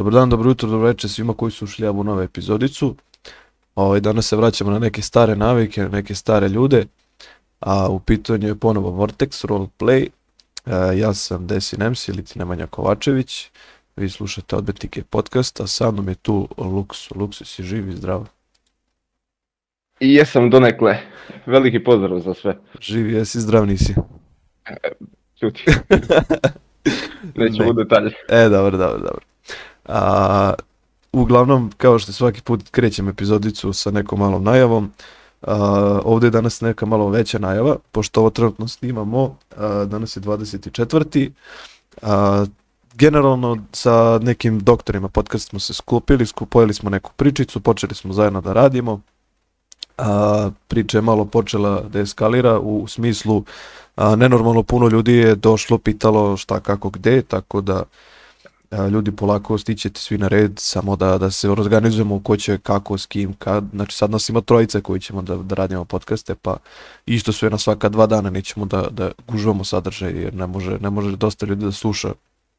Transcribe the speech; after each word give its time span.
Dobar 0.00 0.12
dan, 0.12 0.30
dobro 0.30 0.50
jutro, 0.50 0.68
dobro 0.68 0.86
večer 0.86 1.10
svima 1.10 1.34
koji 1.34 1.52
su 1.52 1.64
ušli 1.64 1.88
u 1.88 2.04
novu 2.04 2.20
epizodicu. 2.20 2.96
Ovaj, 3.74 4.00
danas 4.00 4.26
se 4.26 4.36
vraćamo 4.36 4.70
na 4.70 4.78
neke 4.78 5.02
stare 5.02 5.36
navike, 5.36 5.82
na 5.82 5.88
neke 5.88 6.14
stare 6.14 6.48
ljude, 6.48 6.86
a 7.60 7.88
u 7.88 8.00
pitanju 8.00 8.48
je 8.48 8.54
ponovo 8.54 8.90
Vortex 8.90 9.46
Roleplay. 9.46 10.08
E, 10.66 10.98
ja 10.98 11.14
sam 11.14 11.46
Desin 11.46 11.90
MC 11.90 12.08
ili 12.08 12.24
Nemanja 12.34 12.66
Kovačević. 12.66 13.50
Vi 13.96 14.10
slušate 14.10 14.56
Odbetike 14.56 15.02
podcast, 15.02 15.60
a 15.60 15.66
sa 15.66 15.90
mnom 15.90 16.08
je 16.08 16.14
tu 16.14 16.48
Lux. 16.56 17.12
Lux, 17.14 17.44
si 17.44 17.62
živ 17.62 17.88
i 17.88 17.92
zdrav? 17.92 18.26
I 20.00 20.14
jesam 20.14 20.50
donekle. 20.50 20.98
Veliki 21.46 21.84
pozdrav 21.84 22.20
za 22.20 22.34
sve. 22.34 22.58
Živ, 22.80 23.10
jesi 23.10 23.40
zdrav, 23.40 23.66
nisi? 23.66 23.94
Čuti. 25.40 25.64
Nećemo 27.36 27.70
u 27.70 27.72
detalje. 27.72 28.12
E, 28.28 28.48
dobro, 28.48 28.78
dobro, 28.78 28.98
dobro. 28.98 29.29
A, 29.84 30.54
uglavnom, 31.12 31.72
kao 31.76 31.98
što 31.98 32.12
svaki 32.12 32.42
put 32.42 32.68
krećem 32.70 33.08
epizodicu 33.08 33.72
sa 33.72 33.90
nekom 33.90 34.18
malom 34.18 34.44
najavom, 34.44 34.92
a, 35.42 35.54
ovdje 36.04 36.26
je 36.26 36.30
danas 36.30 36.60
neka 36.60 36.86
malo 36.86 37.08
veća 37.08 37.38
najava, 37.38 37.76
pošto 37.92 38.20
ovo 38.20 38.30
trenutno 38.30 38.68
snimamo, 38.68 39.36
a, 39.56 39.84
danas 39.84 40.16
je 40.16 40.20
24. 40.20 41.30
A, 42.02 42.44
generalno 42.94 43.58
sa 43.72 44.18
nekim 44.22 44.58
doktorima 44.60 45.08
podcast 45.08 45.48
smo 45.48 45.60
se 45.60 45.74
skupili, 45.74 46.26
skupojili 46.26 46.74
smo 46.74 46.90
neku 46.90 47.10
pričicu, 47.16 47.60
počeli 47.60 47.94
smo 47.94 48.12
zajedno 48.12 48.40
da 48.40 48.52
radimo, 48.52 49.00
a, 49.98 50.50
priča 50.68 50.98
je 50.98 51.02
malo 51.02 51.24
počela 51.24 51.80
da 51.80 52.00
eskalira 52.00 52.58
u 52.58 52.88
smislu 52.88 53.44
a, 53.96 54.16
nenormalno 54.16 54.62
puno 54.62 54.88
ljudi 54.88 55.14
je 55.14 55.34
došlo, 55.34 55.78
pitalo 55.78 56.36
šta, 56.36 56.60
kako, 56.60 56.90
gde, 56.90 57.22
tako 57.22 57.60
da 57.60 57.82
ljudi 58.90 59.12
polako 59.12 59.58
stićete 59.58 60.00
svi 60.00 60.18
na 60.18 60.28
red, 60.28 60.52
samo 60.56 60.96
da, 60.96 61.18
da 61.18 61.30
se 61.30 61.50
organizujemo 61.50 62.20
ko 62.22 62.36
će, 62.36 62.58
kako, 62.58 62.98
s 62.98 63.06
kim, 63.06 63.32
kad, 63.32 63.64
znači 63.72 63.96
sad 63.96 64.10
nas 64.10 64.28
ima 64.28 64.40
trojica 64.40 64.80
koji 64.80 65.00
ćemo 65.00 65.22
da, 65.22 65.36
da 65.36 65.54
radimo 65.54 65.84
podcaste, 65.84 66.34
pa 66.34 66.56
isto 67.06 67.32
sve 67.32 67.50
na 67.50 67.58
svaka 67.58 67.88
dva 67.88 68.06
dana 68.06 68.30
nećemo 68.30 68.66
da, 68.66 68.88
da 68.90 69.10
gužvamo 69.28 69.64
sadržaj, 69.64 70.12
jer 70.12 70.34
ne 70.34 70.46
može, 70.46 70.78
ne 70.78 70.90
može 70.90 71.16
dosta 71.16 71.46
ljudi 71.46 71.64
da 71.64 71.72
sluša 71.72 72.12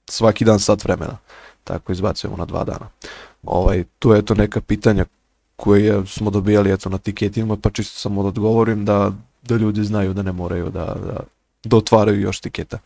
svaki 0.09 0.45
dan 0.45 0.59
sat 0.59 0.83
vremena, 0.83 1.17
tako 1.63 1.91
izbacujemo 1.91 2.37
na 2.37 2.45
dva 2.45 2.63
dana. 2.63 2.89
Ovaj, 3.43 3.83
tu 3.99 4.11
je 4.11 4.25
to 4.25 4.35
neka 4.35 4.61
pitanja 4.61 5.05
koje 5.55 6.05
smo 6.07 6.29
dobijali 6.29 6.71
eto 6.71 6.89
na 6.89 6.97
tiketima, 6.97 7.57
pa 7.61 7.69
čisto 7.69 7.99
samo 7.99 8.21
da 8.21 8.27
odgovorim 8.27 8.85
da, 8.85 9.11
da 9.43 9.55
ljudi 9.55 9.83
znaju 9.83 10.13
da 10.13 10.21
ne 10.21 10.31
moraju 10.31 10.69
da, 10.69 10.85
da, 10.85 11.19
da 11.63 11.77
otvaraju 11.77 12.21
još 12.21 12.39
tiketa. 12.39 12.79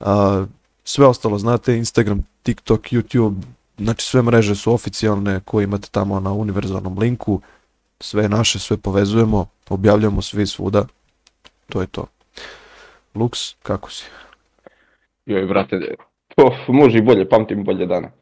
A, 0.00 0.46
sve 0.88 1.06
ostalo 1.06 1.38
znate, 1.38 1.76
Instagram, 1.76 2.26
TikTok, 2.42 2.80
YouTube, 2.80 3.42
znači 3.78 4.06
sve 4.06 4.22
mreže 4.22 4.54
su 4.54 4.72
oficijalne 4.72 5.40
koje 5.44 5.64
imate 5.64 5.88
tamo 5.90 6.20
na 6.20 6.32
univerzalnom 6.32 6.98
linku, 6.98 7.40
sve 8.00 8.28
naše, 8.28 8.58
sve 8.58 8.76
povezujemo, 8.76 9.46
objavljamo 9.68 10.22
svi 10.22 10.46
svuda, 10.46 10.86
to 11.68 11.80
je 11.80 11.86
to. 11.86 12.06
Lux, 13.14 13.54
kako 13.62 13.90
si? 13.90 14.04
Joj, 15.26 15.46
brate, 15.46 15.94
to 16.36 16.56
može 16.68 16.98
i 16.98 17.02
bolje, 17.02 17.28
pamtim 17.28 17.64
bolje 17.64 17.86
dane. 17.86 18.12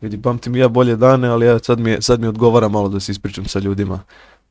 Vidi, 0.00 0.22
pamtim 0.22 0.56
ja 0.56 0.68
bolje 0.68 0.96
dane, 0.96 1.28
ali 1.28 1.46
ja 1.46 1.58
sad 1.58 1.80
mi, 1.80 2.02
sad 2.02 2.20
mi 2.20 2.26
odgovara 2.26 2.68
malo 2.68 2.88
da 2.88 3.00
se 3.00 3.12
ispričam 3.12 3.44
sa 3.44 3.58
ljudima. 3.58 4.00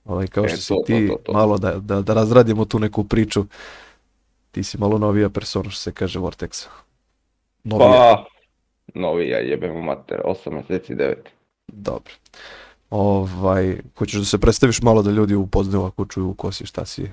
Ovaj, 0.05 0.27
kao 0.27 0.45
E, 0.45 0.47
što 0.47 0.57
si 0.57 0.67
to, 0.67 0.83
ti, 0.85 1.07
to, 1.07 1.17
to. 1.25 1.33
malo 1.33 1.57
da, 1.57 1.71
da, 1.79 2.01
da 2.01 2.13
razradimo 2.13 2.65
tu 2.65 2.79
neku 2.79 3.03
priču. 3.03 3.45
Ti 4.51 4.63
si 4.63 4.77
malo 4.77 4.97
novija 4.97 5.29
persona, 5.29 5.69
što 5.69 5.81
se 5.81 5.91
kaže 5.91 6.19
Vortexa. 6.19 6.86
Novija, 7.69 7.87
Pa, 7.87 8.25
novi 8.93 9.29
ja 9.29 9.39
jebem 9.39 9.75
u 9.75 9.81
mater, 9.81 10.21
8 10.25 10.51
mjeseci, 10.51 10.95
9. 10.95 11.15
dobro. 11.67 12.13
Ovaj, 12.89 13.77
hoćeš 13.97 14.19
da 14.19 14.25
se 14.25 14.38
predstaviš 14.38 14.81
malo 14.81 15.01
da 15.01 15.11
ljudi 15.11 15.35
upoznaju 15.35 15.85
ako 15.85 16.06
čuju 16.06 16.33
ko 16.33 16.51
si, 16.51 16.66
šta 16.66 16.85
si. 16.85 17.11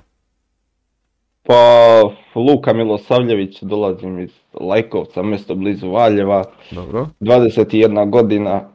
Pa, 1.43 1.55
Luka 2.35 2.73
Milosavljević, 2.73 3.63
dolazim 3.63 4.19
iz 4.19 4.31
Lajkovca, 4.61 5.23
mjesto 5.23 5.55
blizu 5.55 5.91
Valjeva, 5.91 6.45
Dobro. 6.71 7.09
21 7.21 8.11
godina, 8.11 8.69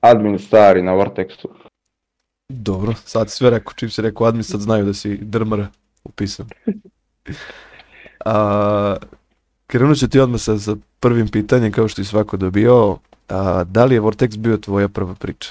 admin 0.00 0.38
stari 0.38 0.82
na 0.82 0.92
Vortexu. 0.92 1.48
Dobro, 2.48 2.94
sad 2.94 3.30
sve 3.30 3.50
rekao, 3.50 3.72
čim 3.72 3.90
si 3.90 4.02
rekao 4.02 4.26
admin, 4.26 4.44
sad 4.44 4.60
znaju 4.60 4.84
da 4.84 4.94
si 4.94 5.16
drmar 5.16 5.66
upisan. 6.04 6.46
A, 8.24 8.96
krenut 9.66 9.98
ću 9.98 10.08
ti 10.08 10.20
odmah 10.20 10.40
sa, 10.40 10.58
sa 10.58 10.76
prvim 11.00 11.28
pitanjem, 11.28 11.72
kao 11.72 11.88
što 11.88 12.02
i 12.02 12.04
svako 12.04 12.36
dobio. 12.36 12.96
A, 13.28 13.64
da 13.64 13.84
li 13.84 13.94
je 13.94 14.00
Vortex 14.00 14.38
bio 14.38 14.56
tvoja 14.56 14.88
prva 14.88 15.14
priča? 15.14 15.50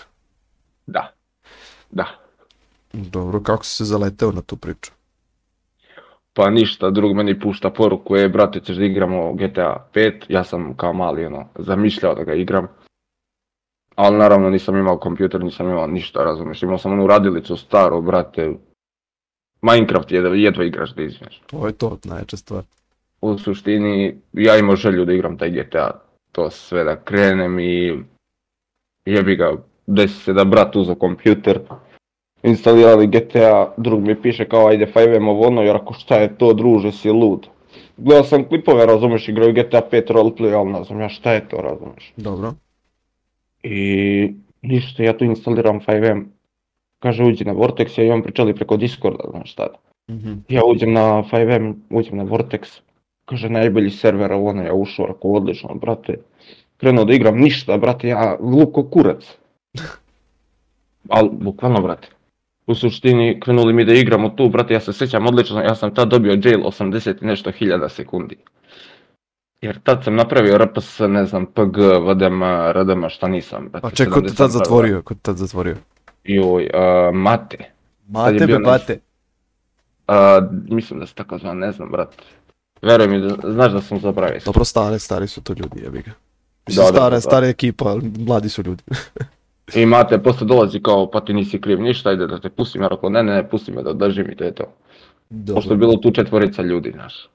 Da, 0.88 1.12
da. 1.92 2.06
Dobro, 2.94 3.40
kako 3.40 3.66
si 3.66 3.76
se 3.76 3.86
zaleteo 3.86 4.32
na 4.32 4.42
tu 4.42 4.56
priču? 4.56 4.92
Pa 6.34 6.50
ništa, 6.50 6.90
drug 6.90 7.16
meni 7.16 7.40
pušta 7.40 7.70
poruku, 7.70 8.16
je 8.16 8.30
brate 8.30 8.60
ćeš 8.60 8.78
da 8.78 8.86
igramo 8.86 9.34
GTA 9.34 9.88
5, 9.94 10.24
ja 10.30 10.44
sam 10.44 10.74
kao 10.78 10.94
mali 10.94 11.26
ono, 11.26 11.46
zamišljao 11.60 12.16
da 12.16 12.24
ga 12.24 12.34
igram. 12.34 12.68
Ali 13.96 14.18
naravno 14.18 14.50
nisam 14.50 14.78
imao 14.78 14.98
kompjuter, 14.98 15.44
nisam 15.44 15.70
imao 15.70 15.88
ništa, 15.88 16.24
razumiješ, 16.24 16.64
imao 16.64 16.78
sam 16.78 16.92
onu 16.92 17.08
radilicu 17.08 17.58
staru, 17.58 18.02
brate. 18.02 18.54
Minecraft 19.62 20.12
je 20.12 20.22
jedva 20.34 20.64
igraš 20.64 20.94
da 20.96 21.02
izmiješ. 21.02 21.42
To 21.46 21.68
je 21.68 21.74
to, 21.74 21.98
najjača 22.04 22.38
stvar. 22.38 22.64
U 23.24 23.38
suštini, 23.38 24.16
ja 24.34 24.58
imao 24.58 24.76
želju 24.76 25.06
da 25.06 25.14
igram 25.14 25.38
taj 25.38 25.52
GTA, 25.52 25.92
to 26.32 26.50
sve 26.50 26.84
da 26.84 26.96
krenem 26.96 27.60
i 27.60 28.04
jebi 29.06 29.36
ga, 29.36 29.52
desi 29.88 30.16
se 30.16 30.34
da 30.34 30.44
brat 30.46 30.76
uzeo 30.76 30.96
kompjuter, 30.96 31.60
instalirali 32.44 33.08
GTA, 33.08 33.74
drug 33.78 34.02
mi 34.08 34.22
piše 34.22 34.46
kao 34.46 34.68
ajde 34.68 34.92
5M 34.96 35.30
ovo 35.30 35.48
ono, 35.48 35.62
jer 35.62 35.76
ako 35.76 35.94
šta 35.94 36.16
je 36.16 36.38
to 36.38 36.54
druže 36.54 36.92
si 36.92 37.10
lud. 37.10 37.48
Gledao 37.98 38.24
sam 38.24 38.48
klipove, 38.48 38.86
razumeš, 38.86 39.30
igraju 39.30 39.54
GTA 39.54 39.82
5 39.92 40.12
roleplay, 40.12 40.58
ali 40.58 40.72
ne 40.72 40.84
znam 40.84 41.02
ja 41.02 41.10
šta 41.10 41.34
je 41.34 41.48
to, 41.50 41.58
razumeš. 41.58 42.14
Dobro. 42.18 42.54
I 43.64 44.34
ništa, 44.62 45.04
ja 45.04 45.18
tu 45.18 45.26
instaliram 45.26 45.80
5M, 45.80 46.26
kaže 47.00 47.24
uđi 47.24 47.46
na 47.46 47.54
Vortex, 47.54 48.00
ja 48.00 48.06
i 48.06 48.12
on 48.12 48.24
pričali 48.24 48.56
preko 48.56 48.78
Discorda, 48.78 49.24
znaš 49.32 49.52
šta. 49.52 49.68
Mhm. 50.10 50.34
Ja 50.50 50.62
uđem 50.66 50.94
na 50.94 51.24
5M, 51.32 51.74
uđem 51.90 52.18
na 52.18 52.24
Vortex, 52.24 52.82
kaže 53.26 53.50
najbolji 53.50 53.90
server, 53.90 54.32
a 54.32 54.38
ono, 54.38 54.64
ja 54.64 54.74
ušao, 54.74 55.06
rekao 55.06 55.32
odlično, 55.32 55.76
brate. 55.76 56.18
Krenuo 56.78 57.06
da 57.06 57.14
igram, 57.14 57.38
ništa, 57.38 57.78
brate, 57.78 58.08
ja 58.08 58.38
luko 58.40 58.84
kurac. 58.84 59.24
Al, 61.10 61.30
bukvalno, 61.30 61.82
brate. 61.82 62.08
U 62.68 62.76
suštini, 62.76 63.40
krenuli 63.40 63.74
mi 63.74 63.86
da 63.86 63.94
igramo 63.94 64.30
tu, 64.30 64.50
brate, 64.50 64.74
ja 64.74 64.80
se 64.80 64.94
sjećam 64.94 65.28
odlično, 65.28 65.62
ja 65.62 65.76
sam 65.76 65.96
tad 65.96 66.08
dobio 66.08 66.40
jail 66.44 66.62
80 66.62 67.24
i 67.24 67.26
nešto 67.26 67.52
hiljada 67.52 67.90
sekundi. 67.90 68.38
Jer 69.62 69.80
tad 69.80 70.04
sam 70.04 70.16
napravio 70.16 70.58
RPS, 70.58 71.00
ne 71.00 71.26
znam, 71.26 71.46
PG, 71.46 71.78
VDM, 71.78 72.44
RDM, 72.72 73.08
šta 73.10 73.28
nisam, 73.28 73.70
brate. 73.72 73.82
Pa 73.82 73.90
čekaj, 73.90 74.14
ko 74.14 74.22
te 74.22 74.28
70 74.28 74.38
tad 74.38 74.52
zatvorio? 74.52 75.02
Ko 75.02 75.14
te 75.14 75.20
tad 75.20 75.38
zatvorio? 75.38 75.76
Joj, 76.24 76.70
a, 76.74 77.12
mate. 77.14 77.58
Mate 78.08 78.48
be 78.48 78.60
bate. 78.60 79.00
A, 80.08 80.42
mislim 80.70 81.00
da 81.00 81.06
se 81.06 81.16
tako 81.16 81.38
zva, 81.38 81.54
ne 81.54 81.72
znam, 81.72 81.90
brate. 81.92 82.18
Veruj 82.84 83.08
mi, 83.08 83.22
da, 83.22 83.52
znaš 83.52 83.72
da 83.72 83.82
sam 83.82 84.00
zaboravio. 84.00 84.40
Dobro, 84.46 84.66
stare, 84.66 85.00
stari 85.00 85.28
su 85.28 85.42
to 85.42 85.54
ljudi, 85.54 85.84
jebi 85.84 86.02
ga. 86.02 86.12
Mislim, 86.68 86.86
Da, 86.86 86.92
da, 86.92 86.98
stara, 86.98 87.16
da. 87.16 87.22
stara 87.22 87.48
ekipa, 87.48 87.86
ali 87.86 88.12
mladi 88.18 88.50
su 88.50 88.64
ljudi. 88.64 88.84
I 89.76 89.86
mate, 89.86 90.24
posle 90.24 90.48
dolazi 90.48 90.80
kao, 90.80 91.12
pa 91.12 91.22
ti 91.22 91.34
nisi 91.34 91.62
kriv 91.62 91.82
ništa, 91.82 92.10
ajde 92.10 92.28
da 92.28 92.40
te 92.40 92.50
pustim, 92.50 92.82
ja 92.82 92.88
rekao, 92.88 93.10
ne, 93.10 93.24
ne, 93.24 93.34
ne, 93.34 93.50
pusti 93.50 93.72
me 93.72 93.84
da 93.84 93.94
držim 93.94 94.32
i 94.32 94.36
to 94.36 94.44
je 94.44 94.56
to. 94.56 94.64
Pošto 95.54 95.74
je 95.74 95.78
bilo 95.78 95.96
tu 95.96 96.12
četvorica 96.12 96.62
ljudi, 96.62 96.92
znaš. 96.92 97.30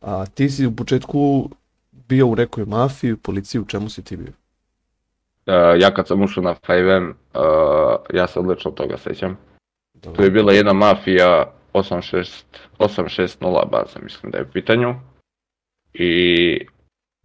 A 0.00 0.26
ti 0.26 0.50
si 0.50 0.66
u 0.66 0.76
početku 0.76 1.50
bio 2.08 2.26
u 2.26 2.36
nekoj 2.36 2.64
mafiji, 2.64 3.16
policiji, 3.16 3.60
u 3.60 3.64
čemu 3.64 3.88
si 3.88 4.04
ti 4.04 4.16
bio? 4.16 4.32
E, 5.46 5.80
ja 5.80 5.94
kad 5.94 6.06
sam 6.06 6.22
ušao 6.22 6.42
na 6.42 6.54
5M, 6.54 7.10
e, 7.10 8.16
ja 8.16 8.26
se 8.26 8.38
odlično 8.38 8.70
toga 8.70 8.96
sećam. 8.98 9.38
Dobro. 9.94 10.16
Tu 10.16 10.22
je 10.22 10.30
bila 10.30 10.52
jedna 10.52 10.72
mafija 10.72 11.52
86, 11.78 12.44
860 12.78 13.70
baza, 13.70 13.98
mislim 14.02 14.32
da 14.32 14.38
je 14.38 14.44
u 14.44 14.52
pitanju. 14.52 14.94
I 15.94 16.66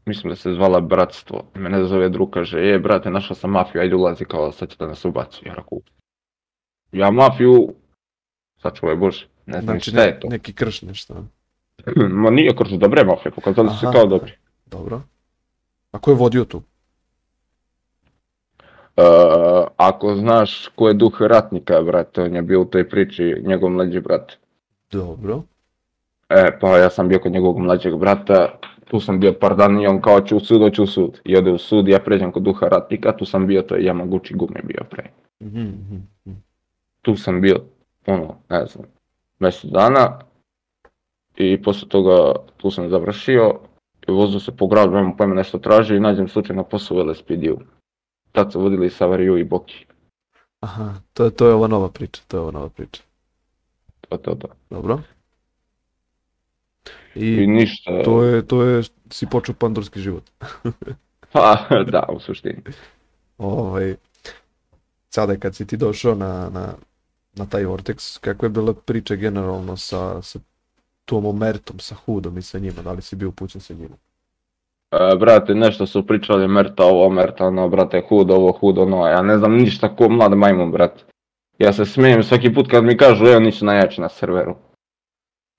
mislim 0.05 0.29
da 0.29 0.35
se 0.35 0.53
zvala 0.53 0.81
Bratstvo. 0.81 1.43
Mene 1.55 1.85
zove 1.85 2.09
drug, 2.09 2.29
kaže, 2.29 2.59
je 2.59 2.79
brate, 2.79 3.09
našao 3.09 3.35
sam 3.35 3.51
mafiju, 3.51 3.81
ajde 3.81 3.95
ulazi 3.95 4.25
kao 4.25 4.51
sad 4.51 4.69
će 4.69 4.75
da 4.79 4.87
nas 4.87 5.05
ubaci. 5.05 5.47
Ja 5.47 5.53
rekao, 5.53 5.79
ja 6.91 7.11
mafiju, 7.11 7.73
sačuvaj 8.61 8.95
Bože, 8.95 9.27
ne 9.45 9.61
znam 9.61 9.75
Znači, 9.75 9.89
šta 9.89 9.99
ne- 9.99 10.05
je 10.05 10.19
to. 10.19 10.27
neki 10.27 10.53
krš 10.53 10.81
nešto. 10.81 11.25
Ma 12.21 12.29
nije 12.29 12.55
kroz 12.55 12.71
dobre 12.77 13.03
mafije, 13.03 13.31
pokazali 13.31 13.69
su 13.69 13.77
se 13.79 13.85
kao 13.93 14.05
dobri. 14.05 14.31
Dobro. 14.65 15.01
A 15.91 15.99
ko 15.99 16.11
je 16.11 16.15
vodio 16.15 16.45
tu? 16.45 16.61
E, 18.97 19.01
ako 19.77 20.15
znaš 20.15 20.67
ko 20.75 20.87
je 20.87 20.93
duh 20.93 21.21
ratnika, 21.21 21.81
brate, 21.81 22.21
on 22.21 22.35
je 22.35 22.41
bio 22.41 22.61
u 22.61 22.65
toj 22.65 22.89
priči, 22.89 23.35
njegov 23.45 23.69
mlađi 23.69 23.99
brat. 23.99 24.37
Dobro. 24.93 25.41
E, 26.29 26.59
pa 26.61 26.77
ja 26.77 26.89
sam 26.89 27.07
bio 27.07 27.19
kod 27.19 27.31
njegovog 27.31 27.59
mlađeg 27.59 27.95
brata 27.95 28.59
tu 28.93 28.99
sam 28.99 29.19
bio 29.19 29.33
par 29.33 29.55
dana 29.55 29.83
i 29.83 29.87
on 29.87 30.01
kao 30.01 30.21
ću 30.21 30.37
u 30.37 30.39
sud, 30.39 30.61
hoću 30.61 30.83
u 30.83 30.87
sud. 30.87 31.21
I 31.25 31.37
ode 31.37 31.51
u 31.51 31.57
sud, 31.57 31.87
ja 31.87 31.99
pređem 31.99 32.31
kod 32.31 32.43
duha 32.43 32.67
ratnika, 32.67 33.17
tu 33.17 33.25
sam 33.25 33.47
bio, 33.47 33.61
to 33.61 33.75
je 33.75 33.91
Yamaguchi 33.91 34.35
gume 34.35 34.61
bio 34.63 34.83
pre. 34.89 35.03
Mhm, 35.43 35.61
mhm. 35.61 36.35
Tu 37.01 37.15
sam 37.15 37.41
bio, 37.41 37.59
ono, 38.05 38.35
ne 38.49 38.65
znam, 38.65 38.85
mjesec 39.39 39.71
dana. 39.71 40.19
I 41.37 41.61
poslije 41.61 41.89
toga 41.89 42.33
tu 42.57 42.71
sam 42.71 42.89
završio 42.89 43.59
i 44.07 44.11
vozio 44.11 44.39
se 44.39 44.57
po 44.57 44.67
gradu, 44.67 44.91
nemam 44.91 45.17
pojma 45.17 45.35
nešto 45.35 45.57
tražio 45.57 45.97
i 45.97 45.99
nađem 45.99 46.27
slučajno 46.27 46.63
posao 46.63 46.97
u 46.97 47.03
LSPD-u. 47.09 47.59
Tad 48.31 48.51
su 48.51 48.61
vodili 48.61 48.89
Savariju 48.89 49.37
i 49.37 49.43
Boki. 49.43 49.85
Aha, 50.59 50.93
to, 51.13 51.29
to 51.29 51.47
je 51.47 51.53
ova 51.53 51.67
nova 51.67 51.89
priča, 51.89 52.21
to 52.27 52.37
je 52.37 52.41
ova 52.41 52.51
nova 52.51 52.69
priča. 52.69 53.03
To, 54.17 54.35
to, 54.35 54.35
to. 54.35 54.47
Dobro. 54.69 55.01
I 57.15 57.43
I 57.43 57.47
ništa, 57.47 58.03
to 58.03 58.23
je, 58.23 58.47
to 58.47 58.63
je, 58.63 58.83
si 59.09 59.25
počeo 59.25 59.55
pandurski 59.55 59.99
život. 59.99 60.23
pa 61.33 61.67
da, 61.91 62.05
u 62.09 62.19
suštini. 62.19 62.61
Ovaj, 63.37 63.95
sada 65.09 65.35
kad 65.37 65.55
si 65.55 65.67
ti 65.67 65.77
došao 65.77 66.15
na, 66.15 66.49
na, 66.53 66.73
na 67.35 67.45
taj 67.45 67.65
Vortex, 67.65 68.19
kakva 68.19 68.45
je 68.45 68.49
bila 68.49 68.73
priča 68.73 69.15
generalno 69.15 69.77
sa, 69.77 70.21
sa 70.21 70.39
tom 71.05 71.25
Omertom, 71.25 71.79
sa 71.79 71.95
Hudom 71.95 72.37
i 72.37 72.41
sa 72.41 72.59
njima, 72.59 72.81
da 72.81 72.91
li 72.91 73.01
si 73.01 73.15
bio 73.15 73.29
upućen 73.29 73.61
sa 73.61 73.73
njima? 73.73 73.95
E, 74.91 75.15
brate, 75.19 75.55
nešto 75.55 75.87
su 75.87 76.07
pričali 76.07 76.47
Merta 76.47 76.85
ovo, 76.85 77.09
Merta 77.09 77.45
ono, 77.45 77.69
brate, 77.69 78.03
hudo 78.09 78.35
ovo, 78.35 78.51
hudo 78.51 78.81
ono, 78.81 79.07
ja 79.07 79.21
ne 79.21 79.37
znam 79.37 79.53
ništa 79.53 79.95
ko 79.95 80.09
mlad 80.09 80.37
majmun, 80.37 80.71
brate. 80.71 81.03
Ja 81.63 81.73
se 81.73 81.85
smijem 81.85 82.23
svaki 82.23 82.53
put 82.53 82.71
kad 82.71 82.83
mi 82.83 82.97
kažu, 82.97 83.25
evo 83.25 83.39
nisu 83.39 83.65
najjači 83.65 84.01
na 84.01 84.09
serveru. 84.09 84.55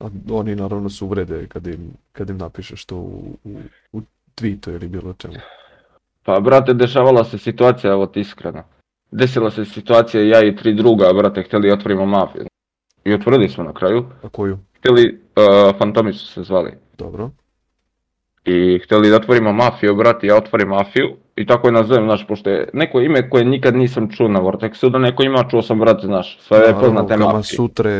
A 0.00 0.08
oni 0.30 0.54
naravno 0.54 0.90
su 0.90 1.06
uvrede 1.06 1.46
kad 1.48 1.66
im, 1.66 1.92
kad 2.12 2.30
im 2.30 2.36
napišeš 2.36 2.84
to 2.84 2.96
u, 2.96 3.36
u, 3.44 3.58
u 3.92 4.00
tweetu 4.36 4.74
ili 4.74 4.88
bilo 4.88 5.12
čemu. 5.12 5.34
Pa, 6.24 6.40
brate, 6.40 6.74
dešavala 6.74 7.24
se 7.24 7.38
situacija, 7.38 7.92
evo 7.92 8.06
ti 8.06 8.20
iskreno. 8.20 8.62
Desila 9.10 9.50
se 9.50 9.64
situacija, 9.64 10.22
ja 10.22 10.46
i 10.46 10.56
tri 10.56 10.74
druga, 10.74 11.12
brate, 11.12 11.42
htjeli 11.42 11.72
otvorimo 11.72 12.06
mafiju. 12.06 12.46
I 13.04 13.14
otvorili 13.14 13.48
smo 13.48 13.64
na 13.64 13.72
kraju. 13.72 14.04
A 14.22 14.28
koju? 14.28 14.58
Htjeli, 14.78 15.20
uh, 15.36 15.78
Fantomi 15.78 16.12
su 16.12 16.26
se 16.26 16.42
zvali. 16.42 16.72
Dobro. 16.98 17.30
I 18.44 18.78
htjeli 18.84 19.10
da 19.10 19.16
otvorimo 19.16 19.52
mafiju, 19.52 19.94
brate, 19.94 20.26
ja 20.26 20.36
otvorim 20.36 20.68
mafiju. 20.68 21.16
I 21.36 21.46
tako 21.46 21.68
je 21.68 21.72
nazovem, 21.72 22.04
znaš, 22.04 22.26
pošto 22.26 22.50
je 22.50 22.68
neko 22.72 23.00
ime 23.00 23.30
koje 23.30 23.44
nikad 23.44 23.76
nisam 23.76 24.10
čuo 24.10 24.28
na 24.28 24.40
Vortexu, 24.40 24.90
da 24.90 24.98
neko 24.98 25.22
ima, 25.22 25.44
čuo 25.50 25.62
sam, 25.62 25.78
brate, 25.78 26.06
znaš, 26.06 26.38
sve 26.40 26.58
je 26.58 26.74
poznate 26.80 27.14
Kama 27.14 27.24
mafije. 27.24 27.56
Sutre, 27.56 27.90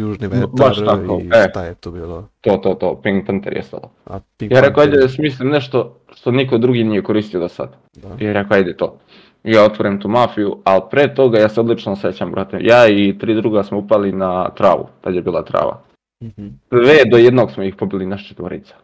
Južni 0.00 0.26
vetar 0.28 0.48
Baš 0.52 0.78
tako, 0.84 1.20
i 1.24 1.26
e. 1.26 1.48
šta 1.50 1.64
je 1.64 1.74
to 1.74 1.90
bilo? 1.90 2.28
To, 2.40 2.56
to, 2.56 2.74
to, 2.74 3.00
Pink 3.02 3.26
Panther 3.26 3.56
je 3.56 3.62
stalo. 3.62 3.90
A 4.06 4.18
Pink 4.36 4.52
Ja 4.52 4.60
rekao, 4.60 4.82
ajde 4.82 4.96
da 4.96 5.08
smislim 5.08 5.48
nešto 5.48 5.96
što 6.14 6.30
niko 6.30 6.58
drugi 6.58 6.84
nije 6.84 7.02
koristio 7.02 7.40
do 7.40 7.48
sad. 7.48 7.76
Da. 7.96 8.08
I 8.26 8.32
rekao, 8.32 8.56
ajde 8.56 8.76
to. 8.76 8.98
Ja 9.44 9.64
otvorim 9.64 10.00
tu 10.00 10.08
mafiju, 10.08 10.56
ali 10.64 10.82
pre 10.90 11.14
toga 11.14 11.38
ja 11.38 11.48
se 11.48 11.60
odlično 11.60 11.96
sećam, 11.96 12.30
brate. 12.30 12.58
Ja 12.60 12.88
i 12.88 13.18
tri 13.18 13.34
druga 13.34 13.62
smo 13.62 13.78
upali 13.78 14.12
na 14.12 14.50
travu, 14.50 14.88
tad 15.00 15.14
je 15.14 15.22
bila 15.22 15.42
trava. 15.42 15.82
Mhm. 16.22 16.46
Sve 16.68 17.02
do 17.10 17.16
jednog 17.16 17.50
smo 17.50 17.62
ih 17.62 17.74
pobili 17.74 18.06
naš 18.06 18.28
četvorica. 18.28 18.74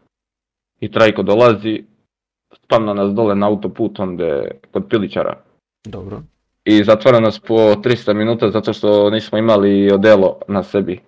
I 0.80 0.90
Trajko 0.90 1.22
dolazi, 1.22 1.84
spamna 2.54 2.94
nas 2.94 3.14
dole 3.14 3.34
na 3.34 3.46
autoput 3.46 4.00
onda 4.00 4.44
kod 4.72 4.88
Pilićara. 4.88 5.36
Dobro. 5.84 6.22
I 6.64 6.84
zatvara 6.84 7.20
nas 7.20 7.38
po 7.38 7.54
300 7.54 8.12
minuta 8.14 8.50
zato 8.50 8.72
što 8.72 9.10
nismo 9.10 9.38
imali 9.38 9.92
odelo 9.92 10.38
na 10.48 10.62
sebi. 10.62 11.00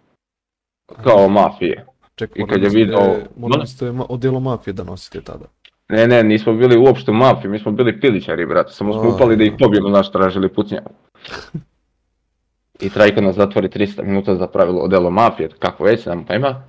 Kao 1.05 1.29
mafije. 1.29 1.87
Čekaj, 2.15 2.43
I 2.43 2.47
kad 2.47 2.63
je 2.63 2.71
video- 2.71 3.17
Morali 3.37 3.67
ste 3.67 3.93
odijelo 4.09 4.41
mafije 4.41 4.75
da 4.75 4.85
nosite 4.85 5.21
tada. 5.21 5.45
Ne, 5.89 6.07
ne, 6.07 6.23
nismo 6.23 6.53
bili 6.53 6.79
uopšte 6.79 7.13
mafiji, 7.13 7.51
mi 7.51 7.59
smo 7.59 7.73
bili 7.73 8.01
pilićari, 8.01 8.47
brate, 8.47 8.73
samo 8.73 8.93
smo 8.93 9.03
A. 9.03 9.15
upali 9.15 9.37
da 9.37 9.45
ih 9.45 9.53
pobijemo, 9.59 9.89
naš 9.89 10.13
tražili 10.13 10.49
pucnjavu. 10.49 10.87
I 12.81 12.91
Trajko 12.91 13.21
nas 13.21 13.37
zatvori 13.37 13.69
300 13.69 14.03
minuta 14.05 14.35
za 14.35 14.47
pravilo 14.47 14.81
odelo 14.81 15.11
mafije, 15.11 15.49
kako 15.59 15.85
već, 15.85 16.07
nam 16.07 16.25
pojma. 16.25 16.63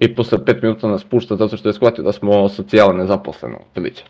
I 0.00 0.14
posle 0.14 0.38
5 0.38 0.62
minuta 0.62 0.88
nas 0.88 1.04
pušta 1.04 1.36
zato 1.36 1.56
što 1.56 1.68
je 1.68 1.72
shvatio 1.72 2.04
da 2.04 2.12
smo 2.12 2.48
socijala 2.48 2.92
nezaposleno 2.92 3.58
pilićar. 3.74 4.08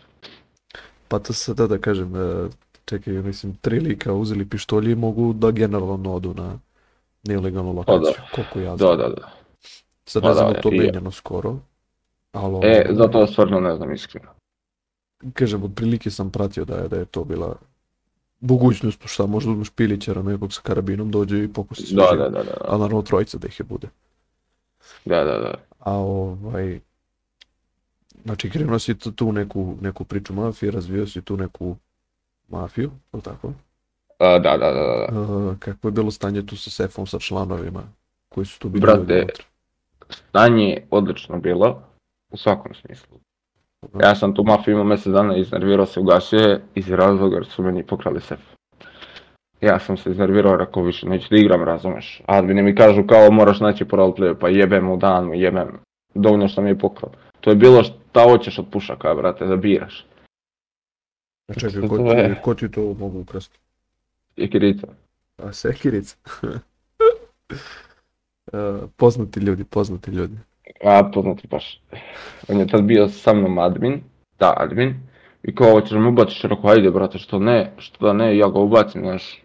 Pa 1.07 1.19
to 1.19 1.33
sad 1.33 1.57
da, 1.57 1.67
da 1.67 1.77
kažem, 1.77 2.15
e, 2.15 2.49
čekaj, 2.85 3.13
mislim, 3.13 3.55
tri 3.55 3.79
lika 3.79 4.13
uzeli 4.13 4.49
pištolje 4.49 4.91
i 4.91 4.95
mogu 4.95 5.33
da 5.33 5.51
generalno 5.51 6.13
odu 6.13 6.33
na 6.33 6.59
nelegalnu 7.23 7.71
lokaciju, 7.71 8.13
koliko 8.31 8.59
ja 8.59 8.77
znam. 8.77 8.97
Da, 8.97 9.03
da, 9.03 9.09
da. 9.09 9.31
Sad 10.05 10.21
Pa 10.21 10.27
ne 10.27 10.33
znam 10.33 10.53
da, 10.53 10.61
to 10.61 10.69
i 10.71 10.77
ja. 10.77 10.83
menjano 10.83 11.11
skoro, 11.11 11.57
ali 12.31 12.59
E, 12.67 12.85
zato 12.91 13.27
stvarno 13.27 13.59
ne 13.59 13.75
znam 13.75 13.93
iskreno. 13.93 14.29
kažem, 15.33 15.63
otprilike 15.63 16.11
sam 16.11 16.29
pratio 16.31 16.65
da 16.65 16.75
je, 16.75 16.87
da 16.87 16.97
je 16.97 17.05
to 17.05 17.23
bila 17.23 17.55
mogućnost, 18.39 19.01
šta 19.05 19.25
možda 19.25 19.51
uzmeš 19.51 19.69
pilićara 19.69 20.21
nekog 20.21 20.53
sa 20.53 20.61
karabinom, 20.61 21.11
dođe 21.11 21.43
i 21.43 21.53
pokusi 21.53 21.85
sve 21.87 21.95
Da, 21.95 22.07
živo. 22.11 22.23
da, 22.23 22.29
da, 22.29 22.43
da, 22.43 22.51
A 22.67 22.77
naravno 22.77 23.01
trojica 23.01 23.37
da 23.37 23.47
ih 23.47 23.59
je 23.59 23.63
bude. 23.63 23.87
da, 25.05 25.23
da, 25.23 25.37
da. 25.39 25.53
A 25.81 25.93
ovaj, 25.93 26.79
znači 28.23 28.49
krenuo 28.49 28.79
si 28.79 28.99
tu, 28.99 29.11
tu 29.11 29.31
neku, 29.31 29.77
neku 29.81 30.03
priču 30.03 30.33
mafije, 30.33 30.71
razvio 30.71 31.07
si 31.07 31.21
tu 31.21 31.37
neku 31.37 31.75
mafiju, 32.47 32.91
je 33.13 33.21
tako? 33.21 33.53
A, 34.19 34.39
da, 34.39 34.57
da, 34.57 34.71
da, 34.71 35.07
da. 35.11 35.19
Uh, 35.19 35.57
kako 35.59 35.87
je 35.87 35.91
bilo 35.91 36.11
stanje 36.11 36.45
tu 36.45 36.57
sa 36.57 36.69
sefom, 36.69 37.07
sa 37.07 37.19
članovima 37.19 37.83
koji 38.29 38.45
su 38.45 38.59
tu 38.59 38.69
bili 38.69 38.81
Brate? 38.81 39.27
Stanje 40.09 40.63
je 40.63 40.87
odlično 40.91 41.39
bilo, 41.39 41.83
u 42.31 42.37
svakom 42.37 42.73
smislu. 42.73 43.17
Ja 44.01 44.15
sam 44.15 44.35
tu 44.35 44.43
mafiju 44.43 44.71
imao 44.71 44.83
mjesec 44.83 45.13
dana, 45.13 45.37
iznervirao 45.37 45.85
se, 45.85 45.99
ugasio 45.99 46.39
je 46.39 46.61
iz 46.75 46.89
razloga 46.89 47.35
jer 47.35 47.45
su 47.45 47.63
meni 47.63 47.85
pokrali 47.85 48.21
sef. 48.21 48.39
Ja 49.61 49.79
sam 49.79 49.97
se 49.97 50.11
iznervirao, 50.11 50.57
rekao 50.57 50.83
više 50.83 51.09
neću 51.09 51.27
da 51.29 51.37
igram, 51.37 51.63
razumeš. 51.63 52.21
Admini 52.25 52.63
mi 52.63 52.75
kažu 52.75 53.03
kao 53.07 53.31
moraš 53.31 53.59
naći 53.59 53.85
po 53.85 53.97
roleplayu, 53.97 54.35
pa 54.39 54.49
jebem 54.49 54.89
u 54.89 54.97
dan, 54.97 55.33
jebem. 55.33 55.67
Dovoljno 56.13 56.47
što 56.47 56.61
mi 56.61 56.69
je 56.69 56.79
pokrao. 56.79 57.11
To 57.41 57.49
je 57.49 57.55
bilo 57.55 57.83
šta 57.83 58.23
hoćeš 58.23 58.59
od 58.59 58.65
pušaka, 58.71 59.13
brate, 59.13 59.45
da 59.45 59.55
biraš. 59.55 60.05
A 61.47 61.53
čekaj, 61.53 61.87
ko 61.87 61.97
ti, 61.97 62.35
ko 62.43 62.53
ti 62.53 62.71
to 62.71 62.95
mogu 62.99 63.19
ukrasti? 63.19 63.59
I 64.35 64.49
kirica. 64.49 64.87
A 65.37 65.53
sekirica? 65.53 66.15
Uh, 68.53 68.89
poznati 68.97 69.39
ljudi, 69.39 69.63
poznati 69.63 70.11
ljudi. 70.11 70.37
A, 70.83 71.11
poznati 71.13 71.47
baš. 71.47 71.81
On 72.47 72.59
je 72.59 72.67
tad 72.67 72.83
bio 72.83 73.07
sa 73.07 73.33
mnom 73.33 73.57
admin, 73.57 74.01
da, 74.39 74.53
admin. 74.57 74.95
I 75.43 75.55
kao, 75.55 75.71
hoćeš 75.71 75.91
da 75.91 75.99
me 75.99 76.07
ubaciš, 76.07 76.41
rekao, 76.41 76.69
ajde, 76.69 76.91
brate, 76.91 77.17
što 77.17 77.39
ne, 77.39 77.73
što 77.77 78.05
da 78.05 78.13
ne, 78.13 78.37
ja 78.37 78.49
ga 78.49 78.59
ubacim, 78.59 79.01
znaš. 79.01 79.40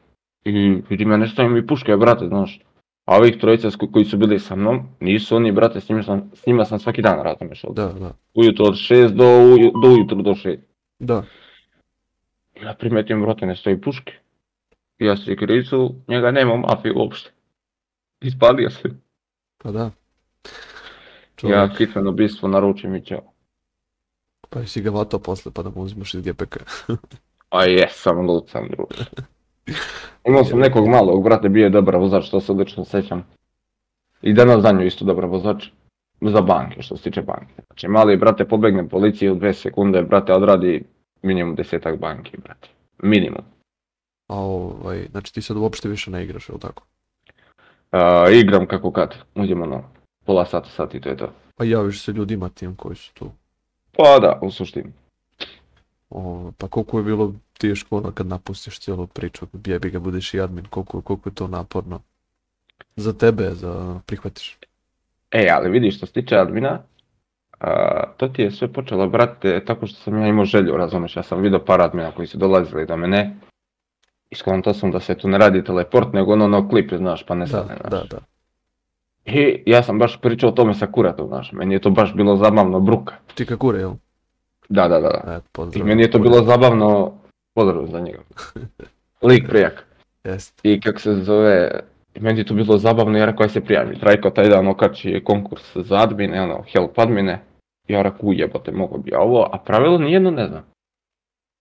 I 0.46 0.82
vidi 0.88 1.04
me 1.04 1.18
nešto 1.18 1.42
im 1.42 1.56
i 1.56 1.66
puške, 1.66 1.96
brate, 1.96 2.26
znaš. 2.28 2.60
A 3.04 3.16
ovih 3.16 3.36
trojica 3.40 3.68
koji 3.92 4.04
su 4.04 4.16
bili 4.16 4.38
sa 4.40 4.56
mnom, 4.56 4.88
nisu 5.00 5.36
oni, 5.36 5.52
brate, 5.52 5.80
s 5.80 5.88
njima 5.88 6.02
sam, 6.02 6.30
s 6.34 6.46
njima 6.46 6.64
sam 6.64 6.78
svaki 6.78 7.02
dan 7.02 7.22
razumeš, 7.22 7.64
od 7.64 7.74
Da, 7.74 7.86
da, 7.86 8.14
ujutro 8.34 8.64
od 8.64 8.74
6 8.74 9.08
do, 9.08 9.24
uju- 9.24 9.72
do 9.82 9.88
ujutro 9.88 10.16
do 10.16 10.30
6. 10.30 10.58
da. 10.98 11.24
Ja 12.62 12.74
primetim, 12.74 13.22
brate, 13.22 13.46
ne 13.46 13.56
stoji 13.56 13.80
puške. 13.80 14.12
Ja 14.98 15.16
se 15.16 15.36
kricu, 15.36 15.94
njega 16.08 16.30
nema 16.30 16.52
u 16.52 16.58
mafiji 16.58 16.92
uopšte. 16.96 17.30
Ispalio 18.20 18.70
se. 18.70 18.90
Pa 19.58 19.70
da. 19.70 19.82
Ja 19.82 19.90
Čovjek, 21.36 21.76
kitveno 21.76 22.12
bistvo 22.12 22.48
naručim 22.48 22.94
i 22.94 23.04
ćao. 23.04 23.32
pa 24.50 24.60
jesi 24.60 24.82
ga 24.82 24.90
vatao 24.90 25.20
posle 25.20 25.52
pa 25.52 25.62
da 25.62 25.70
mu 25.70 25.82
uzmeš 25.82 26.14
iz 26.14 26.20
GPK. 26.22 26.56
A 27.50 27.64
jesam, 27.64 28.26
lud 28.26 28.48
sam. 28.48 28.68
Imao 30.24 30.44
sam 30.44 30.58
nekog 30.58 30.88
malog, 30.88 31.24
brate, 31.24 31.48
bio 31.48 31.64
je 31.64 31.70
dobar 31.70 31.96
vozač, 31.96 32.30
to 32.30 32.40
se 32.40 32.52
odlično 32.52 32.84
sećam. 32.84 33.26
I 34.22 34.32
danas 34.32 34.62
za 34.62 34.72
nju 34.72 34.86
isto 34.86 35.04
dobar 35.04 35.24
vozač. 35.24 35.68
Za 36.20 36.40
banke, 36.40 36.82
što 36.82 36.96
se 36.96 37.02
tiče 37.02 37.22
banke. 37.22 37.52
Znači, 37.66 37.88
mali, 37.88 38.16
brate, 38.16 38.44
pobegne 38.44 38.88
policiji 38.88 39.30
u 39.30 39.34
dve 39.34 39.54
sekunde, 39.54 40.02
brate, 40.02 40.32
odradi 40.32 40.84
minimum 41.22 41.54
desetak 41.54 41.98
banki, 41.98 42.36
brate. 42.36 42.68
Minimum. 43.02 43.44
A 44.28 44.36
ovaj, 44.36 45.06
znači 45.10 45.34
ti 45.34 45.42
sad 45.42 45.56
uopšte 45.56 45.88
više 45.88 46.10
ne 46.10 46.24
igraš, 46.24 46.48
jel 46.48 46.58
tako? 46.58 46.82
A, 47.90 48.26
igram 48.32 48.66
kako 48.66 48.92
kad, 48.92 49.14
uđemo 49.34 49.66
na 49.66 49.82
pola 50.24 50.46
sata, 50.46 50.68
sat 50.68 50.94
i 50.94 51.00
to 51.00 51.08
je 51.08 51.16
to. 51.16 51.32
Pa 51.56 51.64
javiš 51.64 52.02
se 52.02 52.12
ljudima 52.12 52.48
tim 52.48 52.76
koji 52.76 52.96
su 52.96 53.14
tu. 53.14 53.30
Pa 53.96 54.18
da, 54.20 54.38
u 54.42 54.50
suštini. 54.50 54.92
O, 56.10 56.52
pa 56.58 56.68
koliko 56.68 56.98
je 56.98 57.04
bilo 57.04 57.34
teško 57.58 57.96
ono 57.96 58.12
kad 58.12 58.26
napustiš 58.26 58.80
cijelu 58.80 59.06
priču, 59.06 59.46
jebi 59.66 59.90
ga 59.90 59.98
budeš 59.98 60.34
i 60.34 60.40
admin, 60.40 60.64
koliko, 60.64 61.00
koliko 61.00 61.28
je 61.28 61.34
to 61.34 61.48
naporno. 61.48 62.00
Za 62.96 63.12
tebe, 63.12 63.50
za 63.50 64.00
prihvatiš. 64.06 64.58
E, 65.30 65.48
ali 65.52 65.70
vidiš 65.70 65.96
što 65.96 66.06
se 66.06 66.12
tiče 66.12 66.36
admina, 66.36 66.82
a, 67.60 68.02
to 68.16 68.28
ti 68.28 68.42
je 68.42 68.50
sve 68.50 68.72
počelo, 68.72 69.08
brate, 69.08 69.64
tako 69.64 69.86
što 69.86 70.00
sam 70.00 70.18
ja 70.22 70.26
imao 70.28 70.44
želju, 70.44 70.76
razumeš, 70.76 71.16
ja 71.16 71.22
sam 71.22 71.40
vidio 71.40 71.64
par 71.64 71.80
admina 71.80 72.12
koji 72.12 72.26
su 72.26 72.38
dolazili 72.38 72.86
do 72.86 72.96
mene. 72.96 73.36
I 74.30 74.34
skontao 74.34 74.74
sam 74.74 74.90
da 74.90 75.00
se 75.00 75.14
tu 75.14 75.28
ne 75.28 75.38
radi 75.38 75.64
teleport, 75.64 76.12
nego 76.12 76.32
ono 76.32 76.48
no 76.48 76.68
klip, 76.68 76.94
znaš, 76.94 77.26
pa 77.26 77.34
ne 77.34 77.46
Da, 77.46 77.50
sad, 77.50 77.68
da, 77.90 78.04
da. 78.10 78.18
I 79.24 79.62
ja 79.66 79.82
sam 79.82 79.98
baš 79.98 80.20
pričao 80.20 80.48
o 80.48 80.52
tome 80.52 80.74
sa 80.74 80.86
kuratom, 80.86 81.28
znaš, 81.28 81.52
meni 81.52 81.74
je 81.74 81.80
to 81.80 81.90
baš 81.90 82.14
bilo 82.14 82.36
zabavno, 82.36 82.80
bruka. 82.80 83.14
Čika 83.34 83.56
kure, 83.56 83.78
jel? 83.78 83.92
Da, 84.68 84.88
da, 84.88 85.00
da, 85.00 85.08
da. 85.08 85.34
Eto, 85.36 85.44
I 85.46 85.52
pozdrav. 85.52 85.86
meni 85.86 86.02
je 86.02 86.10
to 86.10 86.18
bilo 86.18 86.42
zabavno, 86.42 87.12
pozdrav 87.54 87.86
za 87.86 88.00
njega. 88.00 88.18
Lik 89.22 89.48
prijak. 89.50 89.86
Jeste. 90.24 90.68
I 90.72 90.80
kako 90.80 90.98
se 91.00 91.14
zove, 91.14 91.80
i 92.14 92.20
meni 92.20 92.40
je 92.40 92.44
to 92.44 92.54
bilo 92.54 92.78
zabavno, 92.78 93.18
ja 93.18 93.24
rekao 93.24 93.44
aj 93.44 93.48
se 93.48 93.60
prijavi. 93.60 93.98
Trajko 93.98 94.30
taj 94.30 94.48
dan 94.48 94.68
okači 94.68 95.22
konkurs 95.24 95.76
za 95.76 95.96
admine, 95.96 96.42
ono, 96.42 96.62
help 96.72 96.98
admine. 96.98 97.42
Ja 97.88 98.02
rekao 98.02 98.28
ujebote, 98.28 98.72
mogo 98.72 98.98
bi 98.98 99.10
ja 99.10 99.20
ovo, 99.20 99.48
a 99.52 99.58
pravilo 99.58 99.98
nijedno 99.98 100.30
ne 100.30 100.46
znam. 100.46 100.64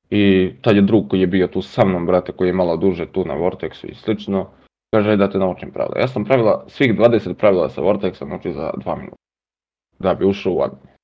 I 0.09 0.53
tad 0.61 0.75
je 0.75 0.81
drug 0.81 1.07
koji 1.09 1.19
je 1.19 1.27
bio 1.27 1.47
tu 1.47 1.61
sa 1.61 1.85
mnom, 1.85 2.05
brate, 2.05 2.31
koji 2.31 2.49
je 2.49 2.53
malo 2.53 2.77
duže 2.77 3.05
tu 3.05 3.25
na 3.25 3.33
Vortexu 3.33 3.85
i 3.91 3.95
slično, 3.95 4.47
kaže 4.93 5.17
da 5.17 5.29
te 5.29 5.37
naučim 5.37 5.71
pravila. 5.71 5.99
Ja 5.99 6.07
sam 6.07 6.25
pravila, 6.25 6.63
svih 6.67 6.95
20 6.97 7.33
pravila 7.33 7.69
sa 7.69 7.81
Vortexa 7.81 8.25
naučio 8.25 8.53
za 8.53 8.71
2 8.85 8.95
minuta. 8.97 9.15
Da 9.99 10.13
bi 10.13 10.25
ušao 10.25 10.53
u 10.53 10.61
admin. 10.61 10.94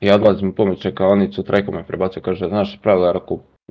I 0.00 0.06
ja 0.06 0.14
odlazim 0.14 0.48
u 0.48 0.52
pomoć 0.52 0.82
čekavanicu, 0.82 1.42
Trajko 1.42 1.72
me 1.72 1.86
prebacio, 1.86 2.22
kaže, 2.22 2.48
znaš 2.48 2.78
pravila, 2.82 3.06
ja 3.06 3.20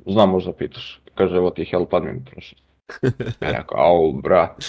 znam 0.06 0.30
možda 0.30 0.52
pitaš. 0.52 1.00
Kaže, 1.14 1.36
evo 1.36 1.50
ti 1.50 1.64
help 1.64 1.94
admin 1.94 2.24
prošao. 2.24 2.58
Ja 3.40 3.50
rekao, 3.52 3.78
au, 3.78 4.12
brat. 4.12 4.64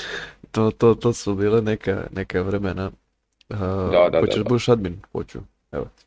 To, 0.52 0.72
to, 0.72 0.96
to 0.96 1.14
su 1.14 1.36
bile 1.36 1.62
neka, 1.62 2.04
neka 2.12 2.42
vremena. 2.42 2.92
Uh, 3.50 3.58
Da, 3.92 4.10
da, 4.12 4.20
hoćeš 4.20 4.36
da, 4.36 4.44
da 4.44 4.50
budeš 4.50 4.70
admin? 4.70 5.02
Hoću. 5.12 5.40
Evo 5.72 5.86
ti. 5.96 6.06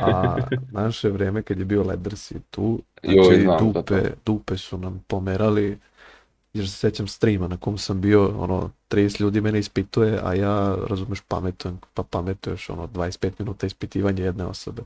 A 0.00 0.36
naše 0.82 1.08
vrijeme 1.08 1.42
kad 1.42 1.58
je 1.58 1.64
bio 1.64 1.82
Leders 1.82 2.30
i 2.30 2.40
tu, 2.50 2.82
Joj, 3.02 3.24
znači 3.24 3.40
znam 3.40 3.58
za 3.58 3.80
dupe, 3.80 4.10
dupe 4.26 4.56
su 4.56 4.78
nam 4.78 5.04
pomerali, 5.06 5.78
jer 6.56 6.68
se 6.70 6.76
sjećam 6.76 7.08
streama 7.08 7.48
na 7.48 7.56
kom 7.56 7.78
sam 7.78 8.00
bio, 8.00 8.28
ono, 8.38 8.70
30 8.90 9.20
ljudi 9.20 9.40
mene 9.40 9.58
ispituje, 9.58 10.20
a 10.22 10.34
ja, 10.34 10.76
razumeš, 10.86 11.20
pametujem, 11.20 11.80
pa 11.94 12.02
pametuješ, 12.02 12.70
ono, 12.70 12.86
25 12.86 13.30
minuta 13.38 13.66
ispitivanja 13.66 14.24
jedne 14.24 14.44
osobe. 14.44 14.82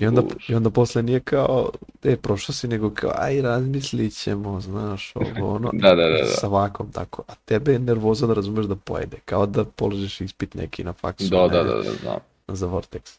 I 0.00 0.06
onda, 0.06 0.22
i 0.48 0.54
onda 0.54 0.70
posle 0.70 1.02
nije 1.02 1.20
kao, 1.20 1.70
e, 2.04 2.16
prošao 2.16 2.54
si, 2.54 2.68
nego 2.68 2.90
kao, 2.90 3.10
aj, 3.14 3.42
razmislit 3.42 4.14
ćemo, 4.16 4.60
znaš, 4.60 5.12
ovo, 5.14 5.54
ono, 5.54 5.70
Da, 5.82 5.94
da, 5.94 6.06
da, 6.08 6.18
da. 6.18 6.26
sa 6.26 6.48
vakom 6.48 6.92
tako, 6.92 7.22
a 7.28 7.32
tebe 7.44 7.72
je 7.72 7.78
nervoza 7.78 8.26
da 8.26 8.34
razumeš 8.34 8.66
da 8.66 8.76
pojede, 8.76 9.16
kao 9.24 9.46
da 9.46 9.64
položiš 9.64 10.20
ispit 10.20 10.54
neki 10.54 10.84
na 10.84 10.92
faksu, 10.92 11.28
Da, 11.28 11.42
ne, 11.42 11.48
da, 11.48 11.62
da, 11.64 11.74
da, 11.74 11.82
znam. 12.02 12.18
za 12.48 12.66
Vortex. 12.66 13.18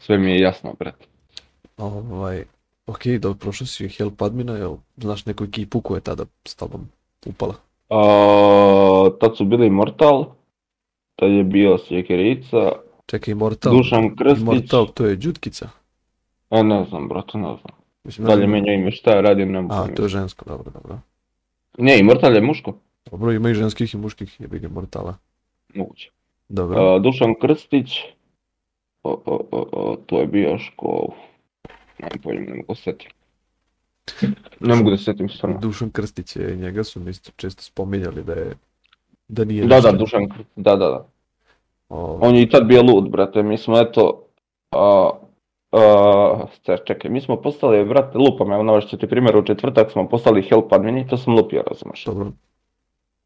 Sve 0.00 0.18
mi 0.18 0.30
je 0.30 0.40
jasno, 0.40 0.74
brate. 0.78 1.04
Ovaj, 1.76 2.44
ok, 2.86 3.06
da 3.06 3.34
prošao 3.34 3.66
si 3.66 3.88
help 3.88 4.22
admina, 4.22 4.52
jel 4.52 4.76
znaš 4.96 5.26
neku 5.26 5.44
ekipu 5.44 5.80
koja 5.80 5.96
je 5.96 6.02
tada 6.02 6.24
s 6.44 6.54
tobom 6.54 6.88
upala? 7.26 7.54
A, 7.90 9.10
tad 9.20 9.36
su 9.36 9.44
bili 9.44 9.70
Mortal, 9.70 10.24
tad 11.16 11.30
je 11.30 11.44
bio 11.44 11.78
Sjekerica, 11.78 12.72
Čekaj, 13.06 13.32
Immortal, 13.32 13.72
Dušan 13.72 14.16
Krstić, 14.16 14.40
Immortal, 14.40 14.86
to 14.86 15.04
je 15.06 15.16
Đutkica. 15.16 15.68
a 16.50 16.62
ne 16.62 16.84
znam, 16.84 17.08
brate, 17.08 17.38
ne 17.38 17.48
znam. 17.48 17.76
Mislim, 18.04 18.26
Dalje 18.26 18.38
znam- 18.38 18.50
menjao 18.50 18.74
ime, 18.74 18.90
šta 18.90 19.10
je 19.10 19.22
radio, 19.22 19.46
nemam 19.46 19.70
A, 19.70 19.86
to 19.88 20.02
je 20.02 20.08
žensko, 20.08 20.44
dobro, 20.44 20.70
dobro. 20.72 20.98
Ne, 21.78 21.98
Immortal 21.98 22.34
je 22.34 22.40
muško, 22.40 22.74
Dobro, 23.10 23.32
ima 23.32 23.50
i 23.50 23.54
ženskih 23.54 23.94
i 23.94 23.98
muških, 23.98 24.40
jebi 24.40 24.58
ga 24.58 24.66
Immortala. 24.66 25.14
moguće. 25.74 26.10
Dobro, 26.48 26.80
A, 26.80 26.98
Dušan 26.98 27.34
Krstić, 27.40 27.98
o, 29.02 29.10
o, 29.26 29.46
o, 29.50 29.68
o, 29.72 29.96
to 29.96 30.20
je 30.20 30.26
bio 30.26 30.58
škol, 30.58 31.06
pojma, 32.22 32.40
ne 32.40 32.56
mogu 32.56 32.74
se 32.74 32.82
setim. 32.82 33.10
Ne 34.60 34.74
mogu 34.74 34.90
da 34.90 34.96
se 34.96 35.04
setim 35.04 35.28
stvarno. 35.28 35.58
Dušan 35.58 35.90
Krstić 35.90 36.36
je, 36.36 36.56
njega 36.56 36.84
su 36.84 37.00
mi 37.00 37.10
isto 37.10 37.30
često 37.36 37.62
spominjali 37.62 38.22
da 38.24 38.32
je, 38.32 38.52
da 39.28 39.44
nije 39.44 39.62
Da, 39.62 39.68
da, 39.68 39.76
ništa. 39.76 39.92
Dušan 39.92 40.28
Krstić, 40.28 40.46
da, 40.56 40.76
da, 40.76 40.86
da. 40.86 41.06
Ovaj, 41.88 42.28
On 42.28 42.34
je 42.34 42.42
i 42.42 42.48
tad 42.48 42.64
bio 42.64 42.82
lud, 42.82 43.10
brate, 43.10 43.42
mi 43.42 43.58
smo 43.58 43.78
eto, 43.80 44.22
a, 44.70 45.10
a, 45.72 46.46
ste- 46.54 46.78
čekaj, 46.86 47.10
mi 47.10 47.20
smo 47.20 47.36
postali, 47.36 47.84
brate, 47.84 48.18
lupam, 48.18 48.52
evo 48.52 48.62
navest 48.62 48.88
ću 48.88 48.98
ti 48.98 49.06
primjer, 49.06 49.36
u 49.36 49.44
četvrtak 49.44 49.90
smo 49.90 50.08
postali 50.08 50.42
help 50.42 50.72
admini, 50.72 51.08
to 51.08 51.16
sam 51.16 51.34
lupio, 51.34 51.62
razumeš. 51.66 52.04
dobro, 52.04 52.32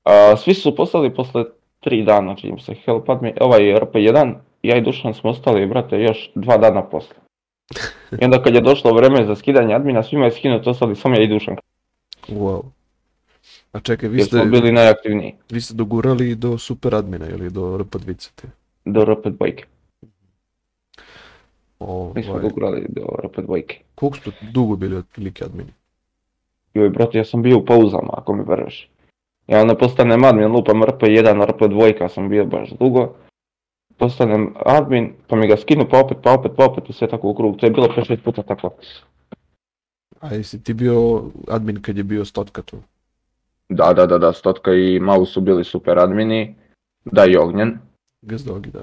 A, 0.05 0.37
svi 0.37 0.55
su 0.55 0.77
postali 0.77 1.15
posle 1.15 1.45
tri 1.81 2.03
dana, 2.03 2.37
čini 2.37 2.61
se, 2.61 2.75
help 2.75 3.09
admin, 3.11 3.33
ovaj 3.41 3.61
RP1, 3.61 4.35
ja 4.63 4.77
i 4.77 4.81
Dušan 4.81 5.15
smo 5.15 5.31
ostali, 5.31 5.67
brate, 5.67 6.01
još 6.01 6.31
dva 6.35 6.57
dana 6.59 6.83
posle. 6.83 7.17
I 8.21 8.25
onda 8.25 8.43
kad 8.43 8.55
je 8.55 8.61
došlo 8.61 8.93
vreme 8.93 9.27
za 9.27 9.37
skidanje 9.37 9.75
admina, 9.75 10.03
svima 10.03 10.25
je 10.25 10.31
skinuto, 10.31 10.71
ostali 10.71 10.97
samo 10.97 11.15
ja 11.15 11.23
i 11.23 11.29
Dušan, 11.29 11.57
wow. 12.29 12.63
A 13.73 13.81
čekaj, 13.81 14.09
vi 14.09 14.19
jer 14.19 14.27
ste, 14.27 14.45
bili 14.45 14.73
najaktivniji, 14.73 15.35
vi 15.51 15.61
ste 15.61 15.75
dogurali 15.75 16.35
do 16.35 16.59
super 16.59 16.95
admina 16.95 17.27
ili 17.29 17.51
do 17.51 17.79
RP20? 17.79 18.31
do 18.85 19.05
RP 19.05 19.27
dvojke. 19.29 19.65
Mi 22.15 22.23
smo 22.23 22.33
Ovaj, 22.33 22.43
dogurali 22.43 22.87
do 22.89 23.07
RP 23.25 23.41
dvojke. 23.41 23.79
koliko 23.95 24.17
ste 24.17 24.31
dugo 24.53 24.77
bili 24.77 24.97
otprilike 24.97 25.45
admini? 25.45 25.73
Joj, 26.75 26.89
brate, 26.89 27.19
ja 27.19 27.25
sam 27.25 27.43
bio 27.43 27.59
u 27.59 27.65
pauzama, 27.65 28.11
ako 28.13 28.35
mi 28.35 28.45
veruješ. 28.49 28.89
Ja 29.47 29.61
onda 29.61 29.75
postanem 29.75 30.25
admin, 30.25 30.47
lupam 30.53 30.83
RP1, 30.83 31.47
RP2, 31.47 32.09
sam 32.09 32.29
bio 32.29 32.45
baš 32.45 32.71
dugo. 32.71 33.15
Postanem 34.01 34.55
admin, 34.67 35.13
pa 35.29 35.37
mi 35.37 35.49
ga 35.49 35.57
skinu, 35.61 35.85
pa 35.91 36.01
opet, 36.01 36.19
pa 36.23 36.33
opet, 36.33 36.53
pa 36.57 36.65
opet 36.65 36.89
i 36.91 36.93
sve 36.93 37.09
tako 37.09 37.31
u 37.31 37.35
krug. 37.35 37.57
To 37.61 37.67
je 37.67 37.71
bilo 37.71 37.89
5-6 37.97 38.23
puta 38.25 38.43
tako. 38.43 38.71
A 40.21 40.35
jesi 40.35 40.63
ti 40.65 40.75
bio 40.75 41.23
admin 41.49 41.83
kad 41.83 41.97
je 41.97 42.05
bio 42.05 42.25
Stotka 42.25 42.63
tu? 42.63 42.79
Da, 43.69 43.93
da, 43.93 44.07
da, 44.07 44.19
da, 44.19 44.33
Stotka 44.33 44.73
i 44.75 45.01
Mau 45.01 45.27
su 45.27 45.41
bili 45.41 45.65
super 45.65 45.99
admini. 45.99 46.55
Da 47.05 47.27
i 47.27 47.37
Ognjen. 47.37 47.79
Gazdogi, 48.23 48.71
da. 48.71 48.83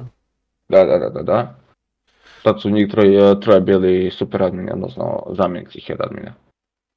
Da, 0.69 0.85
da, 0.85 0.97
da, 0.97 1.09
da, 1.09 1.21
da. 1.23 1.55
Tad 2.43 2.61
su 2.61 2.69
njih 2.69 2.87
troje, 2.91 3.39
troje 3.39 3.61
bili 3.61 4.11
super 4.11 4.43
admini, 4.43 4.71
odnosno 4.71 5.23
zamjenici 5.37 5.81
head 5.87 6.01
admina. 6.01 6.33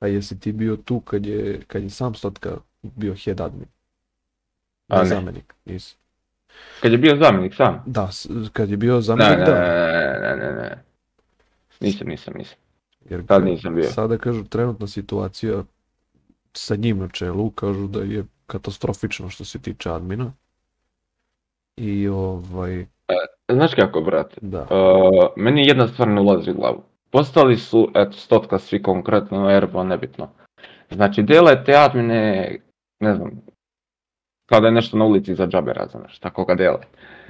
A 0.00 0.06
jesi 0.06 0.40
ti 0.40 0.52
bio 0.52 0.76
tu 0.76 1.00
kad 1.00 1.26
je, 1.26 1.60
kad 1.66 1.82
je 1.82 1.90
sam 1.90 2.14
Stotka 2.14 2.50
bio 2.82 3.14
head 3.24 3.40
admin? 3.40 3.68
A, 4.88 4.96
Ne 4.96 5.02
ne. 5.02 5.08
zamjenik, 5.08 5.54
nisi. 5.64 5.96
Kad 6.80 6.92
je 6.92 6.98
bio 6.98 7.16
zamjenik 7.16 7.54
sam? 7.54 7.82
Da, 7.86 8.08
kad 8.52 8.70
je 8.70 8.76
bio 8.76 9.00
zamjenik, 9.00 9.38
ne, 9.38 9.44
da. 9.44 9.54
ne, 9.54 10.18
ne, 10.20 10.36
ne, 10.36 10.52
ne. 10.52 10.82
Nisam, 11.80 12.08
nisam, 12.08 12.34
nisam. 12.36 12.58
Jer 13.10 13.26
Tad 13.26 13.44
nisam 13.44 13.74
bio. 13.74 13.84
Sada 13.84 14.18
kažu 14.18 14.44
trenutna 14.44 14.86
situacija 14.86 15.62
sa 16.52 16.76
njim 16.76 16.98
na 16.98 17.08
čelu, 17.08 17.50
kažu 17.50 17.86
da 17.86 18.00
je 18.00 18.24
katastrofično 18.46 19.28
što 19.28 19.44
se 19.44 19.58
tiče 19.58 19.90
admina. 19.90 20.32
I 21.76 22.08
ovaj, 22.08 22.86
Znaš 23.52 23.74
kako, 23.74 24.00
brate? 24.00 24.36
da, 24.40 24.60
Uh, 24.60 25.28
meni 25.36 25.66
jedna 25.66 25.88
stvar 25.88 26.08
ne 26.08 26.20
ulazi 26.20 26.50
u 26.50 26.54
glavu. 26.54 26.82
Postali 27.10 27.56
su, 27.56 27.90
eto, 27.94 28.12
stotka 28.12 28.58
svi 28.58 28.82
konkretno, 28.82 29.50
Erbo, 29.50 29.84
nebitno. 29.84 30.30
Znači, 30.90 31.22
dele 31.22 31.64
te 31.64 31.76
admine, 31.76 32.56
ne 33.00 33.14
znam, 33.14 33.30
kao 34.50 34.60
da 34.60 34.66
je 34.66 34.72
nešto 34.72 34.96
na 34.96 35.04
ulici 35.04 35.34
za 35.34 35.46
džabe, 35.46 35.72
razumeš, 35.72 36.18
tako 36.18 36.44
ga 36.44 36.54
dele. 36.54 36.78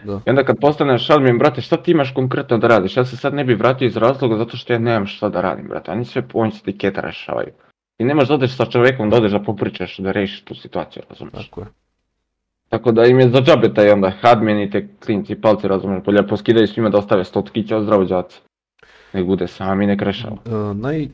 da. 0.04 0.20
I 0.26 0.30
onda 0.30 0.44
kad 0.44 0.60
postaneš 0.60 1.10
admin, 1.10 1.38
brate, 1.38 1.60
šta 1.60 1.76
ti 1.76 1.90
imaš 1.90 2.14
konkretno 2.14 2.58
da 2.58 2.68
radiš? 2.68 2.96
Ja 2.96 3.04
se 3.04 3.16
sad 3.16 3.34
ne 3.34 3.44
bi 3.44 3.54
vratio 3.54 3.86
iz 3.86 3.96
razloga 3.96 4.36
zato 4.36 4.56
što 4.56 4.72
ja 4.72 4.78
nemam 4.78 5.06
šta 5.06 5.28
da 5.28 5.40
radim, 5.40 5.68
brate. 5.68 5.90
Oni 5.90 6.04
sve 6.04 6.22
oni 6.34 6.52
se 6.52 6.62
tiketa 6.62 7.00
rešavaju. 7.00 7.52
I 7.98 8.04
nemaš 8.04 8.28
da 8.28 8.34
odeš 8.34 8.56
sa 8.56 8.66
čovekom, 8.66 9.10
da 9.10 9.16
odeš 9.16 9.32
da 9.32 9.42
popričaš, 9.42 9.98
da 9.98 10.12
rešiš 10.12 10.44
tu 10.44 10.54
situaciju, 10.54 11.02
razumeš? 11.10 11.48
Tako 11.48 11.60
je. 11.60 11.66
Tako 12.68 12.92
da 12.92 13.04
im 13.04 13.20
je 13.20 13.28
za 13.28 13.40
džabe 13.40 13.74
taj 13.74 13.90
onda 13.90 14.12
admin 14.22 14.60
i 14.60 14.70
te 14.70 14.88
klinci 15.04 15.32
i 15.32 15.40
palci, 15.40 15.68
razumeš, 15.68 16.04
bolje 16.04 16.26
poskidaju 16.26 16.66
svima 16.66 16.88
da 16.88 16.98
ostave 16.98 17.24
stotkića 17.24 17.76
od 17.76 17.82
zdravo 17.82 18.04
đaci. 18.04 18.40
Nek 19.12 19.26
bude 19.26 19.48
sami, 19.48 19.86
nek 19.86 20.02
rešava. 20.02 20.36
Uh, 20.44 20.76
naj, 20.76 21.08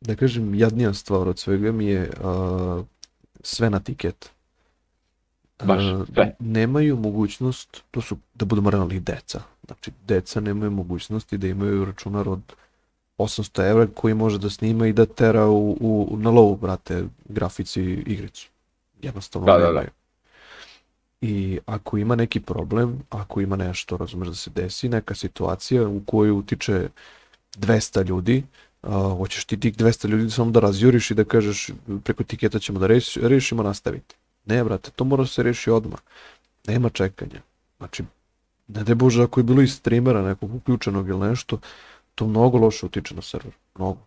da 0.00 0.14
kažem, 0.14 0.54
jadnija 0.54 0.92
stvar 0.92 1.28
od 1.28 1.38
svega 1.38 1.72
mi 1.72 1.86
je 1.86 2.00
uh, 2.00 2.84
sve 3.40 3.70
na 3.70 3.80
tiket. 3.80 4.35
Baš, 5.64 5.84
Uh, 5.84 6.06
sve. 6.14 6.34
Nemaju 6.38 6.96
mogućnost, 6.96 7.82
to 7.90 8.00
su, 8.00 8.16
da 8.34 8.44
budemo 8.44 8.70
realni, 8.70 9.00
deca. 9.00 9.42
Znači, 9.66 9.90
deca 10.06 10.40
nemaju 10.40 10.70
mogućnosti 10.70 11.38
da 11.38 11.46
imaju 11.46 11.84
računar 11.84 12.28
od 12.28 12.40
800 13.18 13.70
evra 13.70 13.86
koji 13.94 14.14
može 14.14 14.38
da 14.38 14.50
snima 14.50 14.86
i 14.86 14.92
da 14.92 15.06
tera 15.06 15.46
u, 15.46 15.76
u, 15.80 16.16
na 16.18 16.30
lovu, 16.30 16.56
brate, 16.56 17.04
grafici 17.28 17.82
igricu. 17.82 18.48
Jednostavno 19.02 19.46
Da, 19.46 19.58
da, 19.58 19.72
da. 19.72 19.84
I 21.20 21.58
ako 21.66 21.98
ima 21.98 22.16
neki 22.16 22.40
problem, 22.40 23.02
ako 23.10 23.40
ima 23.40 23.56
nešto, 23.56 23.96
razumeš 23.96 24.28
da 24.28 24.34
se 24.34 24.50
desi, 24.50 24.88
neka 24.88 25.14
situacija 25.14 25.88
u 25.88 26.02
kojoj 26.06 26.30
utiče 26.30 26.88
200 27.58 28.06
ljudi, 28.06 28.44
a, 28.82 29.14
hoćeš 29.18 29.44
ti 29.44 29.60
tih 29.60 29.76
200 29.76 30.08
ljudi 30.08 30.30
samo 30.30 30.50
da 30.50 30.60
razjuriš 30.60 31.10
i 31.10 31.14
da 31.14 31.24
kažeš 31.24 31.70
preko 32.04 32.24
tiketa 32.24 32.58
ćemo 32.58 32.78
da 32.78 32.86
reš, 32.86 33.16
rešimo, 33.16 33.62
nastaviti. 33.62 34.14
Ne, 34.46 34.64
brate, 34.64 34.90
to 34.90 35.04
mora 35.04 35.22
da 35.22 35.26
se 35.26 35.42
reši 35.42 35.70
odmah. 35.70 35.98
Nema 36.66 36.88
čekanja. 36.88 37.40
Znači, 37.78 38.02
ne 38.68 38.84
daj 38.84 38.94
Bože, 38.94 39.22
ako 39.22 39.40
je 39.40 39.44
bilo 39.44 39.62
iz 39.62 39.74
streamera 39.74 40.22
nekog 40.22 40.54
uključenog 40.54 41.08
ili 41.08 41.28
nešto, 41.28 41.58
to 42.14 42.26
mnogo 42.26 42.58
loše 42.58 42.86
utiče 42.86 43.14
na 43.14 43.22
server. 43.22 43.52
Mnogo. 43.78 43.98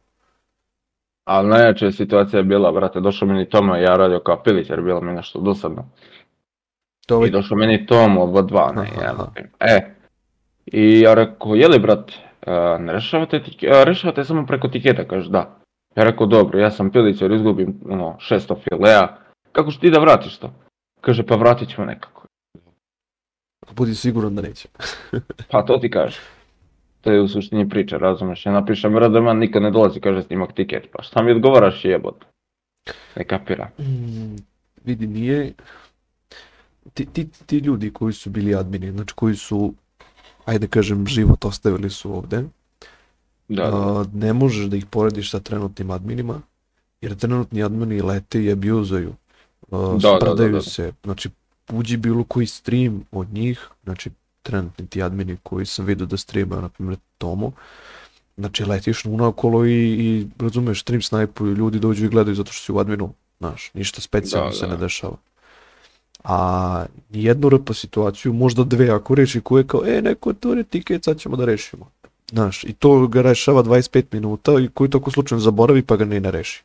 Ali 1.25 1.49
najjača 1.49 1.85
je 1.85 1.91
situacija 1.91 2.43
bila, 2.43 2.71
brate, 2.71 2.99
došao 2.99 3.27
mi 3.27 3.33
ni 3.33 3.49
Toma 3.49 3.79
i 3.79 3.83
ja 3.83 3.97
radio 3.97 4.19
kao 4.19 4.43
pilić 4.43 4.69
jer 4.69 4.81
bilo 4.81 5.01
mi 5.01 5.13
nešto 5.13 5.39
dosadno. 5.39 5.85
To 7.07 7.15
ovaj... 7.15 7.27
I 7.27 7.31
došao 7.31 7.57
meni 7.57 7.85
Tomo 7.85 8.23
od 8.23 8.47
dva, 8.47 8.71
ne, 8.75 8.81
Aha, 8.81 9.11
aha. 9.13 9.27
E, 9.59 9.95
i 10.65 10.99
ja 10.99 11.13
rekao, 11.13 11.55
jeli 11.55 11.79
brat, 11.79 12.11
a, 12.45 12.77
ne 12.79 12.93
rešavate, 12.93 13.41
a, 13.71 13.83
rešavate 13.83 14.23
samo 14.23 14.45
preko 14.45 14.67
tiketa, 14.67 15.07
kaže 15.07 15.29
da. 15.29 15.59
Ja 15.95 16.03
rekao, 16.03 16.27
dobro, 16.27 16.59
ja 16.59 16.71
sam 16.71 16.91
pilić 16.91 17.21
jer 17.21 17.31
izgubim 17.31 17.79
ono, 17.89 18.17
600 18.19 18.55
filea, 18.63 19.07
kako 19.59 19.71
ćeš 19.71 19.79
ti 19.79 19.89
da 19.89 19.99
vratiš 19.99 20.37
to? 20.37 20.53
Kaže, 21.01 21.25
pa 21.25 21.35
vratit 21.35 21.69
ćemo 21.69 21.85
nekako. 21.87 22.27
Budi 23.75 23.95
siguran 23.95 24.35
da 24.35 24.41
neće. 24.41 24.67
Pa 25.51 25.65
to 25.65 25.77
ti 25.77 25.91
kaže. 25.91 26.19
To 27.01 27.11
je 27.11 27.21
u 27.21 27.27
suštini 27.27 27.69
priča, 27.69 27.97
razumeš? 27.97 28.45
Ja 28.45 28.51
napišem 28.51 28.97
Radoman, 28.97 29.37
nikad 29.37 29.61
ne 29.61 29.71
dolazi, 29.71 29.99
kaže 29.99 30.23
snimak 30.23 30.53
tiket. 30.53 30.87
Pa 30.91 31.03
šta 31.03 31.23
mi 31.23 31.31
odgovaraš 31.31 31.85
jebot? 31.85 32.25
Ne 33.15 33.23
kapira. 33.23 33.69
Mm, 33.79 34.35
vidi, 34.85 35.07
nije... 35.07 35.53
Ti, 36.93 37.05
ti, 37.05 37.27
ti 37.45 37.57
ljudi 37.57 37.93
koji 37.93 38.13
su 38.13 38.29
bili 38.29 38.55
admini, 38.55 38.91
znači 38.91 39.13
koji 39.15 39.35
su, 39.35 39.73
ajde 40.45 40.67
kažem, 40.67 41.07
život 41.07 41.45
ostavili 41.45 41.89
su 41.89 42.15
ovde, 42.15 42.43
Da, 43.49 43.63
da. 43.63 43.77
a, 43.77 44.05
ne 44.13 44.33
možeš 44.33 44.65
da 44.65 44.77
ih 44.77 44.85
porediš 44.85 45.31
sa 45.31 45.39
trenutnim 45.39 45.91
adminima, 45.91 46.41
jer 47.01 47.15
trenutni 47.15 47.63
admini 47.63 48.01
lete 48.01 48.43
i 48.43 48.51
abuzaju. 48.51 49.13
Uh, 49.61 50.01
Da, 50.01 50.09
da, 50.11 50.17
sprdaju 50.17 50.51
da, 50.51 50.57
da. 50.57 50.61
se, 50.61 50.93
znači 51.03 51.29
uđi 51.71 51.97
bilo 51.97 52.23
koji 52.23 52.47
stream 52.47 53.03
od 53.11 53.33
njih, 53.33 53.67
znači 53.83 54.09
trenutni 54.41 54.87
ti 54.87 55.03
admini 55.03 55.37
koji 55.43 55.65
sam 55.65 55.85
vidio 55.85 56.05
da 56.05 56.17
streamaju, 56.17 56.61
na 56.61 56.69
primjer 56.69 56.97
Tomo, 57.17 57.51
znači 58.37 58.65
letiš 58.65 59.05
unakolo 59.05 59.65
i, 59.65 59.71
i 59.73 60.27
razumeš, 60.39 60.81
stream 60.81 61.01
snajpuju, 61.01 61.55
ljudi 61.55 61.79
dođu 61.79 62.05
i 62.05 62.09
gledaju 62.09 62.35
zato 62.35 62.51
što 62.51 62.65
si 62.65 62.71
u 62.71 62.79
adminu, 62.79 63.13
znaš, 63.39 63.71
ništa 63.73 64.01
specijalno 64.01 64.49
Da, 64.49 64.55
se 64.55 64.65
da. 64.67 64.71
ne 64.71 64.77
dešava. 64.77 65.17
A 66.23 66.85
jednu 67.09 67.49
rp 67.49 67.69
situaciju, 67.73 68.33
možda 68.33 68.63
dve, 68.63 68.89
ako 68.89 69.15
reši 69.15 69.41
ko 69.41 69.57
je 69.57 69.67
kao, 69.67 69.81
e, 69.85 70.01
neko 70.01 70.29
otvori 70.29 70.63
tiket, 70.63 71.03
sad 71.03 71.19
ćemo 71.19 71.35
da 71.35 71.45
rešimo. 71.45 71.89
Znaš, 72.31 72.63
i 72.63 72.73
to 72.73 73.07
ga 73.07 73.21
rešava 73.21 73.63
25 73.63 74.03
minuta 74.11 74.59
i 74.59 74.67
koji 74.67 74.89
tako 74.89 75.11
slučajno 75.11 75.39
zaboravi 75.39 75.81
pa 75.81 75.95
ga 75.95 76.05
ne 76.05 76.19
ne 76.19 76.31
reši. 76.31 76.63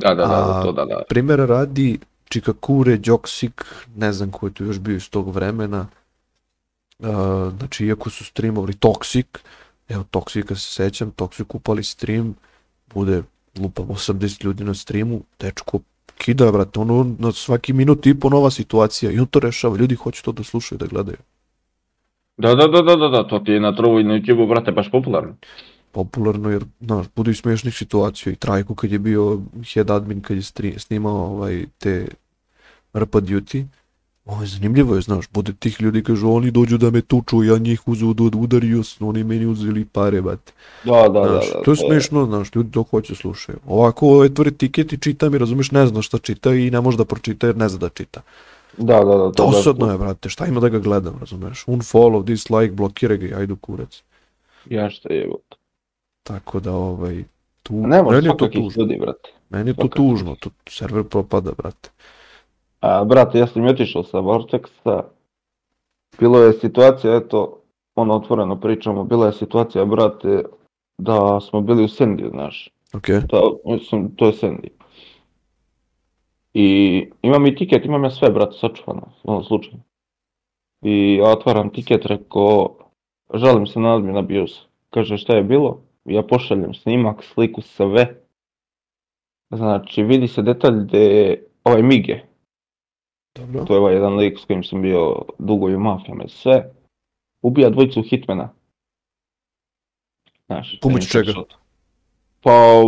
Da, 0.00 0.14
da, 0.14 0.26
da, 0.26 0.58
a- 0.58 0.62
to 0.64 0.72
da, 0.72 0.84
da. 0.84 1.02
Primjera 1.08 1.46
radi 1.46 1.98
Čikakure, 2.28 2.96
Đoksik, 2.96 3.64
ne 3.96 4.12
znam 4.12 4.30
ko 4.30 4.46
je 4.46 4.54
tu 4.54 4.64
još 4.64 4.78
bio 4.78 4.96
iz 4.96 5.10
tog 5.10 5.34
vremena. 5.34 5.86
Uh, 6.98 7.08
znači, 7.58 7.86
iako 7.86 8.10
su 8.10 8.24
streamovali 8.24 8.72
Toxic, 8.72 9.26
evo 9.88 10.04
Toxika 10.10 10.54
se 10.54 10.72
sećam, 10.72 11.12
Toxic 11.12 11.44
upali 11.54 11.84
stream, 11.84 12.34
bude 12.94 13.22
lupam 13.58 13.86
80 13.86 14.44
ljudi 14.44 14.64
na 14.64 14.74
streamu, 14.74 15.20
dečko 15.40 15.80
kida, 16.18 16.52
brate, 16.52 16.80
ono 16.80 17.14
na 17.18 17.32
svaki 17.32 17.72
minut 17.72 18.06
i 18.06 18.20
po 18.20 18.28
nova 18.28 18.50
situacija 18.50 19.12
i 19.12 19.18
on 19.18 19.26
to 19.26 19.40
rešava, 19.40 19.76
ljudi 19.76 19.94
hoće 19.94 20.22
to 20.22 20.32
da 20.32 20.42
slušaju, 20.44 20.78
da 20.78 20.86
gledaju. 20.86 21.18
Da, 22.36 22.54
da, 22.54 22.66
da, 22.66 22.82
da, 22.82 22.96
da, 22.96 23.08
da, 23.08 23.28
to 23.28 23.38
ti 23.38 23.52
je 23.52 23.60
na 23.60 23.76
trovu 23.76 24.00
i 24.00 24.04
na 24.04 24.14
YouTube, 24.14 24.48
brate, 24.48 24.72
baš 24.72 24.90
popularno. 24.90 25.34
Popularno 25.92 26.50
jer, 26.50 26.64
znaš, 26.80 27.06
bude 27.16 27.30
i 27.30 27.34
smiješnih 27.34 27.74
situacija 27.74 28.32
i 28.32 28.36
Trajko 28.36 28.74
kad 28.74 28.92
je 28.92 28.98
bio 28.98 29.40
head 29.74 29.90
admin 29.90 30.20
kad 30.20 30.36
je 30.36 30.42
stri, 30.42 30.74
snimao 30.78 31.26
ovaj, 31.26 31.66
te 31.78 32.08
RP 32.94 33.14
duty, 33.14 33.64
ovo 34.28 34.42
je 34.42 34.46
zanimljivo 34.46 34.94
je, 34.94 35.00
znaš, 35.00 35.28
bude 35.32 35.52
tih 35.52 35.80
ljudi 35.80 36.02
kažu 36.02 36.30
oni 36.30 36.50
dođu 36.50 36.78
da 36.78 36.90
me 36.90 37.00
tuču, 37.00 37.44
ja 37.44 37.58
njih 37.58 37.88
uzu 37.88 38.14
da 38.14 38.38
udario, 38.38 38.82
oni 39.00 39.24
meni 39.24 39.46
uzeli 39.46 39.84
pare, 39.84 40.20
bate. 40.22 40.52
Da, 40.84 41.08
da, 41.08 41.28
Znaš, 41.28 41.46
to 41.64 41.70
je 41.70 41.76
smiješno, 41.76 42.26
znaš, 42.26 42.54
ljudi 42.54 42.72
to 42.72 42.82
hoće 42.82 43.14
slušaju. 43.14 43.58
Ovako, 43.66 44.08
otvori 44.08 44.52
tiket 44.52 44.92
i 44.92 44.98
čita 44.98 45.28
mi, 45.28 45.38
razumeš, 45.38 45.70
ne 45.70 45.86
zna 45.86 46.02
šta 46.02 46.18
čita 46.18 46.54
i 46.54 46.70
ne 46.70 46.80
može 46.80 46.98
da 46.98 47.04
pročita 47.04 47.46
jer 47.46 47.56
ne 47.56 47.68
zna 47.68 47.78
da 47.78 47.88
čita. 47.88 48.20
Da, 48.78 49.04
da, 49.04 49.16
da. 49.16 49.32
to 49.32 49.50
Dosadno 49.50 49.92
je, 49.92 49.98
brate, 49.98 50.28
šta 50.28 50.46
ima 50.46 50.60
da 50.60 50.68
ga 50.68 50.78
gledam, 50.78 51.16
razumeš? 51.20 51.64
Unfollow, 51.66 52.24
dislike, 52.24 52.72
blokiraj 52.72 53.16
ga 53.16 53.26
i 53.26 53.34
ajde 53.34 53.52
u 53.52 53.56
kurac. 53.56 54.02
Ja 54.70 54.90
šta 54.90 55.12
je, 55.12 55.20
jebot. 55.20 55.57
Tako 56.28 56.60
da, 56.60 56.72
ovaj, 56.72 57.24
tu, 57.62 57.74
Ne 57.74 58.02
može 58.02 58.16
meni 58.16 58.28
je 58.28 58.36
to 58.36 58.46
tužno. 58.48 58.82
ljudi, 58.82 58.98
brate. 59.00 59.30
Meni 59.50 59.70
je 59.70 59.74
to 59.74 59.88
tužno, 59.88 60.36
to 60.40 60.50
server 60.68 61.04
propada, 61.04 61.50
brate. 61.52 61.90
A, 62.80 63.04
brate, 63.04 63.38
ja 63.38 63.46
sam 63.46 63.66
i 63.66 63.70
otišao 63.70 64.02
sa 64.02 64.18
Vortexa. 64.18 65.02
Bilo 66.20 66.38
je 66.38 66.52
situacija, 66.52 67.16
eto, 67.16 67.62
ono 67.94 68.14
otvoreno 68.16 68.60
pričamo, 68.60 69.04
bila 69.04 69.26
je 69.26 69.32
situacija, 69.32 69.84
brate, 69.84 70.42
da 70.98 71.40
smo 71.40 71.60
bili 71.60 71.84
u 71.84 71.88
Sandy, 71.88 72.30
znaš. 72.30 72.70
Ok, 72.94 73.06
To, 73.28 73.58
mislim, 73.64 74.16
to 74.16 74.26
je 74.26 74.32
Sandy. 74.32 74.68
I 76.54 76.66
imam 77.22 77.46
i 77.46 77.56
tiket, 77.56 77.84
imam 77.84 78.04
ja 78.04 78.10
sve, 78.10 78.30
brate, 78.30 78.56
sačuvano, 78.58 79.02
ono 79.24 79.44
slučajno. 79.44 79.80
I 80.82 81.14
ja 81.14 81.28
otvaram 81.28 81.70
tiket, 81.70 82.06
rekao, 82.06 82.76
žalim 83.34 83.66
se 83.66 83.80
na 83.80 83.94
admin 83.96 84.16
abuse. 84.16 84.60
Kaže 84.90 85.16
šta 85.18 85.36
je 85.36 85.42
bilo? 85.42 85.80
Ja 86.08 86.22
pošaljem 86.22 86.74
snimak, 86.74 87.24
sliku, 87.24 87.60
sve. 87.60 88.22
Znači, 89.50 90.02
vidi 90.02 90.28
se 90.28 90.42
detalj 90.42 90.84
gdje 90.84 90.98
je 90.98 91.46
ovaj 91.64 91.82
Mige, 91.82 92.20
dobro. 93.34 93.64
to 93.64 93.74
je 93.74 93.80
ovaj 93.80 93.94
jedan 93.94 94.16
lik 94.16 94.38
s 94.38 94.44
kojim 94.44 94.64
sam 94.64 94.82
bio 94.82 95.22
dugo 95.38 95.70
i 95.70 95.74
u 95.74 95.80
mafijama 95.80 96.24
i 96.24 96.28
sve, 96.28 96.72
ubija 97.42 97.70
dvojicu 97.70 98.02
hitmana. 98.02 98.50
Znaš, 100.46 100.78
Pomoću 100.80 101.06
sa 101.06 101.18
čega? 101.18 101.32
shot. 101.32 101.54
Pa, 102.40 102.82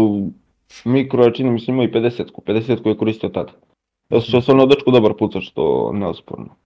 mikro 0.85 1.25
je 1.25 1.35
čini 1.35 1.51
mi 1.51 1.61
se 1.61 1.71
imao 1.71 1.85
i 1.85 1.93
50-ku, 1.93 2.43
50-ku 2.47 2.89
je 2.89 2.97
koristio 2.97 3.29
tada. 3.29 3.53
Ja 4.11 4.21
sam 4.21 4.43
se 4.43 4.53
ono 4.53 4.67
dečku 4.67 4.91
dobar 4.91 5.13
pucač, 5.19 5.45
što 5.45 5.93
neosporno. 5.93 6.57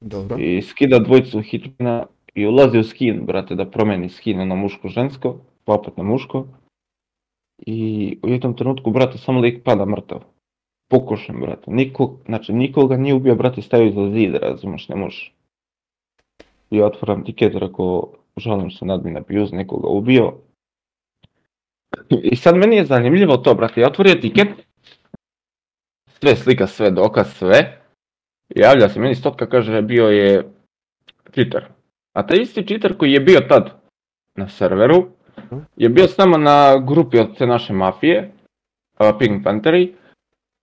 Dobro. 0.00 0.38
I 0.38 0.62
skida 0.62 0.98
dvojicu 0.98 1.40
hitmana 1.40 2.06
i 2.34 2.46
ulazi 2.46 2.78
u 2.78 2.84
skin, 2.84 3.26
brate, 3.26 3.54
da 3.54 3.70
promeni 3.70 4.08
skin 4.08 4.48
na 4.48 4.54
muško-žensko, 4.54 5.36
pa 5.64 5.72
opet 5.72 5.96
na 5.96 6.02
muško. 6.04 6.46
I 7.58 8.18
u 8.22 8.28
jednom 8.28 8.56
trenutku, 8.56 8.90
brate, 8.90 9.18
samo 9.18 9.40
lik 9.40 9.62
pada 9.64 9.84
mrtav. 9.84 10.24
Pokošen, 10.88 11.40
brate. 11.40 11.70
Nikog, 11.70 12.18
znači, 12.26 12.52
nikoga 12.52 12.96
nije 12.96 13.14
ubio, 13.14 13.34
brate, 13.34 13.62
stavio 13.62 13.92
za 13.92 14.10
zid, 14.10 14.34
razumeš, 14.34 14.88
ne 14.88 14.96
možeš. 14.96 15.32
I 16.70 16.76
ja 16.76 16.86
otvaram 16.86 17.24
tiket, 17.24 17.54
rekao, 17.54 18.12
žalim 18.36 18.70
se 18.70 18.84
nad 18.84 19.00
admin 19.00 19.16
abuse, 19.16 19.56
nekoga 19.56 19.88
ubio. 19.88 20.32
I 22.22 22.36
sad 22.36 22.56
meni 22.56 22.76
je 22.76 22.84
zanimljivo 22.84 23.36
to, 23.36 23.54
brate, 23.54 23.80
ja 23.80 23.86
otvorio 23.86 24.14
tiket, 24.14 24.48
sve 26.06 26.36
slika, 26.36 26.66
sve 26.66 26.90
dokaz, 26.90 27.36
sve. 27.36 27.80
Javlja 28.48 28.88
se 28.88 29.00
meni 29.00 29.14
stotka, 29.14 29.46
kaže, 29.46 29.82
bio 29.82 30.08
je 30.08 30.50
cheater. 31.34 31.64
A 32.14 32.26
taj 32.26 32.38
isti 32.38 32.66
cheater 32.66 32.96
koji 32.96 33.12
je 33.12 33.20
bio 33.20 33.40
tad 33.40 33.70
na 34.36 34.48
serveru, 34.48 35.06
je 35.76 35.88
bio 35.88 36.08
s 36.08 36.18
nama 36.18 36.38
na 36.38 36.78
grupi 36.86 37.18
od 37.18 37.38
te 37.38 37.46
naše 37.46 37.72
mafije, 37.72 38.32
Pink 39.18 39.44
Pantheri, 39.44 39.94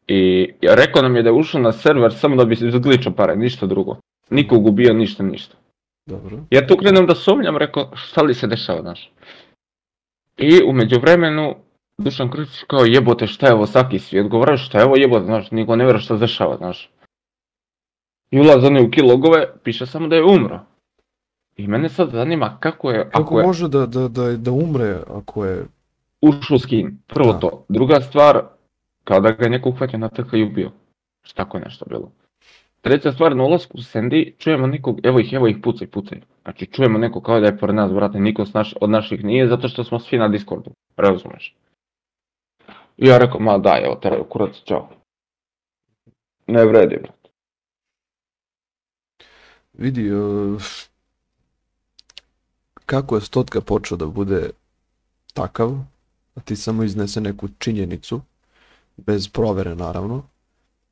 i 0.08 0.50
rekao 0.62 1.02
nam 1.02 1.16
je 1.16 1.24
da 1.24 1.30
je 1.30 1.34
ušao 1.34 1.62
na 1.62 1.72
server 1.72 2.14
samo 2.14 2.36
da 2.36 2.46
bi 2.46 2.56
se 2.56 2.72
zgličao 2.72 3.14
pare, 3.14 3.36
ništa 3.36 3.66
drugo. 3.66 3.98
Nikog 4.30 4.66
ubio, 4.66 4.94
ništa, 4.94 5.24
ništa. 5.24 5.56
Dobro. 6.06 6.38
Ja 6.50 6.68
tu 6.68 6.78
krenem 6.78 7.06
da 7.06 7.16
sumnjam, 7.16 7.58
rekao, 7.58 7.92
šta 7.96 8.22
li 8.22 8.34
se 8.34 8.48
dešava, 8.48 8.82
znaš. 8.82 9.12
I 10.38 10.64
u 10.64 10.74
međuvremenu, 10.74 11.56
Dušan 11.98 12.32
Krstić 12.32 12.64
kao 12.68 12.86
jebote 12.86 13.28
šta 13.28 13.48
je 13.48 13.54
ovo 13.54 13.68
Saki 13.68 14.00
svi 14.00 14.20
odgovaraju 14.20 14.58
šta 14.58 14.78
je 14.78 14.86
ovo 14.86 14.96
jebote, 14.98 15.26
znaš, 15.26 15.52
niko 15.52 15.76
ne 15.76 15.84
vjeruje 15.84 16.02
šta 16.02 16.16
se 16.16 16.20
dešava, 16.20 16.58
znaš. 16.58 16.90
I 18.32 18.40
ulaze 18.40 18.68
oni 18.68 18.82
u 18.82 18.92
kilogove, 18.92 19.48
piše 19.64 19.86
samo 19.86 20.08
da 20.08 20.16
je 20.16 20.24
umro. 20.24 20.60
I 21.58 21.68
mene 21.68 21.90
sad 21.90 22.10
zanima 22.12 22.58
kako 22.60 22.92
je, 22.92 23.04
Kako 23.04 23.22
ako 23.24 23.40
je 23.40 23.46
može 23.46 23.68
da, 23.68 23.86
da, 23.86 24.08
da, 24.08 24.38
da 24.38 24.52
umre 24.52 24.98
ako 25.08 25.46
je... 25.46 25.66
ušao 26.22 26.60
skin, 26.60 26.98
prvo 27.08 27.34
Da. 27.34 27.40
to. 27.40 27.66
Druga 27.70 28.02
stvar, 28.02 28.42
kao 29.04 29.20
da 29.20 29.32
ga 29.32 29.44
je 29.44 29.50
neko 29.50 29.70
uhvatio 29.70 30.00
na 30.00 30.10
TK 30.10 30.34
i 30.34 30.44
ubio. 30.44 30.72
Šta 31.24 31.44
tako 31.44 31.58
je 31.58 31.64
nešto 31.64 31.86
bilo. 31.90 32.12
Treća 32.82 33.12
stvar, 33.12 33.36
na 33.36 33.44
ulasku 33.44 33.78
u 33.78 33.82
Sandy 33.82 34.38
čujemo 34.38 34.68
nekog, 34.68 35.00
evo 35.04 35.20
ih, 35.20 35.34
evo 35.34 35.48
ih, 35.48 35.58
pucaj, 35.64 35.88
pucaj. 35.88 36.22
Znači 36.42 36.66
čujemo 36.66 36.98
neko 36.98 37.22
kao 37.22 37.40
da 37.40 37.46
je 37.46 37.58
pored 37.58 37.76
nas, 37.76 37.92
brate, 37.94 38.20
niko 38.20 38.46
naš, 38.54 38.74
od 38.82 38.90
naših 38.90 39.24
nije, 39.24 39.48
zato 39.48 39.68
što 39.68 39.84
smo 39.84 40.00
svi 40.00 40.18
na 40.18 40.28
Discordu, 40.28 40.72
razumeš. 40.98 41.56
I 42.98 43.08
ja 43.08 43.18
rekao, 43.18 43.40
ma 43.40 43.58
daj, 43.58 43.86
evo, 43.86 43.96
teraju 43.96 44.24
kurac, 44.24 44.64
čao. 44.64 44.90
Ne 46.48 46.66
vredi, 46.66 46.98
brate. 46.98 47.30
Vidi, 49.74 50.12
uh, 50.12 50.62
kako 52.92 53.16
je 53.16 53.22
stotka 53.22 53.62
počeo 53.62 53.98
da 53.98 54.06
bude 54.06 54.50
takav, 55.34 55.72
a 56.36 56.42
ti 56.42 56.56
samo 56.56 56.84
iznese 56.84 57.22
neku 57.22 57.48
činjenicu, 57.60 58.22
bez 58.98 59.28
provere 59.28 59.76
naravno, 59.76 60.16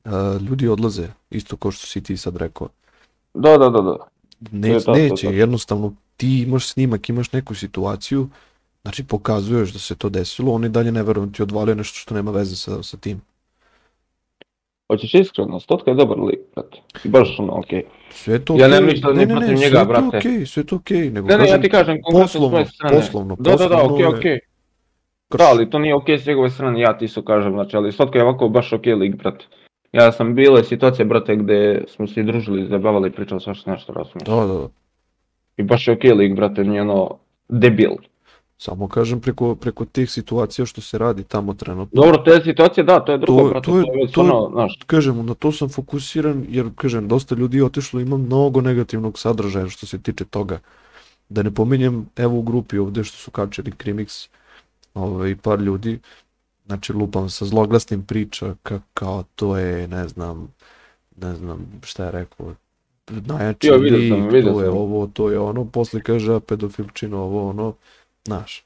uh, 0.05 0.41
ljudi 0.41 0.67
odlaze, 0.67 1.07
isto 1.29 1.57
kao 1.57 1.71
što 1.71 1.87
si 1.87 2.03
ti 2.03 2.17
sad 2.17 2.37
rekao. 2.37 2.69
Da, 3.33 3.57
da, 3.57 3.69
da, 3.69 3.81
da. 3.81 3.97
Ne, 4.51 4.69
To 4.69 4.73
je 4.75 4.79
to, 4.79 4.85
to 4.85 4.97
neće, 4.97 5.27
to. 5.27 5.33
jednostavno 5.33 5.93
ti 6.17 6.41
imaš 6.41 6.67
snimak, 6.67 7.09
imaš 7.09 7.31
neku 7.31 7.55
situaciju, 7.55 8.29
znači 8.81 9.03
pokazuješ 9.03 9.73
da 9.73 9.79
se 9.79 9.95
to 9.95 10.09
desilo, 10.09 10.53
oni 10.53 10.69
dalje 10.69 10.91
ne 10.91 11.03
verujem 11.03 11.33
ti 11.33 11.43
odvalio 11.43 11.75
nešto 11.75 11.97
što 11.99 12.15
nema 12.15 12.31
veze 12.31 12.55
sa, 12.55 12.83
sa 12.83 12.97
tim. 12.97 13.21
Hoćeš 14.87 15.13
iskreno, 15.13 15.59
Stotka 15.59 15.91
je 15.91 15.95
dobar 15.95 16.19
lik, 16.19 16.39
brate. 16.55 16.81
I 17.03 17.09
baš 17.09 17.39
ono, 17.39 17.59
okej. 17.59 17.83
Sve 18.11 18.39
to 18.39 18.55
Ja 18.57 18.67
nemam 18.67 18.85
ništa 18.85 19.09
ni 19.09 19.15
ne, 19.15 19.25
ne, 19.25 19.33
protiv 19.33 19.47
ne, 19.49 19.55
njega, 19.55 19.69
sve 19.69 19.79
je 19.79 19.85
to 19.85 19.85
brate. 19.85 20.17
okej, 20.17 20.45
sve 20.45 20.61
je 20.61 20.65
to 20.65 20.75
okej, 20.75 21.09
nego 21.09 21.27
Ne, 21.27 21.37
ne, 21.37 21.43
ja 21.43 21.47
kažem, 21.47 21.61
ti 21.61 21.69
kažem 21.69 21.97
poslovno, 22.11 22.65
strane. 22.65 22.95
poslovno, 22.95 23.35
Da, 23.35 23.43
da, 23.43 23.57
da, 23.57 23.67
poslovno 23.67 23.93
okej, 23.95 24.03
je 24.03 24.07
okej. 24.09 24.39
krš. 25.29 25.37
Da, 25.37 25.45
ali 25.45 25.69
to 25.69 25.79
nije 25.79 25.95
okej 25.95 26.17
s 26.17 26.25
njegove 26.25 26.49
strane, 26.49 26.81
ja 26.81 26.97
ti 26.97 27.05
isto 27.05 27.21
kažem, 27.21 27.53
znači, 27.53 27.77
ali 27.77 27.91
Stotka 27.91 28.19
je 28.19 28.23
ovako 28.23 28.49
baš 28.49 28.73
okej 28.73 28.93
lik, 28.93 29.15
brate. 29.15 29.45
Ja 29.91 30.11
sam 30.11 30.35
bile 30.35 30.63
situacije, 30.63 31.05
brate, 31.05 31.35
gdje 31.35 31.83
smo 31.87 32.07
se 32.07 32.23
družili, 32.23 32.67
zabavali 32.67 33.11
pričali 33.11 33.41
svašta 33.41 33.71
nešto, 33.71 33.93
razumiješ. 33.93 34.25
Da, 34.25 34.53
da, 34.53 34.59
da. 34.59 34.67
I 35.57 35.63
baš 35.63 35.87
je 35.87 35.93
okej 35.93 36.11
lik, 36.11 36.35
brate, 36.35 36.63
nije 36.63 36.81
ono, 36.81 37.17
debil. 37.49 37.91
Samo 38.59 38.87
kažem 38.87 39.21
preko, 39.21 39.55
preko 39.55 39.85
tih 39.85 40.11
situacija 40.11 40.65
što 40.65 40.81
se 40.81 40.97
radi 40.97 41.23
tamo 41.23 41.53
trenutno. 41.53 42.01
Dobro, 42.01 42.17
te 42.17 42.41
situacije, 42.43 42.83
da, 42.83 42.99
to 42.99 43.11
je 43.11 43.17
drugo, 43.17 43.41
To- 43.41 43.49
brate, 43.49 43.65
to 43.65 43.71
to 43.71 43.77
je- 43.79 44.11
to 44.11 44.23
je- 44.23 44.31
ono, 44.31 44.49
znaš, 44.51 44.79
Kažem, 44.87 45.25
na 45.25 45.33
to 45.33 45.51
sam 45.51 45.69
fokusiran 45.69 46.45
jer, 46.49 46.69
kažem, 46.75 47.07
dosta 47.07 47.35
ljudi 47.35 47.57
je 47.57 47.65
otišlo, 47.65 47.99
ima 47.99 48.17
mnogo 48.17 48.61
negativnog 48.61 49.19
sadržaja 49.19 49.69
što 49.69 49.85
se 49.85 49.99
tiče 49.99 50.25
toga. 50.25 50.59
Da 51.29 51.43
ne 51.43 51.51
pominjem, 51.51 52.09
evo 52.15 52.37
u 52.37 52.41
grupi 52.41 52.77
ovdje 52.77 53.03
što 53.03 53.17
su 53.17 53.31
kačili 53.31 53.71
Krimix, 53.73 54.27
ovaj, 54.93 55.35
par 55.35 55.59
ljudi, 55.59 55.99
znači 56.65 56.93
lupam 56.93 57.29
sa 57.29 57.45
zloglasnim 57.45 58.03
priča 58.03 58.55
ka, 58.63 58.79
kao 58.93 59.23
to 59.35 59.57
je, 59.57 59.87
ne 59.87 60.07
znam, 60.07 60.47
ne 61.17 61.35
znam 61.35 61.65
šta 61.83 62.05
je 62.05 62.11
rekao, 62.11 62.53
najjači 63.09 63.67
Jo, 63.67 63.77
vidio 63.77 63.97
lik, 63.97 64.09
sam, 64.09 64.27
vidio 64.27 64.53
to 64.53 64.61
je 64.61 64.67
sam. 64.67 64.77
ovo, 64.77 65.07
to 65.07 65.29
je 65.31 65.39
ono, 65.39 65.65
posle 65.65 66.01
kaže 66.01 66.39
pedofilčino, 66.39 67.17
ovo, 67.19 67.49
ono, 67.49 67.73
znaš. 68.29 68.63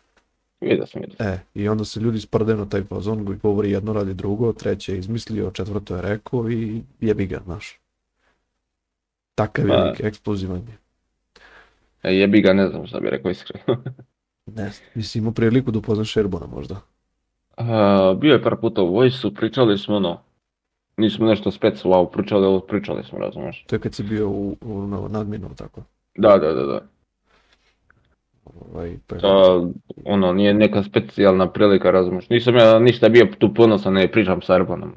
vidio 0.62 0.86
sam, 0.86 1.02
vidio 1.02 1.18
sam. 1.18 1.28
E, 1.28 1.40
i 1.54 1.68
onda 1.68 1.86
se 1.86 2.00
ljudi 2.00 2.20
sprdaju 2.20 2.58
na 2.58 2.70
taj 2.70 2.84
fazon, 2.84 3.26
koji 3.26 3.38
govori 3.38 3.72
jedno 3.72 3.94
radi 3.94 4.14
drugo, 4.14 4.54
treće 4.54 4.94
je 4.94 5.00
izmislio, 5.00 5.52
četvrto 5.52 5.96
je 5.96 6.02
rekao 6.02 6.52
i 6.52 6.82
jebi 7.02 7.26
ga, 7.26 7.42
znaš. 7.46 7.80
Takav 9.36 9.68
je 9.68 9.78
Ma. 9.78 9.84
lik, 9.84 10.00
eksplozivan 10.00 10.58
je. 10.58 10.78
E, 12.04 12.16
jebi 12.16 12.42
ga, 12.42 12.54
ne 12.54 12.68
znam 12.68 12.88
šta 12.88 13.00
bi 13.00 13.10
rekao 13.10 13.32
iskreno. 13.32 13.84
Ne 14.46 14.70
znam, 14.70 14.90
nisi 14.96 15.20
imao 15.20 15.32
priliku 15.32 15.72
da 15.72 15.80
upoznaš 15.80 16.18
Erbona 16.18 16.46
možda. 16.46 16.82
A, 17.58 18.16
bio 18.20 18.34
je 18.34 18.44
par 18.44 18.56
puta 18.62 18.82
u 18.82 18.94
Vojsu, 18.94 19.34
pričali 19.34 19.78
smo 19.78 19.96
ono, 19.96 20.20
nismo 20.98 21.26
nešto 21.28 21.52
spec 21.52 21.84
wow 21.84 22.12
pričali, 22.12 22.46
ali 22.46 22.62
pričali 22.68 23.04
smo, 23.04 23.20
razumiješ. 23.20 23.64
To 23.68 23.76
je 23.76 23.80
kad 23.80 23.94
si 23.94 24.04
bio 24.04 24.30
u, 24.30 24.58
u 24.62 24.88
na, 24.88 25.08
nadminu, 25.08 25.50
tako. 25.56 25.82
Da, 26.16 26.38
da, 26.38 26.54
da, 26.54 26.64
da. 26.64 26.82
Ovaj, 28.46 28.98
pa, 29.08 29.16
ono, 30.06 30.34
nije 30.34 30.54
neka 30.54 30.84
specijalna 30.84 31.52
prilika, 31.52 31.92
razumiješ. 31.92 32.30
Nisam 32.30 32.56
ja 32.56 32.80
ništa 32.80 33.10
bio 33.10 33.28
tu 33.40 33.54
ponosan, 33.54 33.94
ne 33.94 34.12
pričam 34.12 34.42
sa 34.42 34.56
Erbanom. 34.56 34.96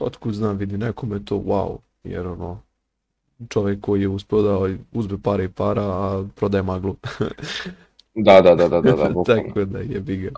otkud 0.00 0.34
znam, 0.34 0.56
vidi, 0.56 0.78
nekome 0.78 1.16
je 1.16 1.24
to 1.24 1.36
wow, 1.36 1.78
jer 2.04 2.26
ono, 2.26 2.60
čovjek 3.48 3.80
koji 3.80 4.00
je 4.00 4.08
uspio 4.08 4.42
da 4.42 4.58
uzme 4.92 5.18
pare 5.22 5.44
i 5.44 5.48
para, 5.48 5.82
a 5.82 6.24
prodaje 6.34 6.62
maglu. 6.62 6.96
Da, 8.18 8.40
da, 8.40 8.54
da, 8.54 8.68
da, 8.68 8.80
da, 8.80 8.92
da, 8.92 9.22
tako 9.34 9.64
da 9.64 9.78
jebi 9.78 10.16
ga. 10.16 10.30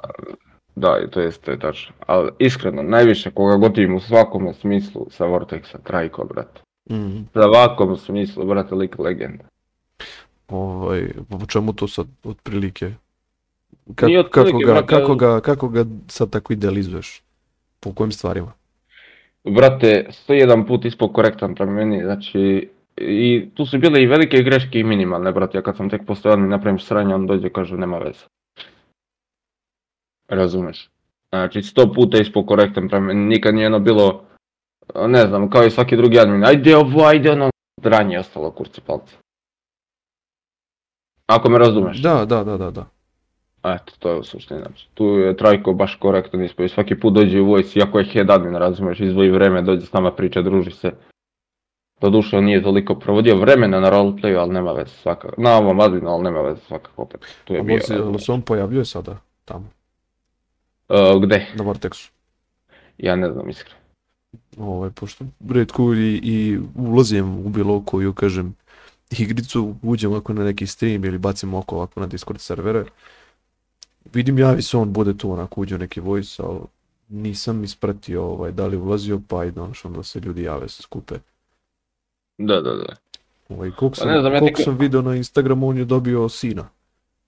Da, 0.74 1.06
to 1.10 1.20
jest, 1.20 1.42
to 1.42 1.50
je 1.50 1.58
tačno. 1.58 1.94
Ali 2.06 2.30
iskreno, 2.38 2.82
najviše 2.82 3.30
koga 3.30 3.56
gotivim 3.56 3.94
u 3.94 4.00
svakome 4.00 4.54
smislu 4.54 5.06
sa 5.10 5.24
Vortexa, 5.24 5.78
Trajko, 5.84 6.24
brate. 6.24 6.60
Mm. 6.90 7.28
Za 7.34 7.42
svakom 7.42 7.96
smislu, 7.96 8.46
brate, 8.46 8.74
lik 8.74 8.98
legenda. 8.98 9.44
Ovaj, 10.48 11.08
po 11.30 11.46
čemu 11.46 11.72
to 11.72 11.88
sad 11.88 12.06
otprilike? 12.24 12.92
Ka- 13.94 14.06
Nije 14.06 14.20
otprilike, 14.20 14.52
kako, 14.52 14.66
ga, 14.66 14.72
brate, 14.72 14.86
kako, 14.86 15.14
ga, 15.14 15.40
kako 15.40 15.68
ga 15.68 15.84
sad 16.08 16.30
tako 16.30 16.52
idealizuješ? 16.52 17.22
Po 17.80 17.92
kojim 17.92 18.12
stvarima? 18.12 18.52
Brate, 19.44 20.06
101 20.28 20.66
put 20.66 20.84
ispod 20.84 21.12
korektan 21.12 21.54
prema 21.54 21.72
meni, 21.72 22.02
znači, 22.02 22.68
i 22.96 23.48
tu 23.54 23.66
su 23.66 23.78
bile 23.78 24.02
i 24.02 24.06
velike 24.06 24.42
greške 24.42 24.78
i 24.80 24.84
minimalne, 24.84 25.32
brate, 25.32 25.58
ja 25.58 25.62
kad 25.62 25.76
sam 25.76 25.90
tek 25.90 26.06
postojan 26.06 26.44
i 26.44 26.48
napravim 26.48 26.78
sranje, 26.78 27.14
on 27.14 27.26
dođe 27.26 27.48
kaže 27.48 27.76
nema 27.76 27.98
veze. 27.98 28.24
Razumeš? 30.28 30.90
Znači, 31.28 31.58
100 31.58 31.94
puta 31.94 32.18
ispod 32.18 32.46
korektan 32.46 32.88
prema 32.88 33.06
meni, 33.06 33.26
nikad 33.26 33.54
nije 33.54 33.66
ono 33.66 33.78
bilo, 33.78 34.24
ne 35.06 35.26
znam, 35.26 35.50
kao 35.50 35.64
i 35.64 35.70
svaki 35.70 35.96
drugi 35.96 36.20
admin, 36.20 36.44
ajde 36.44 36.76
ovo, 36.76 37.04
ajde 37.04 37.30
ono, 37.30 37.50
dranje 37.82 38.14
je 38.14 38.20
ostalo 38.20 38.50
kurci 38.50 38.80
palca. 38.80 39.16
Ako 41.28 41.48
me 41.50 41.58
razumeš. 41.58 42.02
Da, 42.02 42.24
da, 42.24 42.44
da, 42.44 42.56
da, 42.56 42.70
da. 42.70 42.86
Eto, 43.64 43.92
to 43.98 44.10
je 44.10 44.18
u 44.18 44.24
suštini, 44.24 44.60
znači, 44.60 44.88
tu 44.94 45.04
je 45.04 45.36
Trajko 45.36 45.72
baš 45.72 45.94
korektan 46.00 46.44
ispod 46.44 46.66
i 46.66 46.68
svaki 46.68 47.00
put 47.00 47.14
dođe 47.14 47.40
u 47.40 47.46
vojci, 47.46 47.78
iako 47.78 47.98
je 47.98 48.04
head 48.04 48.30
admin, 48.30 48.54
razumeš, 48.54 49.00
izdvoji 49.00 49.30
vreme, 49.30 49.62
dođe 49.62 49.86
s 49.86 49.92
nama 49.92 50.12
priča, 50.12 50.42
druži 50.42 50.70
se. 50.70 50.92
Doduše 52.00 52.36
on 52.36 52.44
nije 52.44 52.62
toliko 52.62 52.94
provodio 52.94 53.36
vremena 53.36 53.80
na 53.80 53.90
roleplayu, 53.90 54.38
ali 54.38 54.54
nema 54.54 54.72
veze 54.72 54.90
svakako. 54.90 55.42
Na 55.42 55.56
ovom 55.56 55.80
adminu, 55.80 56.08
ali 56.08 56.24
nema 56.24 56.40
veze 56.40 56.60
svakako 56.60 57.02
opet. 57.02 57.20
Tu 57.44 57.54
je 57.54 57.60
A 57.60 57.62
bio. 57.62 57.78
Ali 58.04 58.20
se 58.20 58.32
on 58.32 58.42
pojavljuje 58.42 58.84
sada 58.84 59.16
tamo, 59.44 59.70
Uh, 60.88 61.22
gde? 61.22 61.46
na 61.54 61.64
Vortexu. 61.64 62.10
Ja 62.98 63.16
ne 63.16 63.32
znam 63.32 63.48
iskreno. 63.48 63.78
Ovaj, 64.58 64.90
pošto 64.90 65.24
redko 65.50 65.94
i, 65.94 66.20
i 66.22 66.58
ulazim 66.74 67.46
u 67.46 67.48
bilo 67.48 67.82
koju, 67.84 68.12
kažem, 68.12 68.54
igricu, 69.10 69.74
uđem 69.82 70.10
ovako 70.10 70.32
na 70.32 70.44
neki 70.44 70.66
stream 70.66 71.04
ili 71.04 71.18
bacim 71.18 71.54
oko 71.54 71.76
ovako 71.76 72.00
na 72.00 72.06
Discord 72.06 72.40
servere. 72.40 72.84
Vidim 74.12 74.38
javi 74.38 74.62
se 74.62 74.76
on, 74.76 74.92
bude 74.92 75.18
tu 75.18 75.30
onako 75.32 75.60
uđe 75.60 75.74
u 75.74 75.78
neki 75.78 76.00
voice, 76.00 76.42
ali 76.42 76.60
nisam 77.08 77.64
ispratio 77.64 78.24
ovaj, 78.24 78.52
da 78.52 78.66
li 78.66 78.76
ulazio, 78.76 79.20
pa 79.28 79.44
i 79.44 79.50
znaš, 79.50 79.84
onda 79.84 80.02
se 80.02 80.20
ljudi 80.20 80.42
jave, 80.42 80.68
se 80.68 80.82
skupe. 80.82 81.14
Da, 82.38 82.60
da, 82.60 82.74
da. 82.74 82.96
Ovaj, 83.48 83.70
koliko 83.70 83.88
Pa 83.88 83.94
sam, 83.96 84.08
ne 84.08 84.20
znam, 84.20 84.32
ja 84.32 84.38
koliko 84.38 84.60
tek- 84.60 84.64
sam 84.64 84.78
video 84.78 85.02
na 85.02 85.16
Instagramu, 85.16 85.68
on 85.68 85.78
je 85.78 85.84
dobio 85.84 86.28
sina, 86.28 86.68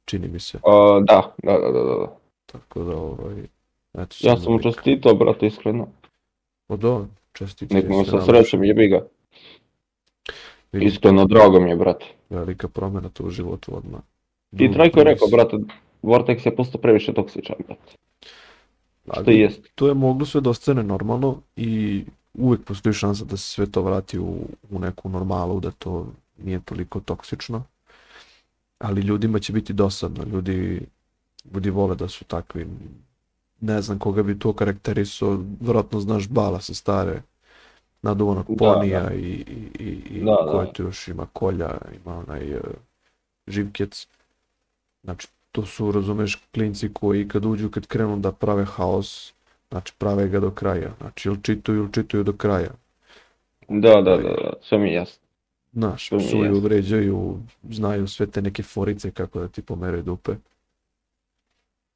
čini 0.05 0.29
mi 0.29 0.41
se. 0.41 0.57
Uh, 0.57 1.05
da, 1.05 1.35
da, 1.43 1.53
da, 1.53 1.73
da, 1.73 1.83
da. 1.83 2.17
Tako 2.47 2.85
da, 2.85 2.97
ovaj, 2.97 3.35
eto, 3.95 4.17
Ja 4.21 4.37
sam 4.37 4.53
mu 4.53 4.63
čestitao, 4.63 5.15
brate, 5.15 5.47
iskreno. 5.47 5.89
O 6.69 6.77
da, 6.77 7.07
čestitke. 7.33 7.75
Nek 7.75 7.89
mu 7.89 8.05
se 8.05 8.11
sa 8.11 8.25
srećem 8.25 8.65
jebi 8.65 8.89
ga. 8.89 9.01
Iskreno, 10.73 11.25
drago 11.25 11.61
mi 11.61 11.71
je, 11.71 11.77
brate. 11.77 12.07
Velika 12.31 12.69
promjena 12.69 13.09
tu 13.09 13.27
u 13.27 13.31
životu 13.31 13.77
odmah. 13.77 14.01
I 14.53 14.73
Trajko 14.73 15.01
je 15.01 15.05
rekao, 15.05 15.29
brate, 15.29 15.57
Vortex 16.03 16.47
je 16.47 16.57
postao 16.57 16.81
previše 16.81 17.13
toksičan, 17.13 17.57
brate. 17.67 17.93
Što 19.05 19.21
Ali 19.21 19.37
i 19.37 19.41
jest. 19.41 19.61
To 19.75 19.89
je 19.89 19.95
moglo 19.95 20.27
sve 20.27 20.41
da 20.41 20.51
ostane 20.51 20.83
normalno 20.83 21.41
i 21.57 22.05
uvijek 22.35 22.65
postoji 22.65 22.93
šansa 22.93 23.25
da 23.25 23.37
se 23.37 23.47
sve 23.47 23.71
to 23.71 23.83
vrati 23.83 24.19
u, 24.19 24.37
u 24.71 24.79
neku 24.79 25.09
normalu, 25.09 25.61
da 25.61 25.71
to 25.71 26.07
nije 26.45 26.61
toliko 26.61 27.01
toksično. 27.01 27.63
Ali 28.79 29.01
ljudima 29.01 29.39
će 29.39 29.53
biti 29.53 29.73
dosadno, 29.73 30.25
ljudi, 30.25 30.81
ljudi 31.55 31.71
vole 31.71 31.97
da 31.97 32.09
su 32.09 32.25
takvi. 32.25 32.67
Ne 33.61 33.83
znam 33.83 33.99
koga 33.99 34.23
bi 34.23 34.39
to 34.39 34.53
karakterisao, 34.53 35.39
vjerojatno 35.61 36.01
znaš 36.01 36.29
Bala 36.29 36.61
sa 36.61 36.75
stare, 36.75 37.23
naduvanog 38.03 38.47
Da, 38.49 38.55
ponija 38.57 39.11
i, 39.15 39.19
i, 39.19 39.85
i, 39.85 40.03
i 40.11 40.25
Da, 40.25 40.53
da. 40.53 40.61
je 40.61 40.73
tu 40.73 40.83
još 40.83 41.09
ima 41.09 41.27
kolja, 41.33 41.71
ima 42.05 42.19
onaj 42.19 42.55
uh, 42.55 42.61
živkec. 43.47 44.07
Znači, 45.05 45.29
to 45.53 45.67
su, 45.67 45.93
razumeš, 45.93 46.43
klinci 46.55 46.93
koji 46.93 47.29
kad 47.29 47.45
uđu, 47.45 47.71
kad 47.71 47.87
krenu 47.87 48.17
da 48.17 48.33
prave 48.33 48.65
haos, 48.65 49.35
znači 49.71 49.93
prave 49.99 50.29
ga 50.29 50.41
do 50.41 50.51
kraja. 50.51 50.91
Znači, 51.01 51.29
ili 51.29 51.39
čituju, 51.43 51.79
ili 51.79 51.93
čituju 51.93 52.23
do 52.25 52.33
kraja. 52.33 52.71
Da, 53.69 53.95
da, 53.95 54.17
da, 54.17 54.29
da, 54.29 54.53
sve 54.63 54.79
mi 54.79 54.93
jasno. 54.93 55.23
Znaš, 55.73 56.09
To 56.09 56.19
psuju, 56.19 56.61
vređaju, 56.61 57.39
znaju 57.71 58.07
sve 58.09 58.27
te 58.27 58.43
neke 58.43 58.63
forice 58.63 59.11
kako 59.11 59.41
da 59.41 59.49
ti 59.49 59.63
pomeraju 59.63 60.03
dupe. 60.03 60.33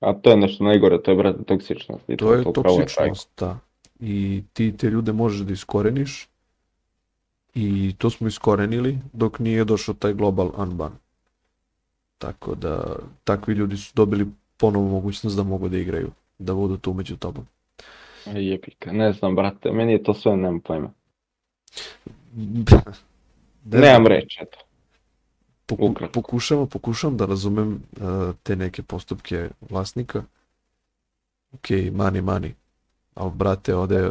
A 0.00 0.12
to 0.12 0.30
je 0.30 0.36
nešto 0.36 0.64
najgore, 0.64 1.02
to 1.02 1.10
je, 1.10 1.16
brate, 1.16 1.44
toksičnost. 1.44 2.04
I 2.08 2.16
To 2.16 2.34
je 2.34 2.44
toksičnost, 2.52 3.30
da. 3.38 3.58
I 4.00 4.42
ti 4.52 4.76
te 4.76 4.90
ljude 4.90 5.12
možeš 5.12 5.40
da 5.40 5.52
iskoreniš 5.52 6.28
i 7.54 7.94
to 7.98 8.10
smo 8.10 8.28
iskorenili 8.28 8.98
dok 9.12 9.38
nije 9.38 9.64
došao 9.64 9.94
taj 9.94 10.12
global 10.14 10.50
unban. 10.56 10.92
Tako 12.18 12.54
da 12.54 12.96
takvi 13.24 13.54
ljudi 13.54 13.76
su 13.76 13.92
dobili 13.94 14.26
ponovo 14.56 14.88
mogućnost 14.88 15.36
da 15.36 15.42
mogu 15.42 15.68
da 15.68 15.78
igraju, 15.78 16.10
da 16.38 16.54
budu 16.54 16.76
tu 16.76 16.94
među 16.94 17.16
tobom. 17.16 17.46
Jebika, 18.26 18.92
ne 18.92 19.12
znam, 19.12 19.36
brate, 19.36 19.70
meni 19.72 19.92
je 19.92 20.02
to 20.02 20.14
sve, 20.14 20.36
nemam 20.36 20.60
pojma. 20.60 20.90
Ne 23.64 23.80
Nemam 23.80 24.06
reći, 24.06 24.38
eto. 24.42 24.58
poku- 25.66 26.08
pokušavam, 26.12 26.68
pokušavam 26.68 27.16
da 27.16 27.26
razumem 27.26 27.72
uh, 27.72 28.34
te 28.42 28.56
neke 28.56 28.82
postupke 28.82 29.48
vlasnika. 29.70 30.22
Ok, 31.52 31.68
money, 31.70 32.22
money. 32.22 32.52
Ali 33.14 33.30
brate, 33.34 33.74
ode, 33.74 34.10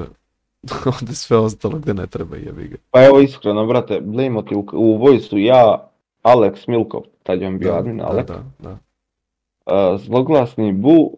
ode 1.02 1.16
sve 1.16 1.38
ostalo 1.38 1.78
gde 1.78 1.94
ne 1.94 2.08
treba 2.08 2.38
jebi 2.38 2.68
ga. 2.68 2.78
Pa 2.92 3.06
evo 3.06 3.20
iskreno, 3.20 3.66
brate, 3.66 4.02
blejmo 4.02 4.42
ti 4.42 4.56
u, 4.56 4.66
u 4.74 4.98
vojsu 4.98 5.38
ja, 5.38 5.90
Alex 6.24 6.68
Milkov, 6.68 7.02
tad 7.24 7.42
je 7.42 7.48
on 7.48 7.58
bio 7.58 7.72
Da, 7.72 7.78
admin, 7.78 7.98
da, 7.98 8.04
Alex, 8.04 8.26
da, 8.26 8.44
da. 8.60 8.72
uh, 8.72 10.02
zloglasni 10.02 10.74
Bu, 10.74 11.18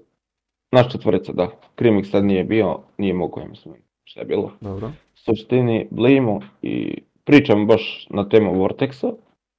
naš 0.71 0.91
četvorica, 0.91 1.33
da, 1.33 1.49
Krimix 1.75 2.11
tad 2.11 2.25
nije 2.25 2.43
bio, 2.43 2.79
nije 2.97 3.13
mogao, 3.13 3.41
ja 3.41 3.47
mislim. 3.49 3.75
šta 4.03 4.19
je 4.19 4.25
bilo. 4.25 4.51
Dobro. 4.61 4.91
suštini 5.15 5.87
blejimo 5.91 6.39
i 6.61 7.01
pričam 7.23 7.67
baš 7.67 8.07
na 8.09 8.29
temu 8.29 8.53
Vortexa 8.53 9.13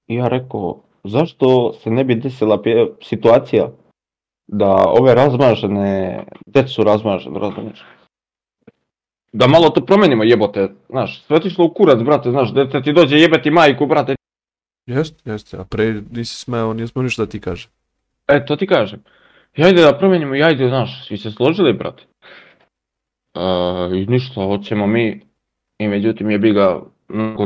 i 0.06 0.14
ja 0.14 0.28
rekao 0.28 0.80
zašto 1.04 1.72
se 1.72 1.90
ne 1.90 2.04
bi 2.04 2.14
desila 2.14 2.62
situacija 3.02 3.68
da 4.46 4.84
ove 4.86 5.14
razmažene, 5.14 6.24
decu 6.46 6.84
razmažene, 6.84 7.38
razumiješ? 7.38 7.84
Da 9.37 9.46
malo 9.46 9.70
to 9.70 9.87
promenimo 9.87 10.25
jebote, 10.25 10.68
znaš, 10.88 11.22
sve 11.22 11.40
ti 11.40 11.55
u 11.59 11.75
kurac, 11.75 11.99
brate, 12.03 12.31
znaš, 12.31 12.55
dete 12.55 12.83
ti 12.83 12.92
dođe 12.92 13.16
jebeti 13.16 13.51
majku, 13.51 13.87
brate, 13.87 14.14
Jeste, 14.87 15.31
jeste, 15.31 15.57
a 15.59 15.64
pre 15.64 16.03
nisi 16.11 16.37
smeo, 16.37 16.75
nije 16.75 16.87
smeo 16.87 17.03
ništa 17.03 17.25
da 17.25 17.31
ti 17.31 17.40
kaže. 17.40 17.68
E, 18.29 18.46
to 18.46 18.57
ti 18.57 18.66
kažem. 18.66 19.03
I 19.57 19.64
ajde 19.64 19.83
da 19.83 19.99
promenimo 19.99 20.35
i 20.35 20.42
ajde, 20.42 20.68
znaš, 20.68 21.07
svi 21.07 21.18
se 21.18 21.31
složili, 21.31 21.72
brate. 21.72 22.03
E, 23.35 23.40
I 23.99 24.07
ništa, 24.07 24.44
hoćemo 24.44 24.87
mi. 24.87 25.27
I 25.79 25.88
međutim 25.88 26.31
je 26.31 26.38
biga 26.38 26.81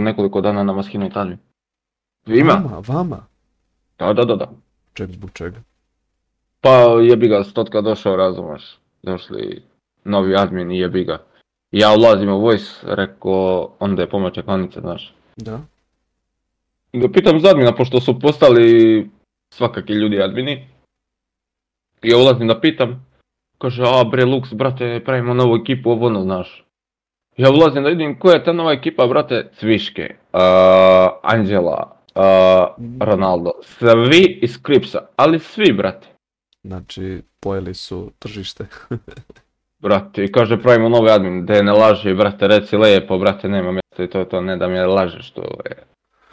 nekoliko 0.00 0.40
dana 0.40 0.62
na 0.62 0.72
maskinu 0.72 1.06
Italiju. 1.06 1.38
Ima? 2.26 2.52
Vama, 2.52 2.82
vama. 2.88 3.26
Da, 3.98 4.12
da, 4.12 4.24
da, 4.24 4.36
da. 4.36 4.50
Ček, 4.94 5.10
zbog 5.10 5.30
čega? 5.32 5.60
Pa 6.60 6.70
je 7.02 7.16
biga 7.16 7.44
stotka 7.44 7.80
došao, 7.80 8.16
razumeš. 8.16 8.78
Došli 9.02 9.62
novi 10.04 10.36
admin 10.36 10.70
i 10.70 10.78
je 10.78 10.88
Ja 11.70 11.94
ulazim 11.94 12.28
u 12.28 12.40
voice, 12.40 12.70
rekao, 12.82 13.70
onda 13.78 14.02
je 14.02 14.10
pomoć 14.10 14.34
čekanice, 14.34 14.80
znaš. 14.80 15.14
Da. 15.36 15.60
I 16.92 16.98
ga 17.00 17.08
pitam 17.08 17.40
za 17.40 17.48
admina, 17.48 17.74
pošto 17.74 18.00
su 18.00 18.20
postali 18.20 19.10
svakaki 19.54 19.92
ljudi 19.92 20.22
admini. 20.22 20.68
I 22.02 22.08
ja 22.08 22.16
ulazim 22.16 22.48
da 22.48 22.60
pitam. 22.60 23.06
Kaže, 23.58 23.82
a 23.86 24.04
bre 24.04 24.24
Lux, 24.24 24.54
brate, 24.54 25.02
pravimo 25.04 25.34
novu 25.34 25.56
ekipu, 25.56 25.90
ovo 25.90 26.06
ono, 26.06 26.22
znaš. 26.22 26.64
Ja 27.36 27.50
ulazim 27.50 27.82
da 27.82 27.88
vidim 27.88 28.18
koja 28.18 28.34
je 28.34 28.44
ta 28.44 28.52
nova 28.52 28.72
ekipa, 28.72 29.06
brate, 29.06 29.50
Cviške, 29.58 30.14
uh, 30.32 30.40
Anđela, 31.22 31.96
uh, 32.14 32.86
Ronaldo, 33.00 33.50
svi 33.62 34.38
iz 34.42 34.62
Kripsa, 34.62 35.06
ali 35.16 35.38
svi, 35.38 35.72
brate. 35.72 36.08
Znači, 36.62 37.22
pojeli 37.40 37.74
su 37.74 38.10
tržište. 38.18 38.66
Brate, 39.80 40.24
i 40.24 40.32
kaže 40.32 40.62
pravimo 40.62 40.88
novi 40.88 41.10
admin, 41.10 41.46
da 41.46 41.62
ne 41.62 41.72
laže, 41.72 42.14
brate, 42.14 42.48
reci 42.48 42.76
lepo, 42.76 43.18
brate, 43.18 43.48
nema 43.48 43.72
mjesta 43.72 44.04
i 44.04 44.10
to 44.10 44.18
je 44.18 44.28
to, 44.28 44.40
ne 44.40 44.56
da 44.56 44.68
mi 44.68 44.78
lažeš, 44.78 45.30
to 45.30 45.42
je. 45.42 45.76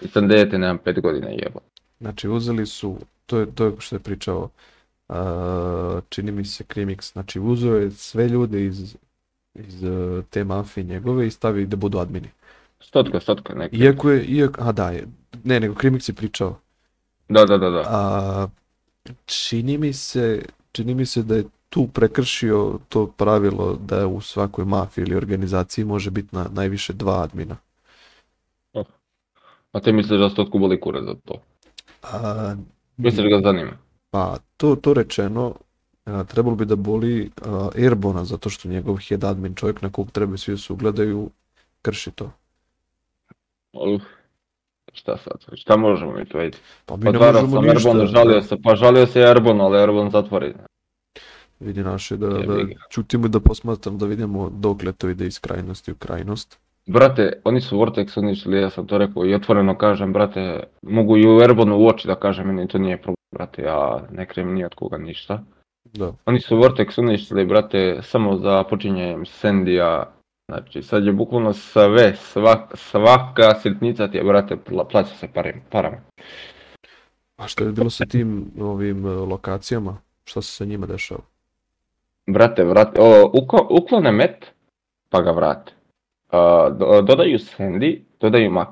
I 0.02 0.08
sam 0.08 0.28
dete, 0.28 0.58
nemam 0.58 0.78
pet 0.78 1.02
godina 1.02 1.28
jebo. 1.30 1.60
Znači, 2.00 2.30
uzeli 2.30 2.66
su, 2.66 2.98
to 3.26 3.40
je 3.40 3.56
to 3.56 3.66
je 3.66 3.72
što 3.80 3.96
je 3.96 4.00
pričao, 4.00 4.50
uh, 5.10 5.16
čini 6.10 6.32
mi 6.32 6.46
se 6.46 6.64
Krimix, 6.64 7.12
znači 7.12 7.40
uzeo 7.40 7.76
je 7.78 7.92
sve 7.92 8.28
ljude 8.28 8.66
iz, 8.66 8.96
iz 9.56 9.84
uh, 9.84 10.24
te 10.30 10.44
mafije 10.44 10.84
njegove 10.84 11.28
i 11.28 11.32
stavi 11.32 11.66
da 11.66 11.76
budu 11.76 12.00
admini. 12.00 12.30
Stotka, 12.80 13.20
stotka, 13.20 13.54
neki. 13.54 13.78
Iako 13.78 14.12
je, 14.12 14.24
iako, 14.26 14.62
a 14.64 14.72
da 14.72 14.90
je, 14.90 15.08
ne, 15.44 15.60
nego 15.60 15.74
Krimix 15.74 16.10
je 16.10 16.16
pričao, 16.16 16.60
Da, 17.30 17.46
da, 17.46 17.58
da, 17.58 17.70
da. 17.70 17.84
a 17.88 18.48
čini 19.26 19.78
mi 19.78 19.94
se, 19.94 20.46
čini 20.72 20.96
mi 20.96 21.06
se 21.06 21.24
da 21.24 21.36
je 21.36 21.44
tu 21.70 21.88
prekršio 21.88 22.80
to 22.90 23.08
pravilo 23.08 23.78
da 23.86 24.08
u 24.08 24.22
svakoj 24.22 24.66
mafiji 24.66 25.04
ili 25.04 25.16
organizaciji 25.16 25.86
može 25.86 26.12
biti 26.12 26.36
na 26.36 26.46
najviše 26.54 26.94
dva 26.94 27.24
admina. 27.24 27.58
A 29.72 29.80
ti 29.80 29.92
misliš 29.92 30.20
da 30.20 30.30
stotku 30.30 30.60
boli 30.60 30.80
kurac 30.80 31.04
za 31.04 31.14
to? 31.26 31.34
A, 32.04 32.56
Misliš 32.98 33.24
da 33.24 33.30
ga 33.30 33.42
zanima? 33.44 33.72
Pa, 34.10 34.38
to, 34.58 34.76
to 34.76 34.94
rečeno, 34.94 35.56
trebalo 36.28 36.56
bi 36.56 36.66
da 36.66 36.76
boli 36.76 37.32
a, 37.46 37.70
Airbona, 37.76 38.26
zato 38.26 38.50
što 38.50 38.70
njegov 38.70 38.98
head 39.08 39.24
admin, 39.24 39.56
čovjek 39.56 39.82
na 39.82 39.92
kog 39.92 40.12
treba 40.12 40.38
svi 40.38 40.54
da 40.54 40.58
se 40.58 40.74
ugledaju, 40.74 41.30
krši 41.82 42.12
to. 42.12 42.32
Uf, 43.74 44.02
šta 44.94 45.18
sad, 45.18 45.58
šta 45.58 45.78
možemo 45.78 46.12
mi 46.12 46.26
to 46.26 46.38
vidjeti? 46.38 46.58
Pa 46.86 46.98
mi 46.98 47.04
Pa 47.04 47.12
ne 47.12 47.18
dvarao 47.18 47.42
možemo 47.42 47.62
ništa. 47.62 47.90
Erbonu, 47.90 48.08
žalio 48.08 48.42
se, 48.42 48.56
pa 48.64 48.76
žalio 48.76 49.08
se 49.08 49.20
Erbon, 49.20 49.62
ali 49.62 49.84
Erbon 49.84 50.12
zatvori. 50.12 50.54
Vidi 51.60 51.84
naše 51.84 52.18
da, 52.18 52.28
da 52.28 52.58
čutimo 52.90 53.26
i 53.26 53.30
da 53.30 53.40
posmatram 53.40 53.98
da 53.98 54.06
vidimo 54.06 54.50
dokle 54.50 54.92
to 54.92 55.10
ide 55.10 55.26
iz 55.26 55.40
krajnosti 55.40 55.92
u 55.92 55.96
krajnost. 55.96 56.60
Brate, 56.88 57.42
oni 57.44 57.62
su 57.62 57.78
Vortex 57.78 58.20
uništili, 58.20 58.62
ja 58.62 58.70
sam 58.70 58.88
to 58.88 58.98
rekao 58.98 59.26
i 59.26 59.34
otvoreno 59.34 59.78
kažem, 59.78 60.14
brate, 60.14 60.64
mogu 60.82 61.18
i 61.18 61.28
u 61.28 61.38
u 61.78 61.88
oči 61.88 62.08
da 62.08 62.16
kažem, 62.16 62.48
meni 62.48 62.68
to 62.68 62.78
nije 62.78 62.98
problem, 62.98 63.16
brate, 63.36 63.62
ja 63.62 64.08
ne 64.12 64.26
krijem 64.26 64.54
ni 64.54 64.66
od 64.66 64.76
koga 64.76 64.98
ništa. 64.98 65.44
Da. 65.94 66.14
Oni 66.26 66.40
su 66.40 66.58
Vortex 66.58 67.00
uništili, 67.00 67.46
brate, 67.46 68.00
samo 68.04 68.38
za 68.38 68.64
počinjenjem 68.64 69.26
Sendija, 69.26 70.14
znači 70.52 70.82
sad 70.82 71.06
je 71.06 71.12
bukvalno 71.12 71.54
sve, 71.54 72.16
svak, 72.16 72.72
svaka 72.74 73.60
sitnica 73.62 74.08
ti 74.08 74.18
je, 74.18 74.24
brate, 74.24 74.56
pla- 74.56 74.88
plaća 74.92 75.16
se 75.16 75.28
parim, 75.34 75.62
parama. 75.72 75.98
A 77.38 77.48
što 77.48 77.64
je 77.64 77.72
bilo 77.72 77.90
sa 77.90 78.06
tim 78.06 78.52
ovim 78.60 79.06
e, 79.06 79.10
lokacijama? 79.10 79.98
Šta 80.24 80.42
se 80.42 80.52
sa 80.52 80.66
njima 80.66 80.86
dešava? 80.86 81.22
Brate, 82.28 82.64
vrate, 82.64 83.02
o, 83.02 83.32
uko- 83.34 83.68
uklone 83.70 84.12
met, 84.12 84.52
pa 85.10 85.22
ga 85.22 85.32
vrate. 85.32 85.72
A, 86.32 86.70
do- 86.70 87.02
dodaju 87.02 87.38
Sandy, 87.40 88.02
dodaju 88.20 88.52
Mac. 88.52 88.68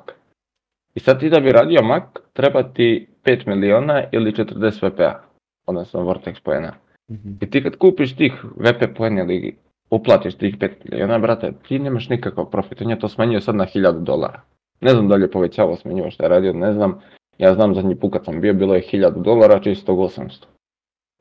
I 0.96 1.00
sad 1.00 1.20
ti 1.20 1.30
da 1.30 1.40
bi 1.40 1.52
radio 1.52 1.84
Mac, 1.84 2.04
treba 2.34 2.64
ti 2.64 3.08
5 3.24 3.48
miliona 3.48 4.04
ili 4.12 4.32
40 4.32 4.88
VP-a, 4.88 5.20
odnosno 5.66 6.02
Vortex 6.02 6.40
poena. 6.44 6.74
Mhm. 7.12 7.30
I 7.42 7.50
ti 7.50 7.64
kad 7.64 7.78
kupiš 7.78 8.16
tih 8.16 8.34
VP 8.56 8.94
poena 8.98 9.22
ili 9.22 9.58
uplatiš 9.90 10.36
tih 10.36 10.58
5 10.58 10.70
miliona, 10.84 11.20
brate, 11.20 11.52
ti 11.68 11.80
nemaš 11.80 12.10
nikakav 12.10 12.46
profit. 12.46 12.82
On 12.82 12.90
je 12.90 13.00
to 13.00 13.10
smanjio 13.10 13.42
sad 13.42 13.56
na 13.56 13.66
1000 13.66 14.04
dolara. 14.04 14.42
Ne 14.82 14.90
znam 14.92 15.08
da 15.08 15.16
li 15.16 15.22
je 15.22 15.32
povećavao, 15.32 15.76
smanjivao 15.76 16.12
šta 16.12 16.24
je 16.24 16.30
radio, 16.30 16.54
ne 16.54 16.74
znam. 16.74 17.00
Ja 17.38 17.54
znam 17.54 17.76
zadnji 17.76 17.96
put 17.96 18.14
kad 18.14 18.26
sam 18.26 18.42
bio, 18.42 18.54
bilo 18.54 18.76
je 18.76 18.82
1000 18.82 19.22
dolara, 19.22 19.60
čistog 19.60 20.00
800. 20.00 20.46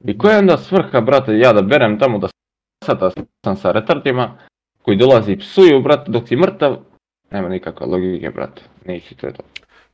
I 0.05 0.19
koja 0.19 0.33
je 0.33 0.39
onda 0.39 0.57
svrha, 0.57 1.01
brate, 1.01 1.39
ja 1.39 1.53
da 1.53 1.63
berem 1.63 1.99
tamo 1.99 2.19
da 2.19 2.29
sata 2.85 3.11
sam 3.45 3.57
sa 3.57 3.73
retardima, 3.73 4.39
koji 4.83 4.97
dolazi 4.97 5.33
i 5.33 5.39
psuju, 5.39 5.83
brate, 5.83 6.11
dok 6.11 6.29
si 6.29 6.37
mrtav, 6.37 6.77
nema 7.31 7.49
nikakve 7.49 7.87
logike, 7.87 8.31
brate, 8.31 8.63
nisi 8.87 9.15
to 9.15 9.27
je 9.27 9.33
to. 9.33 9.43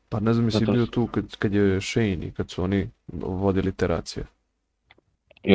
Pa 0.09 0.21
ne 0.21 0.33
znam 0.33 0.51
Zato 0.51 0.73
bio 0.73 0.87
tu 0.87 1.07
kad, 1.07 1.37
kad 1.37 1.55
je 1.55 1.81
Shane 1.81 2.27
i 2.27 2.31
kad 2.31 2.51
su 2.51 2.63
oni 2.63 2.91
vodili 3.23 3.73
teracije. 3.73 4.27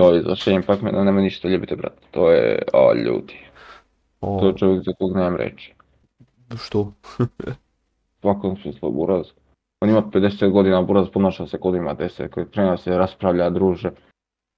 Ovaj 0.02 0.22
za 0.22 0.36
Shane 0.36 0.62
Pacmana 0.62 1.04
nema 1.04 1.22
ništa 1.22 1.48
ljubite, 1.48 1.76
brate, 1.76 2.02
to 2.12 2.32
je, 2.32 2.62
o 2.74 2.94
ljudi, 2.94 3.46
O, 4.22 4.40
to 4.40 4.48
je 4.48 4.58
čovjek 4.58 4.84
za 4.84 4.94
kog 4.94 5.16
nemam 5.16 5.36
reći. 5.36 5.74
što? 6.58 6.94
svakom 8.22 8.58
smislu 8.58 8.92
buraz. 8.92 9.26
On 9.82 9.90
ima 9.90 10.02
50 10.02 10.52
godina, 10.52 10.82
buraz 10.82 11.08
ponaša 11.14 11.48
se 11.48 11.58
kod 11.58 11.76
ima 11.76 11.96
10, 11.96 12.30
koji 12.30 12.46
prema 12.46 12.78
se 12.78 12.98
raspravlja, 12.98 13.50
druže. 13.50 13.92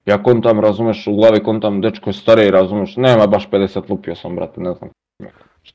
Ja 0.07 0.23
kontam, 0.23 0.59
razumeš, 0.59 1.07
u 1.07 1.15
glavi 1.15 1.43
kontam, 1.43 1.81
dečko 1.81 2.09
je 2.09 2.13
stariji, 2.13 2.51
razumeš, 2.51 2.95
nema 2.95 3.27
baš 3.27 3.49
50, 3.49 3.89
lupio 3.89 4.15
sam, 4.15 4.35
brate, 4.35 4.61
ne 4.61 4.73
znam, 4.73 4.89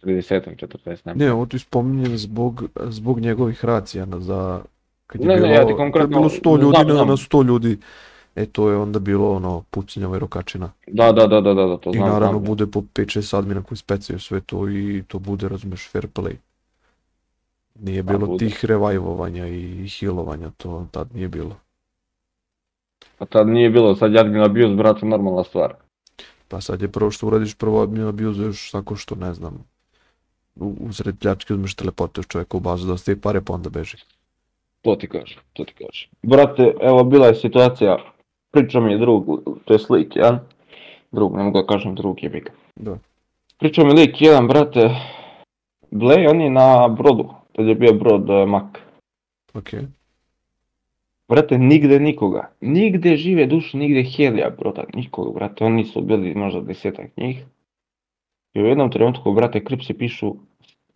40, 0.03 0.57
40, 0.57 0.99
nema. 1.05 1.25
Ne, 1.25 1.33
ovo 1.33 1.47
ti 1.47 1.59
spominjem 1.59 2.17
zbog, 2.19 2.65
zbog 2.85 3.21
njegovih 3.21 3.65
racija 3.65 4.07
na, 4.07 4.21
za... 4.21 4.61
Kad 5.07 5.21
je 5.21 5.27
Ne, 5.27 5.35
ne, 5.35 5.41
bilo, 5.41 5.53
ja 5.53 5.61
ti 5.61 5.63
kad 5.63 5.71
je 5.71 5.77
konkretno 5.77 6.19
bilo 6.19 6.29
100 6.29 6.61
ljudi 6.61 6.77
znam, 6.77 6.89
na, 6.89 6.95
znam. 6.95 7.09
na 7.09 7.17
100 7.17 7.47
ljudi. 7.47 7.79
E 8.37 8.47
to 8.47 8.71
je 8.71 8.77
onda 8.77 8.99
bilo 8.99 9.33
ono 9.33 9.65
pucanje 9.71 10.19
rokačina. 10.19 10.71
Da, 10.87 11.13
da, 11.13 11.27
da, 11.27 11.41
da, 11.41 11.55
da, 11.55 11.67
da, 11.67 11.77
to 11.77 11.91
I 11.91 11.97
znam, 11.97 12.09
naravno 12.09 12.39
znam. 12.39 12.45
bude 12.45 12.67
po 12.67 12.81
5-6 12.81 13.39
admina 13.39 13.63
koji 13.63 13.79
specaju 13.79 14.21
sve 14.21 14.41
to 14.41 14.69
i 14.69 15.03
to 15.09 15.19
bude, 15.19 15.49
razumeš, 15.49 15.89
fair 15.91 16.07
play. 16.15 16.35
Nije 17.81 18.05
Pa 18.05 18.13
bilo 18.13 18.39
tih 18.39 18.65
revajvovanja 18.65 19.47
i 19.47 19.89
healovanja, 19.89 20.51
to 20.57 20.87
tad 20.91 21.15
nije 21.15 21.29
bilo. 21.29 21.57
A 23.23 23.27
tad 23.27 23.49
nije 23.49 23.71
bilo, 23.71 23.95
sad 23.95 24.13
Jadmin 24.15 24.43
abuse, 24.43 24.75
brate, 24.75 25.07
normalna 25.07 25.45
stvar. 25.45 25.75
Pa 26.49 26.61
sad 26.61 26.83
je 26.83 26.89
prvo 26.89 27.11
što 27.11 27.27
uradiš, 27.27 27.55
prvo 27.55 27.83
admin 27.83 28.07
abuzuješ 28.07 28.71
tako 28.71 28.97
što, 28.97 29.15
ne 29.15 29.35
znam, 29.35 29.65
u- 30.57 30.77
usred 30.81 31.19
pljačke 31.19 31.55
uzmeš 31.55 31.75
teleportuješ 31.75 32.27
čovjeka 32.27 32.57
u 32.57 32.61
bazu 32.61 32.87
da 32.87 32.93
ostaje 32.93 33.21
pare 33.21 33.41
pa 33.41 33.53
onda 33.53 33.71
beži. 33.71 33.97
To 34.83 34.97
ti 34.97 35.09
kažem, 35.09 35.39
to 35.53 35.65
ti 35.65 35.75
kažem. 35.75 36.11
Brate, 36.23 36.75
evo 36.81 37.05
bila 37.05 37.27
je 37.27 37.35
situacija, 37.35 37.97
priča 38.51 38.81
mi 38.81 38.93
je 38.93 38.99
drug, 38.99 39.25
to 39.65 39.75
je 39.75 39.79
slik, 39.79 40.17
ja? 40.17 40.41
Drug, 41.13 41.37
ne 41.37 41.43
mogu 41.43 41.61
da 41.61 41.67
kažem 41.67 41.95
drug 41.95 42.23
je 42.23 42.45
Da. 42.77 42.99
Pričao 43.59 43.85
mi 43.85 43.93
lik 43.93 44.21
jedan, 44.21 44.49
brate, 44.49 44.91
Blej, 45.91 46.27
on 46.27 46.41
je 46.41 46.51
na 46.51 46.89
brodu, 46.89 47.29
tad 47.53 47.67
je 47.67 47.75
bio 47.75 47.93
brod 47.93 48.31
eh, 48.31 48.47
Mak. 48.47 48.79
Ok. 49.55 49.69
Brate, 51.33 51.57
nigde 51.59 51.97
nikoga, 52.01 52.51
nigde 52.61 53.17
žive 53.17 53.47
duše, 53.47 53.79
nigde 53.79 54.03
helija 54.05 54.51
broda, 54.59 54.85
nikoga, 54.95 55.31
brate, 55.33 55.65
oni 55.65 55.85
su 55.85 56.01
bili 56.01 56.35
možda 56.35 56.61
desetak 56.61 57.17
njih. 57.17 57.39
I 58.55 58.63
u 58.63 58.67
jednom 58.67 58.91
trenutku, 58.91 59.33
brate, 59.33 59.63
kripsi 59.65 59.95
pišu, 59.95 60.35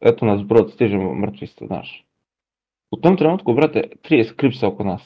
eto 0.00 0.26
nas 0.26 0.42
brod, 0.42 0.72
stižemo, 0.72 1.14
mrtvi 1.14 1.46
ste, 1.46 1.66
znaš. 1.66 2.04
U 2.90 2.96
tom 2.96 3.16
trenutku, 3.16 3.54
brate, 3.54 3.82
30 4.10 4.36
kripsa 4.36 4.68
oko 4.68 4.84
nas. 4.84 5.02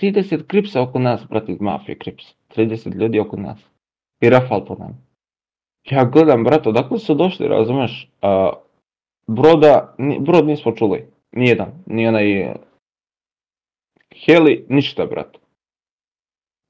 30 0.00 0.46
kripsa 0.46 0.82
oko 0.82 0.98
nas, 0.98 1.24
brate, 1.30 1.52
iz 1.52 1.60
mafije 1.60 1.98
krips. 1.98 2.34
30 2.56 2.94
ljudi 2.94 3.20
oko 3.20 3.36
nas. 3.36 3.58
I 4.20 4.30
rafal 4.30 4.64
po 4.64 4.76
nam. 4.78 5.06
ja 5.90 6.04
gledam, 6.04 6.44
brate, 6.44 6.68
odakle 6.68 6.98
su 6.98 7.14
došli, 7.14 7.48
razumeš, 7.48 8.08
a, 8.22 8.52
broda, 9.26 9.96
brod 10.20 10.46
nismo 10.46 10.72
čuli, 10.72 11.06
nijedan, 11.32 11.72
ni 11.86 12.06
onaj 12.08 12.54
heli, 14.26 14.66
ništa, 14.68 15.06
brate. 15.06 15.38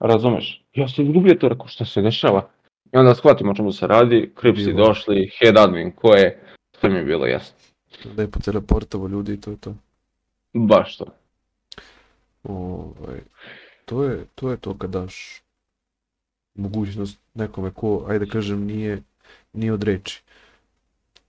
Razumeš? 0.01 0.65
Ja 0.75 0.89
se 0.89 1.03
izgubio 1.03 1.35
to, 1.35 1.49
rekao, 1.49 1.67
šta 1.67 1.85
se 1.85 2.03
dešava? 2.03 2.51
I 2.93 2.97
onda 2.97 3.15
shvatimo 3.15 3.51
o 3.51 3.55
čemu 3.55 3.73
se 3.73 3.87
radi, 3.87 4.33
kripsi 4.35 4.73
došli, 4.73 5.31
head 5.39 5.57
admin, 5.57 5.93
ko 5.93 6.15
je, 6.15 6.43
sve 6.81 6.89
mi 6.89 6.97
je 6.97 7.05
bilo 7.05 7.27
jasno. 7.27 7.57
Lepo 8.17 8.41
teleportovo 8.41 9.09
ljudi 9.09 9.33
i 9.33 9.41
to 9.41 9.51
je 9.51 9.57
to. 9.57 9.75
Baš 10.53 10.97
to. 10.97 11.07
Ovaj, 12.43 13.21
to 13.85 14.05
je, 14.05 14.27
to 14.35 14.51
je 14.51 14.57
to 14.57 14.79
kad 14.79 14.91
daš 14.91 15.43
mogućnost 16.55 17.21
nekome 17.35 17.71
ko, 17.71 18.07
ajde 18.09 18.27
kažem, 18.27 18.67
nije, 18.67 19.03
nije 19.53 19.73
od 19.73 19.83
reči. 19.83 20.23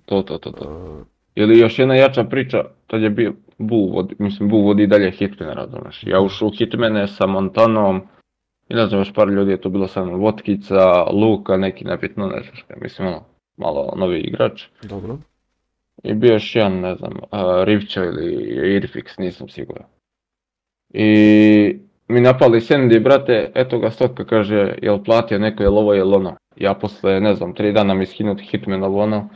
To, 0.06 0.22
to, 0.22 0.38
to, 0.38 0.52
to. 0.52 0.98
Uh, 1.00 1.06
Ili 1.36 1.60
još 1.60 1.80
jedna 1.80 1.96
jača 1.96 2.24
priča, 2.24 2.64
tad 2.88 3.02
je 3.02 3.10
bio 3.10 3.34
Bull 3.58 3.92
vodi, 3.94 4.16
mislim 4.20 4.50
Bull 4.50 4.64
vodi 4.64 4.84
i 4.84 4.88
dalje 4.88 5.12
Hitmana, 5.12 5.54
razumeš. 5.54 6.04
Ja 6.04 6.22
ušao 6.22 6.48
u 6.48 6.52
Hitmane 6.52 7.08
sa 7.08 7.26
Montanom, 7.28 8.02
i 8.70 8.74
ne 8.74 8.88
znam 8.88 9.02
još 9.02 9.14
par 9.14 9.28
ljudi 9.28 9.52
je 9.52 9.62
to 9.62 9.70
bilo 9.70 9.88
sa 9.88 10.06
mnom, 10.06 10.20
Votkica, 10.20 11.04
Luka, 11.04 11.58
neki 11.58 11.86
nebitno, 11.86 12.28
ne 12.28 12.42
znam 12.42 12.56
šta, 12.56 12.74
mislim 12.82 13.08
ono, 13.08 13.24
malo 13.58 13.94
novi 13.98 14.20
igrač. 14.20 14.64
dobro. 14.84 15.18
I 16.04 16.14
bio 16.14 16.34
još 16.34 16.56
jedan, 16.56 16.80
ne 16.80 16.96
znam, 16.96 17.12
uh, 17.12 17.64
Rivča 17.64 18.04
ili 18.04 18.36
Irfix, 18.80 19.20
nisam 19.20 19.50
siguran. 19.50 19.86
I 20.94 21.80
mi 22.08 22.22
napali 22.22 22.60
Sandy, 22.60 23.04
brate, 23.04 23.52
eto 23.56 23.80
ga 23.80 23.92
stotka 23.92 24.26
kaže, 24.26 24.78
jel 24.82 25.04
platio 25.04 25.40
neko, 25.40 25.64
jel 25.64 25.78
ovo, 25.78 25.94
jel 25.94 26.14
ono. 26.14 26.36
Ja 26.56 26.74
posle, 26.74 27.20
ne 27.20 27.36
znam, 27.36 27.54
tri 27.54 27.74
dana 27.74 27.94
mi 27.94 28.06
skinut 28.06 28.42
Hitmana 28.42 28.88
ono. 28.88 29.30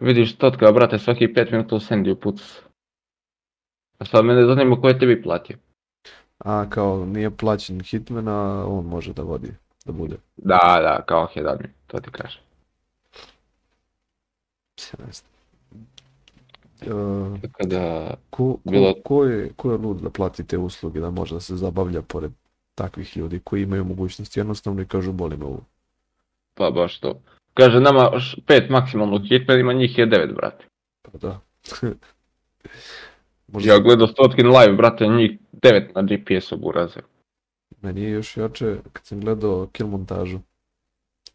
Vidiš 0.00 0.34
stotka, 0.34 0.72
brate, 0.72 0.98
svaki 0.98 1.34
pet 1.34 1.50
minuta 1.50 1.74
u 1.74 1.78
Sandy 1.78 2.14
puca. 2.14 2.69
A 4.00 4.04
sad 4.04 4.24
mene 4.24 4.44
zanima 4.46 4.80
ko 4.80 4.88
je 4.88 4.98
tebi 4.98 5.22
platio. 5.22 5.56
A 6.38 6.66
kao 6.70 7.04
nije 7.06 7.30
plaćen 7.30 7.80
Hitman, 7.80 8.28
a 8.28 8.64
on 8.66 8.84
može 8.86 9.12
da 9.12 9.22
vodi, 9.22 9.52
da 9.86 9.92
bude. 9.92 10.16
Da, 10.36 10.78
da, 10.82 11.02
kao 11.06 11.26
head 11.34 11.46
admin, 11.46 11.70
to 11.86 12.00
ti 12.00 12.10
kažem. 12.10 12.40
Ja 14.78 15.06
ne 15.06 15.12
znam. 15.12 15.30
Uh, 16.82 17.40
Tako 17.40 17.66
da, 17.66 18.14
ko, 18.30 18.52
ko, 18.52 18.60
Bilo- 18.64 18.94
ko, 19.04 19.24
je, 19.24 19.52
ko 19.56 19.70
je 19.72 19.78
lud 19.78 19.96
da 19.96 20.10
plati 20.10 20.46
te 20.46 20.58
usluge, 20.58 21.00
da 21.00 21.10
može 21.10 21.34
da 21.34 21.40
se 21.40 21.56
zabavlja 21.56 22.02
pored 22.02 22.32
takvih 22.74 23.16
ljudi 23.16 23.40
koji 23.44 23.62
imaju 23.62 23.84
mogućnost 23.84 24.36
jednostavno 24.36 24.82
i 24.82 24.86
kažu 24.86 25.12
boli 25.12 25.36
me 25.36 25.44
ovo. 25.44 25.64
pa 26.54 26.70
baš 26.70 27.00
to. 27.00 27.20
Kaže 27.54 27.80
nama 27.80 28.10
pet 28.46 28.70
maksimalno 28.70 29.20
Hitman, 29.28 29.60
ima 29.60 29.72
njih 29.72 29.98
je 29.98 30.06
devet, 30.06 30.34
brate. 30.34 30.64
Pa 31.02 31.18
da. 31.18 31.40
Možda 33.52 33.72
Ja 33.72 33.78
gledao 33.78 34.06
Stotkin 34.06 34.46
live, 34.46 34.72
brate, 34.72 35.06
njih 35.06 35.30
devet 35.52 35.94
na 35.94 36.02
GPS-u 36.02 36.56
buraze. 36.56 37.00
Meni 37.82 38.02
je 38.02 38.10
još 38.10 38.36
jače 38.36 38.76
kad 38.92 39.06
sam 39.06 39.20
gledao 39.20 39.68
kill 39.72 39.88
montažu 39.88 40.38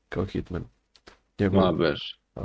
kao 0.09 0.25
Hitman. 0.25 0.63
Njegov 1.39 1.61
Ma 1.61 1.71
bež. 1.71 1.99
uh, 2.35 2.43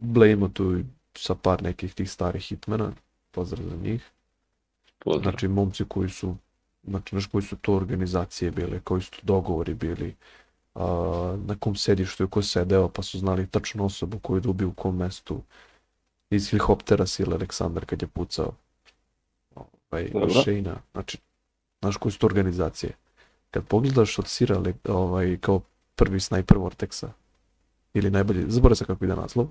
Blame 0.00 0.48
tu 0.52 0.78
sa 1.14 1.34
par 1.34 1.62
nekih 1.62 1.94
tih 1.94 2.10
starih 2.10 2.42
Hitmana, 2.42 2.92
pozdrav 3.30 3.68
za 3.68 3.76
njih. 3.76 4.10
Pozdrav. 4.98 5.32
Znači 5.32 5.48
momci 5.48 5.84
koji 5.88 6.08
su, 6.08 6.36
znači 6.84 7.10
znaš 7.10 7.26
koji 7.26 7.42
su 7.42 7.56
to 7.56 7.74
organizacije 7.74 8.50
bile, 8.50 8.80
koji 8.80 9.02
su 9.02 9.10
to 9.10 9.18
dogovori 9.22 9.74
bili, 9.74 10.14
a, 10.74 11.36
na 11.46 11.56
kom 11.58 11.76
sedištu 11.76 12.22
je 12.22 12.28
ko 12.28 12.42
sedeo, 12.42 12.88
pa 12.88 13.02
su 13.02 13.18
znali 13.18 13.46
tačnu 13.46 13.84
osobu 13.84 14.18
koju 14.18 14.40
da 14.40 14.50
ubiju 14.50 14.68
u 14.68 14.72
kom 14.72 14.96
mestu. 14.96 15.42
Iz 16.34 16.50
helikoptera 16.50 17.06
sile 17.06 17.34
Aleksandar 17.34 17.86
kad 17.86 18.02
je 18.02 18.08
pucao. 18.08 18.52
Ovaj. 19.54 20.10
Shayna, 20.14 20.74
znači, 20.92 21.18
znaš 21.80 21.96
koji 21.96 22.12
su 22.12 22.18
to 22.18 22.26
organizacije. 22.26 22.92
Kad 23.50 23.64
pogledaš 23.64 24.18
od 24.18 24.28
Sira 24.28 24.62
ovaj, 24.88 25.38
kao 25.40 25.60
prvi 25.94 26.20
snajper 26.20 26.58
Vortexa, 26.58 27.08
ili 27.94 28.10
najbolji, 28.10 28.44
zaboravim 28.48 28.76
se 28.76 28.84
kako 28.84 29.04
ide 29.04 29.16
naslov, 29.16 29.46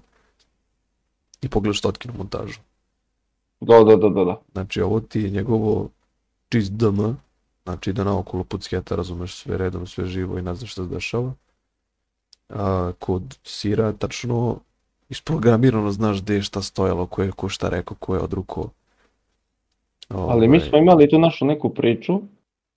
i 1.41 1.49
pogledaš 1.49 1.81
Totkinu 1.81 2.13
montažu. 2.17 2.59
Da, 3.59 3.83
da, 3.83 3.95
da, 3.95 4.09
da, 4.09 4.23
da. 4.23 4.41
Znači 4.51 4.81
ovo 4.81 4.99
ti 4.99 5.21
je 5.21 5.29
njegovo 5.29 5.89
čist 6.49 6.71
DM, 6.71 6.99
znači 7.63 7.93
da 7.93 8.03
naokolo 8.03 8.43
pucketa 8.43 8.95
razumeš 8.95 9.35
sve 9.35 9.57
redom, 9.57 9.87
sve 9.87 10.05
živo 10.05 10.37
i 10.37 10.41
ne 10.41 10.55
znaš 10.55 10.71
šta 10.71 10.83
se 10.83 10.89
dešava. 10.89 11.33
A, 12.49 12.91
kod 12.99 13.37
Sira 13.43 13.93
tačno 13.93 14.59
isprogramirano 15.13 15.91
znaš 15.91 16.21
gde 16.21 16.35
je 16.35 16.41
šta 16.41 16.61
stojalo, 16.61 17.05
ko 17.05 17.23
je 17.23 17.31
ko 17.31 17.49
šta 17.49 17.69
rekao, 17.69 17.97
ko 17.99 18.15
je 18.15 18.21
odruko. 18.21 18.69
Ali 20.09 20.47
mi 20.47 20.57
Ovaj, 20.57 20.69
smo 20.69 20.77
imali 20.77 21.09
tu 21.09 21.19
našu 21.19 21.45
neku 21.45 21.69
priču, 21.69 22.21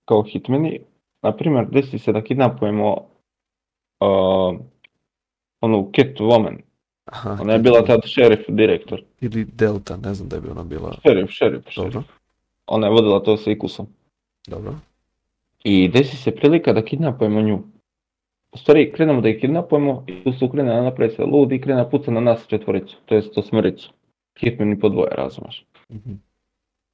kao 0.05 0.23
hitmeni, 0.23 0.79
na 1.21 1.31
primjer, 1.33 1.65
desi 1.67 1.99
se 1.99 2.11
da 2.11 2.21
kidnapujemo 2.21 2.91
uh, 2.93 4.59
onu 5.61 5.91
Catwoman. 5.91 6.57
aha, 7.05 7.37
Ona 7.41 7.53
je 7.53 7.59
bila 7.59 7.85
tad 7.85 8.05
šerif 8.05 8.39
direktor. 8.49 9.01
Ili 9.21 9.45
Delta, 9.45 9.97
ne 9.97 10.13
znam 10.13 10.29
da 10.29 10.35
je 10.35 10.41
bi 10.41 10.49
ona 10.49 10.63
bila. 10.63 10.95
Šerif, 11.03 11.29
šerif, 11.29 11.63
šerif. 11.69 11.93
Dobro, 11.93 12.03
Ona 12.67 12.87
je 12.87 12.93
vodila 12.93 13.19
to 13.19 13.37
sa 13.37 13.51
Ikusom. 13.51 13.87
dobro. 14.47 14.75
I 15.63 15.87
desi 15.89 16.17
se 16.17 16.31
prilika 16.31 16.73
da 16.73 16.85
kidnapujemo 16.85 17.41
nju. 17.41 17.59
U 18.51 18.57
stvari, 18.57 18.91
krenemo 18.91 19.21
da 19.21 19.29
ih 19.29 19.39
kidnapujemo 19.41 20.03
i 20.07 20.23
tu 20.23 20.31
su 20.33 20.49
krene 20.49 20.73
da 20.73 20.81
napravi 20.81 21.11
se 21.11 21.23
lud 21.25 21.51
i 21.51 21.61
krene 21.61 21.83
da 21.83 21.89
puca 21.89 22.11
na 22.11 22.19
nas 22.19 22.47
četvoricu, 22.47 22.97
to 23.05 23.15
jest 23.15 23.37
osmericu. 23.37 23.91
Hitman 24.39 24.71
i 24.71 24.79
po 24.79 24.89
dvoje, 24.89 25.09
razumeš. 25.11 25.65
Mhm. 25.91 26.11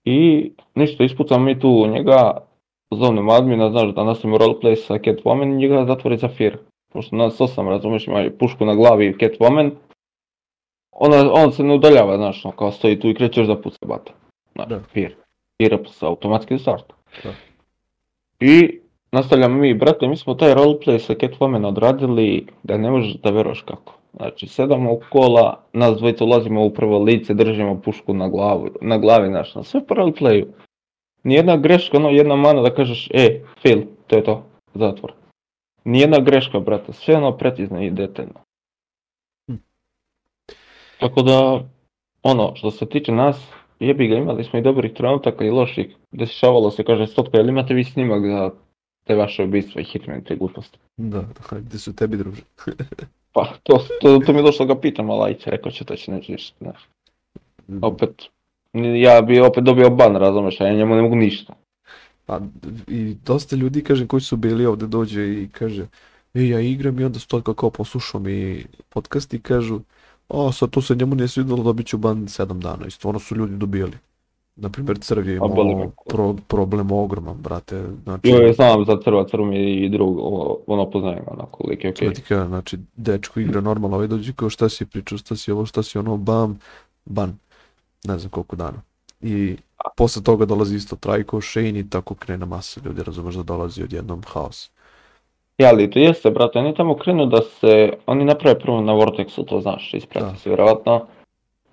I 0.04 0.52
ništa, 0.76 1.04
ispucamo 1.04 1.46
mi 1.46 1.60
tu 1.60 1.88
njega, 1.88 2.38
zovnemo 2.92 3.32
admina, 3.32 3.70
znaš 3.70 3.94
da 3.96 4.04
nastavimo 4.04 4.38
roleplay 4.38 4.76
sa 4.76 4.94
Catwoman 4.94 5.54
i 5.54 5.56
njega 5.56 5.86
zatvori 5.86 6.18
za 6.18 6.28
fir. 6.28 6.58
Pošto 6.94 7.16
nas 7.16 7.42
osam, 7.42 7.70
razumeš, 7.70 8.08
ima 8.08 8.30
pušku 8.40 8.66
na 8.66 8.76
glavi 8.76 9.06
i 9.08 9.14
Catwoman. 9.14 9.72
Ona, 10.92 11.34
on 11.34 11.52
se 11.52 11.64
ne 11.64 11.74
udaljava, 11.74 12.18
znaš, 12.18 12.46
ono, 12.46 12.56
kao 12.56 12.72
stoji 12.72 13.00
tu 13.00 13.10
i 13.10 13.16
krećeš 13.16 13.48
da 13.48 13.62
puca 13.62 13.86
bata. 13.86 14.14
Znaš, 14.56 14.68
Da. 14.68 14.80
fir. 14.80 15.16
Fir 15.62 15.80
se 15.88 16.06
automatski 16.06 16.58
start. 16.58 16.94
Da. 17.24 17.34
I 18.40 18.80
nastavljamo 19.14 19.58
mi, 19.58 19.74
brate, 19.74 20.08
mi 20.08 20.18
smo 20.18 20.34
taj 20.34 20.54
roleplay 20.54 21.00
sa 21.00 21.14
Catwoman 21.14 21.66
odradili 21.66 22.48
da 22.64 22.78
ne 22.78 22.92
možeš 22.92 23.14
da 23.14 23.30
veruješ 23.30 23.62
kako. 23.62 23.94
Znači, 24.14 24.48
sedamo 24.48 24.94
u 24.94 25.02
kola, 25.10 25.64
nas 25.74 25.98
dvojica 25.98 26.24
ulazimo 26.24 26.66
u 26.66 26.74
prvo 26.74 27.00
lice, 27.00 27.34
držimo 27.34 27.82
pušku 27.82 28.14
na 28.14 28.30
glavu, 28.30 28.70
na 28.82 28.98
glavi, 28.98 29.28
znaš, 29.28 29.56
na 29.56 29.64
sve 29.64 29.86
po 29.88 29.96
roleplayu. 29.96 30.46
Nijedna 31.24 31.58
greška, 31.58 31.98
ono, 31.98 32.10
jedna 32.10 32.36
mana 32.36 32.62
da 32.62 32.76
kažeš, 32.76 33.10
e, 33.14 33.42
fail, 33.62 33.82
to 34.08 34.16
je 34.16 34.24
to, 34.24 34.44
zatvor. 34.74 35.14
Nijedna 35.84 36.20
greška, 36.20 36.60
brate, 36.60 36.94
sve 36.94 37.16
ono 37.16 37.38
precizno 37.38 37.84
i 37.84 37.90
detaljno. 37.90 38.40
Hm. 39.48 39.56
Tako 41.00 41.22
da, 41.22 41.64
ono, 42.24 42.56
što 42.56 42.72
se 42.72 42.86
tiče 42.86 43.12
nas, 43.12 43.52
jebi 43.80 44.08
ga, 44.08 44.16
imali 44.16 44.44
smo 44.44 44.60
i 44.60 44.62
dobrih 44.62 44.94
trenutaka 44.94 45.46
i 45.46 45.50
loših. 45.50 45.96
Dešavalo 46.12 46.72
se, 46.72 46.84
kaže, 46.84 47.08
stotka, 47.08 47.38
jel 47.38 47.50
imate 47.50 47.74
vi 47.74 47.84
snimak 47.84 48.26
za 48.26 48.52
te 49.04 49.16
vaše 49.16 49.44
ubistva 49.44 49.82
i 49.82 49.84
hitman 49.84 50.24
te 50.24 50.36
gluposti? 50.36 50.78
Da, 50.98 51.22
da, 51.22 51.60
gde 51.60 51.80
su 51.80 51.96
tebi 51.96 52.18
druže. 52.18 52.42
Pa, 53.34 53.54
to, 53.64 53.86
to, 54.02 54.20
to 54.26 54.34
mi 54.34 54.40
je 54.40 54.44
došlo 54.44 54.66
ga 54.66 54.80
pitam, 54.80 55.10
ali 55.10 55.24
ajde, 55.24 55.44
rekao 55.46 55.72
će 55.72 55.86
to 55.86 55.96
će 55.96 56.12
neće 56.12 56.32
ništa, 56.32 56.56
znaš. 56.62 56.88
Opet, 57.82 58.24
ja 58.74 59.22
bi 59.22 59.40
opet 59.40 59.64
dobio 59.64 59.90
ban, 59.90 60.16
razumeš, 60.16 60.62
a 60.62 60.68
ja 60.68 60.74
njemu 60.74 60.96
ne 60.96 61.02
mogu 61.02 61.16
ništa. 61.16 61.54
Pa 62.26 62.40
i 62.88 63.16
dosta 63.26 63.56
ljudi, 63.56 63.84
kažem, 63.84 64.08
koji 64.08 64.22
su 64.22 64.38
bili 64.38 64.66
ovde 64.66 64.88
dođe 64.88 65.24
i 65.24 65.50
kaže 65.52 65.88
e, 66.34 66.48
ja 66.48 66.60
igram 66.60 67.00
i 67.00 67.04
onda 67.04 67.20
stotka 67.20 67.54
kao 67.54 67.70
poslušao 67.70 68.22
mi 68.22 68.66
podcast 68.90 69.34
i 69.34 69.42
kažu 69.42 69.80
o, 70.30 70.52
sad 70.52 70.70
to 70.70 70.82
se 70.82 70.96
njemu 70.96 71.16
nije 71.16 71.28
svidjelo, 71.28 71.64
dobit 71.64 71.88
ću 71.88 71.98
ban 71.98 72.18
7 72.18 72.60
dana 72.60 72.88
i 72.88 72.92
stvarno 72.92 73.20
su 73.20 73.36
ljudi 73.36 73.56
dobijali. 73.56 73.98
Naprimjer, 74.56 74.98
Crv 75.00 75.28
je 75.30 75.36
imao 75.36 75.92
pro, 76.10 76.36
problem 76.48 76.92
ogroman, 76.92 77.38
brate, 77.38 77.84
znači, 78.04 78.30
Jo, 78.30 78.42
ja 78.42 78.54
znam 78.54 78.86
za 78.86 78.98
crva, 79.04 79.28
crv 79.28 79.44
mi 79.44 79.74
i 79.74 79.90
drug, 79.90 80.18
ovo, 80.18 80.60
ono 80.68 80.90
poznajem, 80.90 81.24
onako, 81.28 81.68
lik 81.68 81.84
je 81.84 81.90
okej. 81.90 82.08
to 82.08 82.14
ti 82.14 82.22
kažem, 82.22 82.48
znači, 82.48 82.78
dečko 82.96 83.40
igra 83.40 83.62
normalno, 83.62 83.98
ovaj 83.98 84.08
dođe 84.08 84.34
kao 84.34 84.50
šta 84.50 84.70
si 84.70 84.86
pričao, 84.86 85.18
šta 85.18 85.36
si 85.36 85.52
ovo, 85.52 85.66
šta 85.66 85.84
si 85.84 85.98
ono, 85.98 86.18
bam, 86.18 86.60
ban, 87.06 87.38
ne 88.04 88.18
znam 88.18 88.30
koliko 88.30 88.56
dana. 88.56 88.82
I 89.22 89.56
posle 89.96 90.24
toga 90.24 90.46
dolazi 90.46 90.76
isto 90.76 90.96
Trajko, 90.96 91.42
Shane 91.42 91.80
i 91.80 91.90
tako 91.90 92.16
krene 92.16 92.46
masa 92.46 92.82
ljudi, 92.86 93.04
razumeš 93.04 93.36
da 93.36 93.44
dolazi 93.44 93.84
odjednom 93.84 94.22
haos. 94.28 94.72
Ja, 95.58 95.70
ali 95.70 95.92
to 95.92 96.00
jeste, 96.00 96.32
brate, 96.32 96.60
oni 96.60 96.76
tamo 96.76 96.98
krenu 96.98 97.26
da 97.26 97.42
se, 97.42 97.94
oni 98.06 98.26
naprave 98.26 98.60
prvo 98.60 98.82
na 98.82 98.94
Vortexu, 98.94 99.46
to 99.46 99.62
znaš, 99.62 99.94
isprati 99.94 100.34
Da. 100.34 100.36
se 100.36 100.50
vjerojatno, 100.50 101.08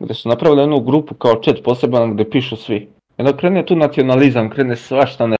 gdje 0.01 0.15
su 0.15 0.29
napravili 0.29 0.61
jednu 0.61 0.81
grupu 0.81 1.15
kao 1.15 1.41
chat 1.45 1.57
poseban 1.65 2.15
gdje 2.15 2.31
pišu 2.31 2.57
svi. 2.57 2.77
I 2.77 2.89
onda 3.19 3.37
krene 3.37 3.67
tu 3.67 3.77
nacionalizam, 3.77 4.51
krene 4.51 4.77
svašta 4.77 5.27
ne. 5.27 5.37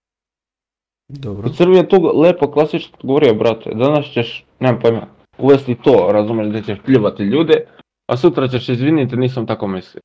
Dobro. 1.09 1.49
Crvi 1.49 1.77
je 1.77 1.89
tu 1.89 2.21
lepo 2.21 2.51
klasično 2.51 2.99
govorio, 3.03 3.35
brate, 3.35 3.71
danas 3.75 4.07
ćeš, 4.07 4.45
nemam 4.61 4.81
pojma, 4.81 5.07
uvesti 5.39 5.75
to, 5.75 6.09
razumeš, 6.13 6.49
da 6.53 6.63
ćeš 6.63 6.79
pljuvati 6.85 7.23
ljude, 7.23 7.67
a 8.07 8.17
sutra 8.17 8.49
ćeš 8.49 8.69
izviniti, 8.69 9.17
nisam 9.17 9.47
tako 9.47 9.67
mislio. 9.67 10.01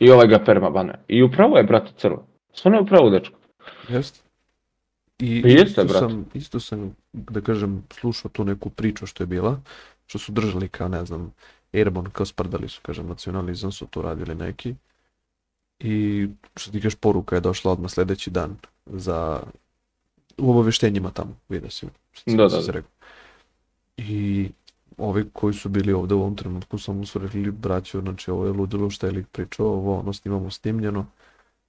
I 0.00 0.10
ovaj 0.10 0.26
ga 0.26 0.38
perma 0.44 0.70
bane. 0.70 0.94
I 1.08 1.22
upravo 1.22 1.56
je, 1.56 1.64
brate, 1.64 1.92
crvo. 1.96 2.26
Stvarno 2.52 2.78
je 2.78 2.82
upravo, 2.82 3.10
dečko. 3.10 3.38
Jeste. 3.88 4.20
I 5.18 5.42
Pa 5.42 5.48
jeste, 5.48 5.66
isto, 5.66 5.84
brate. 5.84 5.98
sam, 5.98 6.26
isto 6.34 6.60
sam, 6.60 6.96
da 7.12 7.40
kažem, 7.40 7.82
slušao 7.90 8.30
tu 8.30 8.44
neku 8.44 8.70
priču 8.70 9.06
što 9.06 9.22
je 9.22 9.26
bila, 9.26 9.60
što 10.06 10.18
su 10.18 10.32
držali 10.32 10.68
kao, 10.68 10.88
ne 10.88 11.04
znam, 11.04 11.32
Airborne, 11.72 12.10
kao 12.12 12.26
sprdali 12.26 12.68
su, 12.68 12.80
kažem, 12.82 13.08
nacionalizam 13.08 13.72
su 13.72 13.86
to 13.86 14.02
radili 14.02 14.34
neki. 14.34 14.74
I 15.80 16.26
što 16.56 16.70
ti 16.72 16.80
kažeš, 16.80 16.94
poruka 16.94 17.34
je 17.34 17.40
došla 17.40 17.72
odmah 17.72 17.90
sljedeći 17.90 18.30
dan 18.30 18.56
za 18.86 19.42
u 20.38 20.50
obaveštenjima 20.50 21.10
tamo, 21.10 21.36
vidio 21.48 21.70
si, 21.70 21.86
Da, 22.26 22.48
da, 22.48 22.60
da. 22.60 22.72
rekao. 22.72 22.90
I 23.96 24.48
ovi 24.98 25.30
koji 25.32 25.54
su 25.54 25.68
bili 25.68 25.92
ovdje 25.92 26.14
u 26.14 26.20
ovom 26.20 26.36
trenutku 26.36 26.78
samo 26.78 27.06
su 27.06 27.18
rekli, 27.18 27.50
braćo, 27.50 28.00
znači 28.00 28.30
ovo 28.30 28.46
je 28.46 28.52
ludilo 28.52 28.90
što 28.90 29.06
je 29.06 29.12
lik 29.12 29.26
pričao, 29.32 29.66
ovo 29.66 29.98
ono 29.98 30.12
snimamo 30.12 30.50
snimljeno, 30.50 31.06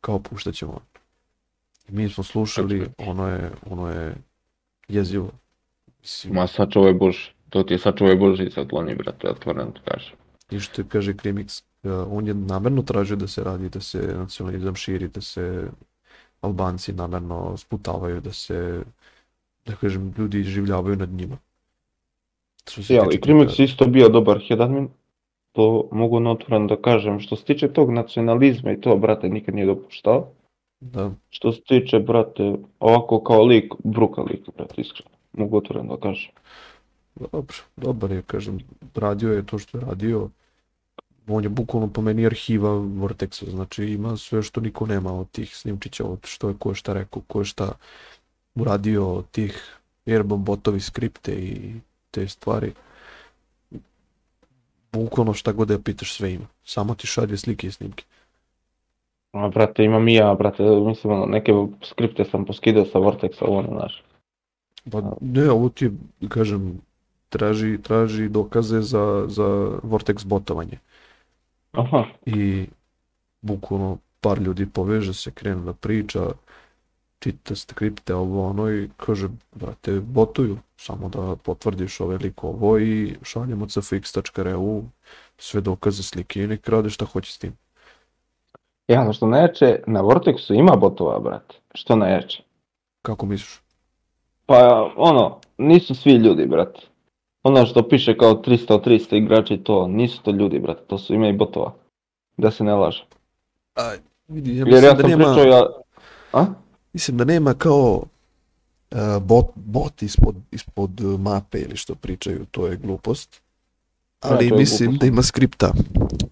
kao 0.01 0.19
puštat 0.19 0.55
ćemo. 0.55 0.79
I 1.89 1.91
mi 1.91 2.09
smo 2.09 2.23
slušali, 2.23 2.87
ono 2.97 3.27
je, 3.27 3.51
ono 3.69 3.89
je 3.89 4.15
jezivo. 4.87 5.31
Mislim, 6.01 6.33
Ma 6.33 6.47
sačuvaj 6.47 6.93
Bože. 6.93 7.33
To 7.49 7.63
ti 7.63 7.73
je 7.73 7.79
sačuvaj 7.79 8.15
Bože 8.15 8.45
i 8.45 8.51
sakloni, 8.51 8.95
brate, 8.95 9.29
otvoreno 9.29 9.71
ti 9.71 9.79
kažem. 9.85 10.15
i 10.51 10.59
što 10.59 10.83
kaže 10.87 11.13
Krimix, 11.13 11.63
uh, 11.83 11.91
on 12.11 12.27
je 12.27 12.33
namjerno 12.33 12.81
tražio 12.81 13.15
da 13.15 13.27
se 13.27 13.43
radi, 13.43 13.69
da 13.69 13.81
se 13.81 13.97
nacionalizam 14.17 14.75
širi, 14.75 15.07
da 15.07 15.21
se 15.21 15.67
Albanci 16.41 16.93
namjerno 16.93 17.57
sputavaju, 17.57 18.21
da 18.21 18.33
se, 18.33 18.83
da 19.65 19.75
kažem, 19.75 20.13
ljudi 20.17 20.43
življavaju 20.43 20.95
nad 20.95 21.09
njima. 21.09 21.37
Ja, 22.89 23.05
i 23.11 23.17
Krimix 23.17 23.59
je 23.59 23.65
isto 23.65 23.85
bio 23.85 24.09
dobar 24.09 24.39
headadmin. 24.47 24.89
To 25.51 25.89
mogu 25.91 26.19
na 26.19 26.31
otvoreno 26.31 26.67
da 26.67 26.75
kažem. 26.81 27.19
Što 27.19 27.35
se 27.35 27.43
tiče 27.43 27.67
tog 27.67 27.91
nacionalizma 27.91 28.71
i 28.71 28.81
to, 28.81 28.95
brate, 28.95 29.29
nikad 29.29 29.55
nije 29.55 29.65
dopuštao. 29.65 30.27
Da, 30.79 31.11
Što 31.29 31.51
se 31.51 31.61
tiče, 31.61 31.99
brate, 31.99 32.55
ovako 32.79 33.23
kao 33.23 33.43
lik, 33.43 33.73
bruka 33.83 34.21
lik, 34.21 34.49
brate, 34.57 34.81
iskreno. 34.81 35.09
Mogu 35.33 35.57
otvoreno 35.57 35.95
da 35.95 36.01
kažem. 36.01 36.31
Dobro, 37.15 37.57
dobar 37.77 38.11
je, 38.11 38.21
kažem, 38.21 38.59
radio 38.95 39.33
je 39.33 39.45
to 39.45 39.59
što 39.59 39.77
je 39.77 39.85
radio. 39.85 40.29
On 41.27 41.43
je 41.43 41.49
bukvalno 41.49 41.87
po 41.87 42.01
meni 42.01 42.25
arhiva 42.25 42.69
Vortexa, 42.69 43.49
znači 43.49 43.85
ima 43.85 44.17
sve 44.17 44.43
što 44.43 44.61
niko 44.61 44.85
nema 44.85 45.13
od 45.13 45.31
tih 45.31 45.55
snimčića, 45.55 46.05
od 46.05 46.19
što 46.23 46.49
je 46.49 46.55
ko 46.59 46.69
je 46.69 46.75
šta 46.75 46.93
rekao, 46.93 47.21
ko 47.27 47.39
je 47.39 47.45
šta 47.45 47.71
uradio, 48.55 49.13
od 49.13 49.25
tih 49.31 49.79
Airbomb 50.07 50.45
botovi 50.45 50.79
skripte 50.79 51.31
i 51.31 51.73
te 52.11 52.27
stvari. 52.27 52.73
Bukvalno 54.91 55.33
šta 55.33 55.51
god 55.51 55.67
da 55.67 55.73
je 55.73 55.83
pitaš 55.83 56.13
sve 56.13 56.33
ima. 56.33 56.45
Samo 56.63 56.95
ti 56.95 57.07
šalje 57.07 57.37
slike 57.37 57.67
i 57.67 57.71
snimke. 57.71 58.03
A, 59.31 59.47
brate, 59.47 59.83
imam 59.83 60.07
i 60.07 60.13
ja, 60.15 60.33
brate, 60.33 60.63
mislim, 60.63 61.29
neke 61.29 61.51
skripte 61.83 62.25
sam 62.25 62.45
poskidao 62.45 62.85
sa 62.85 62.99
Vortexa, 62.99 63.45
ono, 63.47 63.69
znaš. 63.77 64.03
Pa 64.91 65.01
ne, 65.21 65.51
ovo 65.51 65.69
ti 65.69 65.85
je, 65.85 65.91
kažem, 66.29 66.81
traži, 67.29 67.77
traži 67.81 68.29
dokaze 68.29 68.81
za, 68.81 69.25
za 69.27 69.43
Vortex 69.83 70.25
botovanje. 70.25 70.79
Aha, 71.71 72.05
i 72.25 72.67
bukvalno 73.41 73.97
par 74.21 74.41
ljudi 74.41 74.65
poveže 74.65 75.13
se, 75.13 75.31
krene 75.31 75.61
da 75.61 75.73
priča, 75.73 76.19
čita 77.19 77.55
skripte, 77.55 78.15
ovo 78.15 78.49
ono 78.49 78.71
i 78.71 78.89
kaže, 78.97 79.27
brate, 79.55 79.99
botuju, 79.99 80.57
samo 80.77 81.09
da 81.09 81.35
potvrdiš 81.35 81.99
ovaj 81.99 82.17
lik 82.17 82.43
ovo 82.43 82.79
i 82.79 83.15
šaljemo 83.23 83.67
cfx.ru 83.67 84.83
sve 85.37 85.61
dokaze 85.61 86.03
slike 86.03 86.43
i 86.43 86.47
nek 86.47 86.69
rade 86.69 86.89
šta 86.89 87.05
hoće 87.05 87.33
s 87.33 87.37
tim. 87.37 87.53
ja, 88.87 89.01
ono 89.01 89.13
što 89.13 89.27
najjače, 89.27 89.83
na 89.87 90.01
Vortexu 90.01 90.59
ima 90.59 90.75
botova, 90.75 91.19
brate. 91.19 91.55
Što 91.73 91.95
najjače. 91.95 92.43
Kako 93.01 93.25
misliš? 93.25 93.61
Pa, 94.45 94.91
ono, 94.95 95.39
nisu 95.57 95.95
svi 95.95 96.13
ljudi, 96.13 96.45
brate. 96.45 96.81
Ono 97.43 97.65
što 97.65 97.87
piše 97.87 98.17
kao 98.17 98.33
300 98.33 98.73
od 98.73 98.85
300 98.85 99.17
igrači, 99.17 99.57
to 99.57 99.87
nisu 99.87 100.21
to 100.23 100.31
ljudi, 100.31 100.59
brate, 100.59 100.81
to 100.87 100.97
su 100.97 101.13
ima 101.13 101.27
i 101.27 101.33
botova. 101.33 101.73
Da 102.37 102.51
se 102.51 102.63
ne 102.63 102.73
laže. 102.73 103.05
A, 103.75 103.95
vidi, 104.27 104.57
ja 104.57 104.65
Jer 104.67 104.83
ja 104.83 104.93
da 104.93 105.01
sam 105.01 105.09
nema, 105.09 105.33
pričao, 105.33 105.43
ja... 105.43 105.65
A? 106.33 106.45
mislim 106.93 107.17
da 107.17 107.23
nema 107.25 107.53
kao 107.53 108.03
e, 108.91 108.95
bot, 109.21 109.45
bot 109.55 110.01
ispod, 110.01 110.35
ispod 110.51 111.01
e, 111.01 111.03
mape 111.03 111.59
ili 111.59 111.75
što 111.75 111.95
pričaju, 111.95 112.45
to 112.51 112.67
je 112.67 112.77
glupost. 112.77 113.41
Da, 114.21 114.29
Ali 114.29 114.49
to 114.49 114.55
je 114.55 114.59
mislim 114.59 114.89
glupost. 114.89 115.01
da 115.01 115.07
ima 115.07 115.23
skripta, 115.23 115.73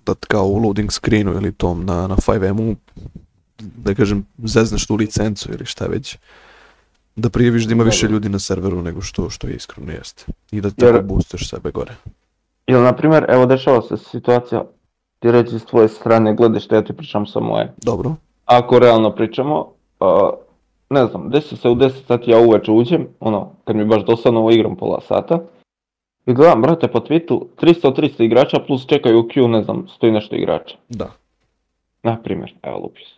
da 0.06 0.14
kao 0.28 0.46
u 0.46 0.58
loading 0.58 0.92
screenu 0.92 1.34
ili 1.34 1.52
tom 1.52 1.86
na, 1.86 2.08
na 2.08 2.16
5M-u, 2.16 2.76
da 3.60 3.96
kažem, 3.96 4.26
zezneš 4.44 4.88
tu 4.88 4.96
licencu 4.96 5.50
ili 5.54 5.66
šta 5.66 5.86
već, 5.86 6.18
da 7.18 7.30
prijaviš 7.30 7.66
da 7.66 7.74
ima 7.74 7.84
više 7.84 8.08
ljudi 8.08 8.30
na 8.30 8.40
serveru 8.40 8.82
nego 8.82 9.02
što, 9.02 9.30
što 9.30 9.48
iskreno 9.48 9.92
jeste. 9.92 10.26
I 10.52 10.62
da 10.62 10.70
Jer- 10.78 10.94
tako 10.94 11.06
boosteš 11.08 11.50
sebe 11.50 11.72
gore. 11.72 11.96
Ili, 12.68 12.82
na 12.82 12.96
primjer, 12.96 13.26
evo, 13.30 13.46
dešava 13.46 13.82
se 13.82 13.98
situacija, 13.98 14.64
ti 15.20 15.32
reći 15.32 15.60
s 15.60 15.66
tvoje 15.66 15.88
strane, 15.88 16.36
gledaš 16.36 16.72
ja 16.72 16.82
ti 16.84 16.94
pričam 16.94 17.26
sa 17.26 17.40
moje. 17.40 17.74
Dobro, 17.78 18.16
Ako 18.46 18.80
realno 18.80 19.16
pričamo, 19.16 19.72
a, 20.00 20.30
ne 20.90 21.06
znam, 21.06 21.30
desi 21.30 21.58
se 21.58 21.70
u 21.70 21.76
10 21.76 21.92
sati 22.08 22.32
ja 22.32 22.40
uveče 22.40 22.72
uđem, 22.72 23.08
ono, 23.20 23.52
kad 23.64 23.76
mi 23.76 23.86
baš 23.86 24.06
dosadno 24.06 24.52
igram 24.52 24.76
pola 24.76 25.02
sata, 25.02 25.40
i 26.26 26.34
gledam, 26.34 26.62
brate, 26.62 26.88
po 26.88 27.00
tweetu, 27.00 27.46
300 27.62 27.88
od 27.88 27.98
300 27.98 28.24
igrača 28.24 28.60
plus 28.68 28.86
čekaju 28.88 29.20
u 29.20 29.24
queue, 29.24 29.48
ne 29.48 29.64
znam, 29.64 29.88
stoji 29.88 30.12
nešto 30.12 30.36
igrača. 30.36 30.76
da. 30.90 31.12
Na 32.04 32.22
primjer, 32.24 32.54
evo 32.62 32.78
lupi 32.78 33.02
se. 33.02 33.16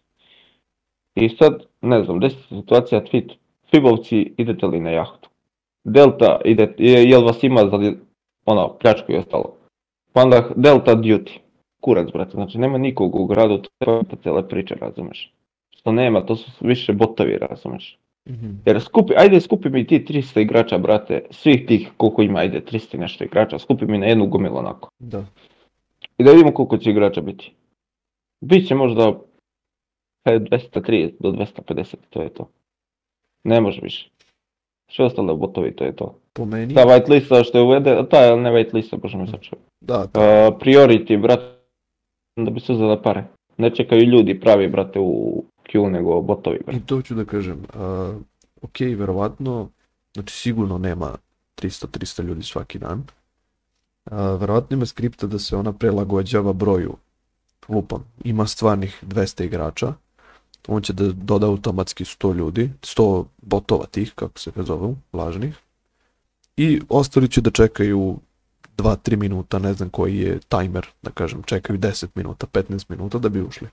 I 1.16 1.30
sad, 1.30 1.64
ne 1.82 2.04
znam, 2.04 2.20
desi 2.20 2.36
se 2.36 2.56
situacija 2.56 3.02
tweet, 3.02 3.32
Fibovci 3.72 4.34
idete 4.38 4.68
li 4.68 4.80
na 4.80 4.90
jahtu? 4.90 5.30
Delta, 5.84 6.42
ide, 6.46 6.74
je, 6.78 7.10
jel 7.10 7.26
vas 7.26 7.44
ima 7.44 7.62
za, 7.62 7.94
ono, 8.46 8.78
pljačku 8.82 9.12
i 9.12 9.18
ostalo? 9.18 9.56
Pa 10.14 10.22
onda 10.22 10.50
Delta 10.56 10.96
Duty, 10.96 11.40
kurac, 11.80 12.12
brate, 12.14 12.32
znači 12.32 12.58
nema 12.58 12.78
nikog 12.78 13.16
u 13.16 13.26
gradu, 13.26 13.58
to 13.58 13.70
je 13.80 13.86
poanta 13.86 14.16
cijele 14.16 14.48
priče, 14.48 14.76
razumeš? 14.76 15.34
Što 15.70 15.92
nema, 15.92 16.26
to 16.26 16.36
su 16.36 16.52
više 16.62 16.94
botovi, 16.94 17.38
razumeš? 17.38 17.98
Mhm. 18.30 18.52
Jer 18.66 18.82
skupi, 18.82 19.14
ajde 19.18 19.42
skupi 19.42 19.70
mi 19.70 19.88
ti 19.88 20.06
300 20.10 20.42
igrača, 20.42 20.78
brate, 20.78 21.22
svih 21.30 21.66
tih, 21.68 21.92
koliko 21.98 22.22
ima, 22.22 22.40
ajde, 22.40 22.62
300 22.72 22.96
i 22.96 23.00
nešto 23.00 23.24
igrača, 23.24 23.60
skupi 23.60 23.86
mi 23.86 23.98
na 23.98 24.06
jednu 24.06 24.28
gomilu 24.28 24.58
onako. 24.58 24.90
Da. 25.00 25.26
I 26.18 26.24
da 26.24 26.32
vidimo 26.32 26.54
koliko 26.54 26.78
će 26.78 26.90
igrača 26.90 27.22
biti. 27.22 27.54
Biće 28.42 28.76
možda 28.76 29.20
e, 30.26 30.40
230 30.40 31.12
do 31.20 31.32
250, 31.32 31.96
to 32.10 32.22
je 32.22 32.30
to. 32.30 32.50
Ne 33.44 33.62
može 33.62 33.82
više. 33.82 34.10
Sve 34.92 35.06
ostalo 35.06 35.36
botovi, 35.36 35.76
to 35.76 35.84
je 35.84 35.96
to. 35.96 36.16
Po 36.34 36.46
meni, 36.46 36.74
Ta 36.74 36.86
white 36.86 37.10
lista 37.10 37.44
što 37.44 37.58
je 37.58 37.64
uvede, 37.64 38.04
ta 38.12 38.20
je 38.20 38.38
ne 38.38 38.52
white 38.52 38.74
lista, 38.74 38.98
bože 38.98 39.18
me 39.18 39.28
sačuvaj. 39.28 39.64
da, 39.82 40.06
da. 40.14 40.20
Uh, 40.20 40.58
priority, 40.60 41.22
brate, 41.22 41.44
da 42.36 42.52
bi 42.52 42.60
se 42.60 42.72
uzela 42.72 43.02
pare. 43.02 43.24
Ne 43.58 43.76
čekaju 43.76 44.02
ljudi 44.02 44.40
pravi, 44.40 44.68
brate, 44.68 45.00
u 45.00 45.44
queue, 45.74 45.90
nego 45.90 46.22
botovi, 46.22 46.60
brate. 46.66 46.78
I 46.78 46.82
to 46.86 47.02
ću 47.02 47.16
da 47.16 47.26
kažem, 47.26 47.64
a, 47.74 48.14
ok, 48.62 48.80
verovatno, 48.80 49.70
znači 50.14 50.34
sigurno 50.34 50.78
nema 50.78 51.16
300-300 51.62 52.24
ljudi 52.24 52.44
svaki 52.44 52.80
dan. 52.80 53.04
A, 54.06 54.36
verovatno 54.36 54.76
ima 54.76 54.86
skripta 54.86 55.28
da 55.28 55.40
se 55.40 55.56
ona 55.56 55.74
prelagođava 55.74 56.54
broju. 56.54 56.96
Lupam, 57.70 58.06
ima 58.24 58.48
stvarnih 58.48 59.04
200 59.04 59.46
igrača, 59.46 59.94
on 60.70 60.82
će 60.82 60.94
da 60.94 61.12
doda 61.12 61.48
automatski 61.48 62.04
100 62.04 62.36
ljudi, 62.36 62.72
100 62.82 63.26
botova 63.42 63.86
tih, 63.86 64.14
kako 64.16 64.40
se 64.40 64.52
ga 64.56 64.64
zovu, 64.64 64.98
lažnih. 65.14 65.56
I 66.58 66.82
ostali 66.90 67.30
će 67.30 67.42
da 67.42 67.52
čekaju 67.52 68.20
2-3 68.78 69.16
minuta, 69.16 69.60
ne 69.60 69.74
znam 69.74 69.90
koji 69.90 70.18
je 70.18 70.40
timer, 70.40 70.88
da 71.02 71.12
kažem, 71.12 71.44
čekaju 71.44 71.80
10 71.80 72.08
minuta, 72.16 72.48
15 72.48 72.86
minuta 72.90 73.20
da 73.20 73.30
bi 73.30 73.42
ušli. 73.42 73.68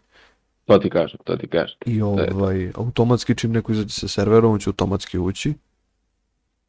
To 0.64 0.78
ti 0.78 0.90
kažem, 0.90 1.20
to 1.24 1.36
ti 1.36 1.48
kažem. 1.48 1.78
I 1.86 2.02
ovaj, 2.02 2.72
automatski 2.74 3.34
čim 3.34 3.52
neko 3.52 3.72
izađe 3.72 3.94
sa 3.94 4.08
servera, 4.08 4.48
on 4.48 4.58
će 4.58 4.70
automatski 4.70 5.18
ući 5.18 5.54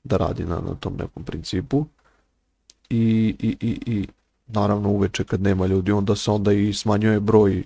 da 0.04 0.18
radi 0.18 0.46
na, 0.46 0.56
na 0.56 0.76
tom 0.76 0.94
nekom 0.98 1.24
principu. 1.24 1.86
I, 2.90 3.36
i, 3.40 3.58
i, 3.62 3.80
i 3.86 4.08
naravno 4.48 4.90
uveče 4.90 5.24
kad 5.24 5.42
nema 5.42 5.66
ljudi, 5.66 5.92
onda 5.92 6.16
se 6.16 6.32
onda 6.32 6.54
i 6.54 6.74
smanjuje 6.74 7.20
broj, 7.20 7.64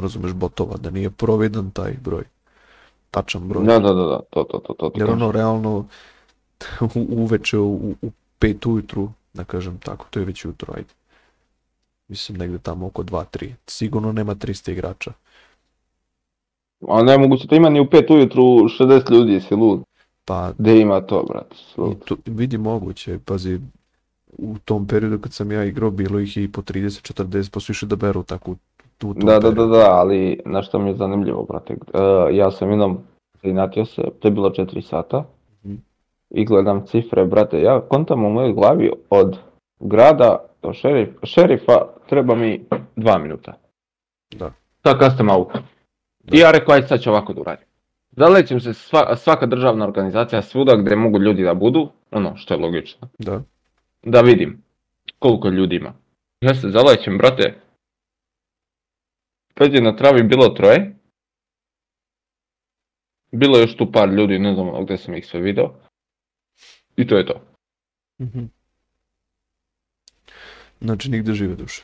razumeš, 0.00 0.32
botova, 0.32 0.76
da 0.76 0.90
nije 0.90 1.10
providan 1.10 1.70
taj 1.70 1.94
broj, 2.04 2.24
tačan 3.10 3.48
broj. 3.48 3.66
Da, 3.66 3.78
da, 3.78 3.94
da, 3.94 4.04
da, 4.04 4.20
to, 4.30 4.44
to, 4.44 4.58
to, 4.58 4.74
to 4.74 4.90
Jer 4.94 5.10
ono, 5.10 5.32
realno, 5.32 5.88
u- 6.96 7.06
uveče 7.22 7.58
u, 7.58 7.74
u 8.02 8.10
pet 8.38 8.66
ujutru, 8.66 9.10
da 9.34 9.44
kažem 9.44 9.78
tako, 9.78 10.06
to 10.10 10.20
je 10.20 10.26
već 10.26 10.44
jutro, 10.44 10.74
ajde. 10.76 10.94
Mislim 12.08 12.38
negde 12.38 12.58
tamo 12.58 12.86
oko 12.86 13.02
2-3. 13.02 13.52
Sigurno 13.66 14.12
nema 14.12 14.34
300 14.34 14.72
igrača. 14.72 15.12
A 16.88 17.02
nemoguće, 17.02 17.48
to 17.48 17.54
ima 17.54 17.70
ni 17.70 17.80
u 17.80 17.84
5 17.84 18.14
ujutru 18.14 18.42
60 18.42 19.12
ljudi, 19.12 19.40
si 19.40 19.54
lud. 19.54 19.82
Pa 20.24 20.52
Gde 20.58 20.80
ima 20.80 21.00
to, 21.00 21.22
brate, 21.28 21.56
I 21.82 21.94
tu, 21.96 22.18
vidi 22.26 22.58
moguće, 22.58 23.18
pazi, 23.24 23.60
u 24.38 24.56
tom 24.64 24.86
periodu 24.86 25.18
kad 25.20 25.32
sam 25.34 25.52
ja 25.52 25.64
igrao, 25.64 25.90
bilo 25.90 26.20
ih 26.20 26.36
je 26.36 26.44
i 26.44 26.52
po 26.52 26.62
30-40, 26.62 27.50
pa 27.50 27.60
su 27.60 27.72
išli 27.72 27.88
da 27.88 27.96
beru 27.96 28.22
tako 28.22 28.56
u 29.04 29.08
u 29.08 29.14
tom 29.14 29.26
Da, 29.26 29.38
da, 29.38 29.50
da, 29.50 29.66
da, 29.66 29.90
ali 29.90 30.40
na 30.44 30.62
što 30.62 30.78
mi 30.78 30.90
je 30.90 30.94
zanimljivo, 30.96 31.42
brate, 31.42 31.72
e, 31.72 31.76
ja 32.36 32.50
sam 32.50 32.70
jednom 32.70 32.98
inatio 33.42 33.84
se, 33.84 34.02
to 34.20 34.28
je 34.28 34.32
bilo 34.32 34.50
4 34.50 34.80
sata, 34.80 35.24
Mhm. 35.64 35.74
i 36.30 36.44
gledam 36.44 36.86
cifre, 36.86 37.24
brate, 37.24 37.60
ja 37.62 37.80
kontam 37.80 38.24
u 38.24 38.30
mojoj 38.30 38.52
glavi 38.52 38.90
od 39.10 39.36
grada 39.80 40.36
do 40.62 40.72
šerif, 40.72 41.08
šerifa 41.22 41.72
treba 42.08 42.34
mi 42.34 42.60
2 42.96 43.18
minuta. 43.18 43.52
Da. 44.30 44.52
Ta 44.82 44.98
custom 44.98 45.30
auto. 45.30 45.58
Da. 46.20 46.36
I 46.36 46.40
ja 46.40 46.50
rekao, 46.50 46.74
ajde 46.74 46.86
sad 46.86 47.00
ću 47.00 47.10
ovako 47.10 47.32
da 47.32 47.40
uradim. 47.40 47.66
Zalećem 48.10 48.60
se 48.60 48.74
sva, 48.74 49.16
svaka 49.16 49.46
državna 49.46 49.84
organizacija 49.84 50.42
svuda 50.42 50.76
gdje 50.76 50.96
mogu 50.96 51.18
ljudi 51.18 51.42
da 51.44 51.54
budu, 51.54 51.88
ono 52.10 52.36
što 52.36 52.54
je 52.54 52.60
logično, 52.60 53.08
Da. 53.18 53.42
da 54.02 54.20
vidim 54.20 54.62
koliko 55.18 55.48
ljudi 55.48 55.76
ima. 55.76 55.92
Ja 56.40 56.54
se 56.54 56.68
zalećem, 56.68 57.18
brate. 57.18 57.54
Kad 59.58 59.74
je 59.74 59.82
na 59.82 59.96
travi 59.96 60.22
bilo 60.22 60.48
troje. 60.48 60.94
Bilo 63.32 63.58
je 63.58 63.62
još 63.62 63.76
tu 63.76 63.92
par 63.92 64.08
ljudi, 64.08 64.38
ne 64.38 64.54
znam 64.54 64.84
gdje 64.84 64.98
sam 64.98 65.14
ih 65.14 65.26
sve 65.26 65.40
video. 65.40 65.74
I 66.96 67.06
to 67.06 67.16
je 67.16 67.26
to. 67.26 67.40
Mhm. 68.20 68.44
Znači 70.80 71.10
nigde 71.10 71.32
žive 71.32 71.54
duše. 71.54 71.82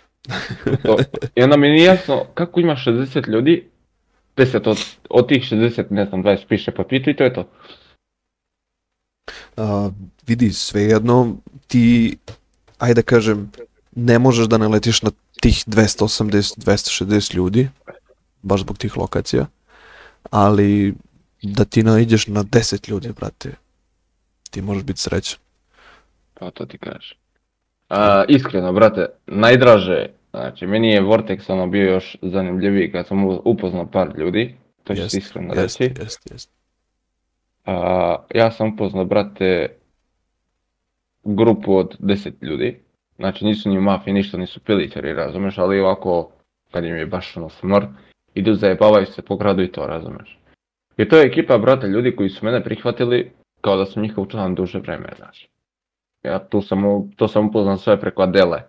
to. 0.82 0.96
I 1.36 1.42
onda 1.42 1.56
mi 1.56 1.68
nije 1.68 1.84
jasno 1.84 2.26
kako 2.34 2.60
ima 2.60 2.76
60 2.86 3.28
ljudi, 3.28 3.70
10 4.36 4.68
od, 4.68 4.78
od 5.10 5.28
tih 5.28 5.42
60, 5.42 5.84
ne 5.90 6.06
znam, 6.06 6.22
20 6.22 6.46
piše 6.48 6.72
papitu 6.72 7.10
i 7.10 7.16
to 7.16 7.24
je 7.24 7.34
to. 7.34 7.48
A, 9.56 9.90
vidi, 10.26 10.52
svejedno 10.52 11.36
ti, 11.66 12.16
ajde 12.78 12.94
da 12.94 13.02
kažem, 13.02 13.52
ne 13.96 14.18
možeš 14.18 14.46
da 14.46 14.58
naletiš 14.58 15.02
na 15.02 15.10
tih 15.40 15.64
280-260 15.66 17.34
ljudi, 17.34 17.68
baš 18.42 18.60
zbog 18.60 18.78
tih 18.78 18.96
lokacija, 18.96 19.46
ali 20.30 20.94
da 21.42 21.64
ti 21.64 21.82
naiđeš 21.82 22.26
na 22.26 22.44
10 22.44 22.90
ljudi, 22.90 23.12
brate, 23.12 23.50
ti 24.50 24.62
možeš 24.62 24.82
biti 24.84 25.00
srećan. 25.00 25.38
Pa 26.34 26.50
to 26.50 26.66
ti 26.66 26.78
kažeš. 26.78 27.18
A, 27.88 28.24
iskreno, 28.28 28.72
brate, 28.72 29.06
najdraže, 29.26 30.06
znači 30.30 30.66
meni 30.66 30.88
je 30.90 31.02
Vortex 31.02 31.52
ono 31.52 31.66
bio 31.66 31.92
još 31.92 32.16
zanimljiviji 32.22 32.92
kad 32.92 33.06
sam 33.06 33.24
upoznao 33.44 33.86
par 33.86 34.12
ljudi, 34.18 34.54
to 34.84 34.94
ću 34.94 35.00
Jest, 35.00 35.10
ti 35.12 35.18
iskreno 35.18 35.54
jest, 35.54 35.80
reći. 35.80 36.00
jest, 36.02 36.30
jest. 36.30 36.50
A, 37.64 38.16
ja 38.34 38.50
sam 38.52 38.72
upoznao, 38.74 39.04
brate, 39.04 39.68
grupu 41.24 41.76
od 41.76 41.98
10 42.00 42.32
ljudi. 42.40 42.83
Znači 43.16 43.44
nisu 43.44 43.70
ni 43.70 43.78
u 43.78 43.80
mafiji, 43.80 44.14
ništa 44.14 44.38
nisu 44.38 44.60
pilićari, 44.60 45.12
razumeš, 45.12 45.58
ali 45.58 45.80
ovako, 45.80 46.30
kad 46.70 46.84
im 46.84 46.96
je 46.96 47.06
baš 47.06 47.36
ono 47.36 47.48
smrt, 47.48 47.88
idu 48.34 48.54
zajebavaju 48.54 49.06
se 49.06 49.22
po 49.22 49.36
gradu 49.36 49.62
i 49.62 49.72
to, 49.72 49.86
razumeš. 49.86 50.38
I 50.96 51.08
to 51.08 51.16
je 51.16 51.26
ekipa, 51.26 51.58
brate, 51.58 51.86
ljudi 51.86 52.16
koji 52.16 52.28
su 52.28 52.44
mene 52.44 52.64
prihvatili 52.64 53.32
kao 53.60 53.76
da 53.76 53.86
sam 53.86 54.02
njihov 54.02 54.26
član 54.26 54.54
duže 54.54 54.78
vreme, 54.78 55.08
znaš. 55.16 55.48
Ja 56.22 56.38
tu 56.38 56.60
sam, 56.60 56.82
to 57.16 57.28
sam 57.28 57.48
upoznao 57.48 57.76
sve 57.76 58.00
preko 58.00 58.22
Adele. 58.22 58.62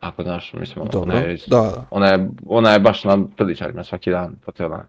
Ako 0.00 0.22
znaš, 0.22 0.52
mislim, 0.52 0.84
Dobro, 0.92 1.12
ona 1.12 1.20
je, 1.20 1.36
da, 1.46 1.56
da. 1.56 1.86
ona 1.90 2.06
je, 2.06 2.28
ona 2.46 2.70
je 2.70 2.78
baš 2.78 3.04
na 3.04 3.18
pilićarima 3.36 3.84
svaki 3.84 4.10
dan, 4.10 4.36
po 4.44 4.52
cijel 4.52 4.68
dan. 4.68 4.86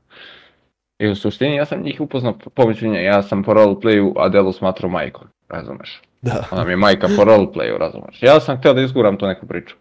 I 0.99 1.07
u 1.07 1.15
suštini 1.15 1.55
ja 1.55 1.65
sam 1.65 1.81
njih 1.81 2.01
upoznao 2.01 2.33
po- 2.33 2.49
pomoću 2.49 2.87
nje, 2.87 3.03
ja 3.03 3.21
sam 3.23 3.43
po 3.43 3.53
roleplayu 3.53 4.13
Adelu 4.17 4.51
smatrao 4.51 4.89
majkom, 4.89 5.27
razumeš? 5.49 6.01
Da, 6.21 6.47
Ona 6.51 6.63
mi 6.63 6.71
je 6.71 6.77
majka 6.77 7.07
po 7.17 7.23
roleplayu, 7.23 7.77
razumeš? 7.77 8.23
Ja 8.23 8.39
sam 8.39 8.57
htio 8.57 8.73
da 8.73 8.81
izguram 8.81 9.17
tu 9.17 9.27
neku 9.27 9.47
priču, 9.47 9.75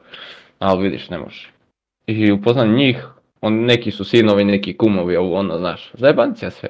ali 0.59 0.83
vidiš, 0.83 1.11
ne 1.11 1.19
može. 1.19 1.51
I 2.07 2.33
upoznam 2.33 2.75
njih, 2.75 3.07
on, 3.41 3.55
neki 3.65 3.91
su 3.91 4.05
sinovi, 4.05 4.45
neki 4.45 4.77
kumovi, 4.77 5.17
ovo 5.17 5.39
ono, 5.39 5.59
znaš, 5.59 5.91
zajebancija 5.95 6.51
sve. 6.51 6.69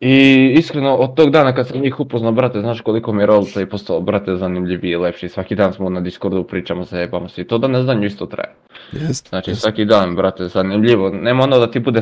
I 0.00 0.46
iskreno, 0.58 0.94
od 0.96 1.16
tog 1.16 1.30
dana 1.30 1.54
kad 1.54 1.68
sam 1.68 1.80
njih 1.80 2.00
upoznao, 2.00 2.32
brate, 2.32 2.60
znaš 2.60 2.80
koliko 2.80 3.12
mi 3.12 3.22
je 3.22 3.26
roleplay 3.26 3.66
postao, 3.66 4.00
brate, 4.00 4.36
zanimljiviji 4.36 4.92
i 4.92 4.96
lepši. 4.96 5.28
Svaki 5.28 5.54
dan 5.54 5.72
smo 5.72 5.90
na 5.90 6.00
Discordu, 6.00 6.44
pričamo, 6.44 6.84
zajebamo 6.84 7.28
se 7.28 7.40
i 7.40 7.46
to 7.46 7.58
da 7.58 7.68
ne 7.68 7.82
znanju 7.82 8.06
isto 8.06 8.26
traje. 8.26 8.54
jest, 8.92 9.28
Znači 9.28 9.50
jest. 9.50 9.62
svaki 9.62 9.84
dan, 9.84 10.16
brate, 10.16 10.48
zanimljivo. 10.48 11.10
Nema 11.10 11.42
ono 11.42 11.58
da 11.58 11.70
ti 11.70 11.80
bude 11.80 12.00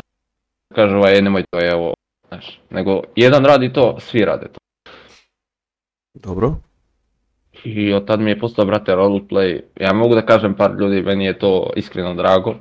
kaže 0.75 0.97
ovaj, 0.97 1.23
nemoj 1.23 1.45
to, 1.51 1.59
je 1.59 1.75
ovo, 1.75 1.95
znaš. 2.29 2.61
Nego, 2.71 3.03
jedan 3.17 3.45
radi 3.45 3.73
to, 3.73 3.97
svi 4.01 4.25
rade 4.25 4.47
to. 4.49 4.59
Dobro, 6.15 6.57
I 7.65 7.93
od 7.93 8.07
tad 8.07 8.21
mi 8.21 8.31
je 8.31 8.39
postao, 8.39 8.65
brate, 8.65 8.93
roleplay. 8.93 9.61
Ja 9.81 9.93
mogu 9.93 10.15
da 10.15 10.27
kažem 10.27 10.55
par 10.55 10.75
ljudi, 10.81 11.03
meni 11.03 11.25
je 11.25 11.39
to 11.39 11.71
iskreno 11.77 12.15
drago. 12.15 12.55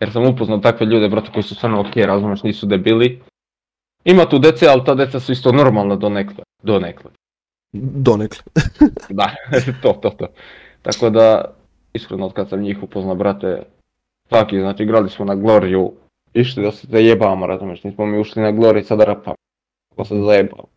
Jer 0.00 0.12
sam 0.12 0.26
upoznao 0.26 0.58
takve 0.58 0.86
ljude, 0.86 1.08
brate, 1.08 1.30
koji 1.32 1.42
su 1.42 1.54
stvarno 1.54 1.80
ok, 1.80 1.96
razumeš, 1.96 2.42
nisu 2.42 2.66
debili. 2.66 3.20
Ima 4.04 4.28
tu 4.28 4.38
dece, 4.38 4.68
ali 4.68 4.84
ta 4.84 4.94
deca 4.94 5.20
su 5.20 5.32
isto 5.32 5.52
normalna 5.52 5.96
donekle. 5.96 6.44
Donekle. 6.62 7.10
donekle. 7.72 8.42
Da, 9.08 9.34
to, 9.82 9.92
to, 9.92 10.10
to. 10.10 10.26
Tako 10.82 11.10
da, 11.10 11.54
iskreno 11.92 12.26
od 12.26 12.32
kad 12.32 12.48
sam 12.48 12.60
njih 12.60 12.82
upoznao, 12.82 13.14
brate, 13.14 13.62
svaki, 14.28 14.60
znači 14.60 14.82
igrali 14.82 15.10
smo 15.10 15.24
na 15.24 15.34
Gloriju, 15.34 15.92
išli 16.34 16.62
da 16.62 16.72
se 16.72 16.86
zajebamo, 16.90 17.46
razumiješ, 17.46 17.84
nismo 17.84 18.06
mi 18.06 18.18
ušli 18.18 18.42
na 18.42 18.52
Gloriju 18.52 18.84
sada 18.84 19.04
rapamo, 19.04 19.36
ko 19.96 20.04
se 20.04 20.14
zajebamo. 20.20 20.75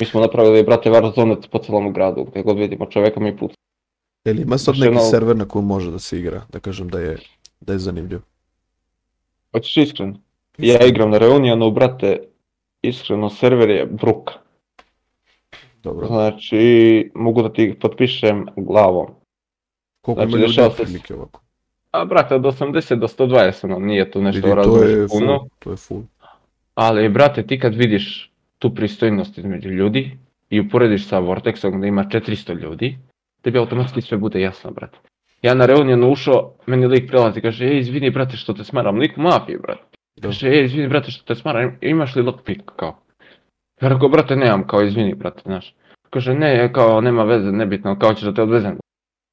Mi 0.00 0.06
smo 0.06 0.20
napravili, 0.20 0.62
brate, 0.62 0.90
Warzone 0.90 1.48
po 1.50 1.58
celom 1.58 1.92
gradu, 1.92 2.24
gdje 2.24 2.42
god 2.42 2.58
vidimo 2.58 2.86
čovjeka 2.86 3.20
mi 3.20 3.36
puca. 3.36 3.54
Jel 4.24 4.38
ima 4.38 4.58
sad 4.58 4.72
Baš 4.72 4.78
neki 4.80 4.90
ono- 4.90 5.00
server 5.00 5.36
na 5.36 5.44
kojem 5.44 5.66
može 5.66 5.90
da 5.90 5.98
se 5.98 6.18
igra, 6.18 6.42
da 6.48 6.60
kažem 6.60 6.88
da 6.88 7.00
je, 7.00 7.18
da 7.60 7.72
je 7.72 7.78
zanimljiv? 7.78 8.18
Hoćeš 9.52 9.76
iskreno? 9.76 10.14
Ja 10.58 10.86
igram 10.86 11.10
na 11.10 11.18
Reunionu, 11.18 11.70
brate, 11.70 12.22
iskreno, 12.82 13.30
server 13.30 13.70
je 13.70 13.86
bruka. 13.86 14.34
Dobro. 15.74 16.06
Znači, 16.06 16.60
mogu 17.14 17.42
da 17.42 17.52
ti 17.52 17.74
potpišem 17.80 18.46
glavom. 18.56 19.06
Koliko 20.00 20.22
ima 20.22 20.28
znači, 20.28 20.40
ljudi 20.42 20.52
dešava 20.52 20.70
se- 21.06 21.14
ovako? 21.14 21.40
A 21.90 22.04
brate, 22.04 22.34
od 22.34 22.42
80 22.42 22.94
do 22.94 23.08
120, 23.08 23.64
ono, 23.64 23.78
nije 23.78 24.10
to 24.10 24.20
nešto 24.20 24.54
razumiješ 24.54 24.90
je 24.90 25.08
puno. 25.08 25.38
full, 25.38 25.48
to 25.58 25.70
je 25.70 25.76
full. 25.76 26.02
Ali, 26.74 27.08
brate, 27.08 27.46
ti 27.46 27.58
kad 27.58 27.74
vidiš 27.74 28.29
tu 28.60 28.74
pristojnost 28.74 29.38
između 29.38 29.68
ljudi 29.68 30.18
i 30.50 30.60
uporediš 30.60 31.06
sa 31.08 31.20
Vortexom 31.20 31.78
gdje 31.78 31.88
ima 31.88 32.04
400 32.04 32.60
ljudi, 32.60 32.98
tebi 33.42 33.58
automatski 33.58 34.00
sve 34.00 34.18
bude 34.18 34.40
jasno, 34.40 34.70
brate. 34.70 34.98
Ja 35.42 35.54
na 35.54 35.66
Reunionu 35.66 36.10
ušao, 36.10 36.52
meni 36.66 36.86
lik 36.86 37.08
prelazi, 37.08 37.40
kaže, 37.40 37.64
ej, 37.64 37.78
izvini, 37.78 38.10
brate, 38.10 38.36
što 38.36 38.52
te 38.52 38.64
smaram, 38.64 38.98
lik 38.98 39.12
u 39.16 39.20
mafiji, 39.20 39.58
brate. 39.62 39.82
Da. 40.16 40.28
Kaže, 40.28 40.48
ej, 40.48 40.64
izvini, 40.64 40.88
brate, 40.88 41.10
što 41.10 41.24
te 41.24 41.34
smaram, 41.34 41.76
imaš 41.80 42.16
li 42.16 42.22
lockpick, 42.22 42.62
kao? 42.76 42.98
Ja 43.82 43.88
rekao, 43.88 44.08
brate, 44.08 44.36
nemam, 44.36 44.66
kao, 44.66 44.82
izvini, 44.82 45.14
brate, 45.14 45.42
znaš. 45.44 45.74
Kaže, 46.10 46.34
ne, 46.34 46.72
kao, 46.72 47.00
nema 47.00 47.24
veze, 47.24 47.52
nebitno, 47.52 47.98
kao 47.98 48.14
ćeš 48.14 48.24
da 48.24 48.34
te 48.34 48.42
odvezem. 48.42 48.78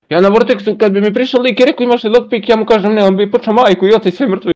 Ja 0.10 0.22
na 0.22 0.30
Vortexu, 0.30 0.78
kad 0.78 0.92
bi 0.92 1.02
mi 1.02 1.14
prišao 1.14 1.42
lik 1.42 1.60
i 1.60 1.66
rekao, 1.66 1.84
imaš 1.84 2.04
li 2.04 2.10
lockpick, 2.10 2.50
ja 2.50 2.56
mu 2.56 2.66
kažem, 2.66 2.94
ne, 2.94 3.04
on 3.04 3.18
bi 3.18 3.32
počeo 3.32 3.54
majku 3.54 3.88
i 3.88 3.94
oca 3.94 4.10
i 4.10 4.12
sve 4.12 4.28
mrtvi. 4.28 4.54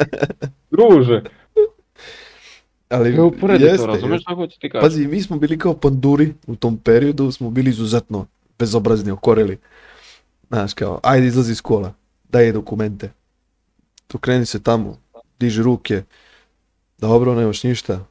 Druže. 0.76 1.22
Ali 2.90 3.14
Ja 3.14 3.24
uporedi 3.24 3.64
jeste, 3.64 3.78
to, 3.78 3.86
razumeš 3.86 4.22
šta 4.22 4.34
hoću 4.34 4.60
ti 4.60 4.70
kažem? 4.70 4.82
Pazi, 4.88 5.06
mi 5.06 5.22
smo 5.22 5.38
bili 5.38 5.58
kao 5.58 5.74
panduri 5.74 6.34
u 6.46 6.56
tom 6.56 6.76
periodu, 6.76 7.32
smo 7.32 7.50
bili 7.50 7.70
izuzetno 7.70 8.26
bezobrazni, 8.58 9.10
okoreli. 9.10 9.58
Znaš, 10.48 10.74
kao, 10.74 11.00
ajde 11.02 11.26
izlazi 11.26 11.52
iz 11.52 11.62
kola, 11.62 11.94
daj 12.28 12.52
dokumente. 12.52 13.10
Tu 14.06 14.18
kreni 14.18 14.46
se 14.46 14.62
tamo, 14.62 14.98
diži 15.40 15.62
ruke. 15.62 16.02
Dobro, 16.98 17.34
nemaš 17.34 17.62
ništa. 17.62 18.06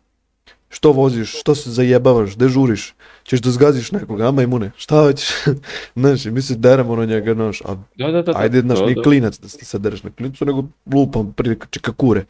Što 0.69 0.91
voziš, 0.91 1.39
što 1.39 1.55
se 1.55 1.71
zajebavaš, 1.71 2.35
gde 2.35 2.47
žuriš? 2.47 2.93
Ćeš 3.23 3.41
da 3.41 3.51
zgaziš 3.51 3.91
nekoga, 3.91 4.27
a 4.27 4.31
majmune, 4.31 4.71
šta 4.77 5.01
hoćeš? 5.01 5.29
znaš, 5.95 6.25
mi 6.25 6.41
se 6.41 6.55
deremo 6.55 6.95
na 6.95 7.05
njega, 7.05 7.33
znaš, 7.33 7.61
a 7.65 7.75
Da, 7.97 8.11
da, 8.11 8.21
da, 8.21 8.33
da. 8.33 8.39
ajde, 8.39 8.61
znaš, 8.61 8.79
Da, 8.79 8.85
nije 8.85 8.95
da. 8.95 9.01
klinac 9.01 9.39
da 9.39 9.49
se 9.49 9.65
sad 9.65 9.81
dereš 9.81 10.03
na 10.03 10.09
klinicu, 10.09 10.45
nego 10.45 10.63
lupam 10.93 11.33
prilika 11.33 11.67
čekakure. 11.69 12.25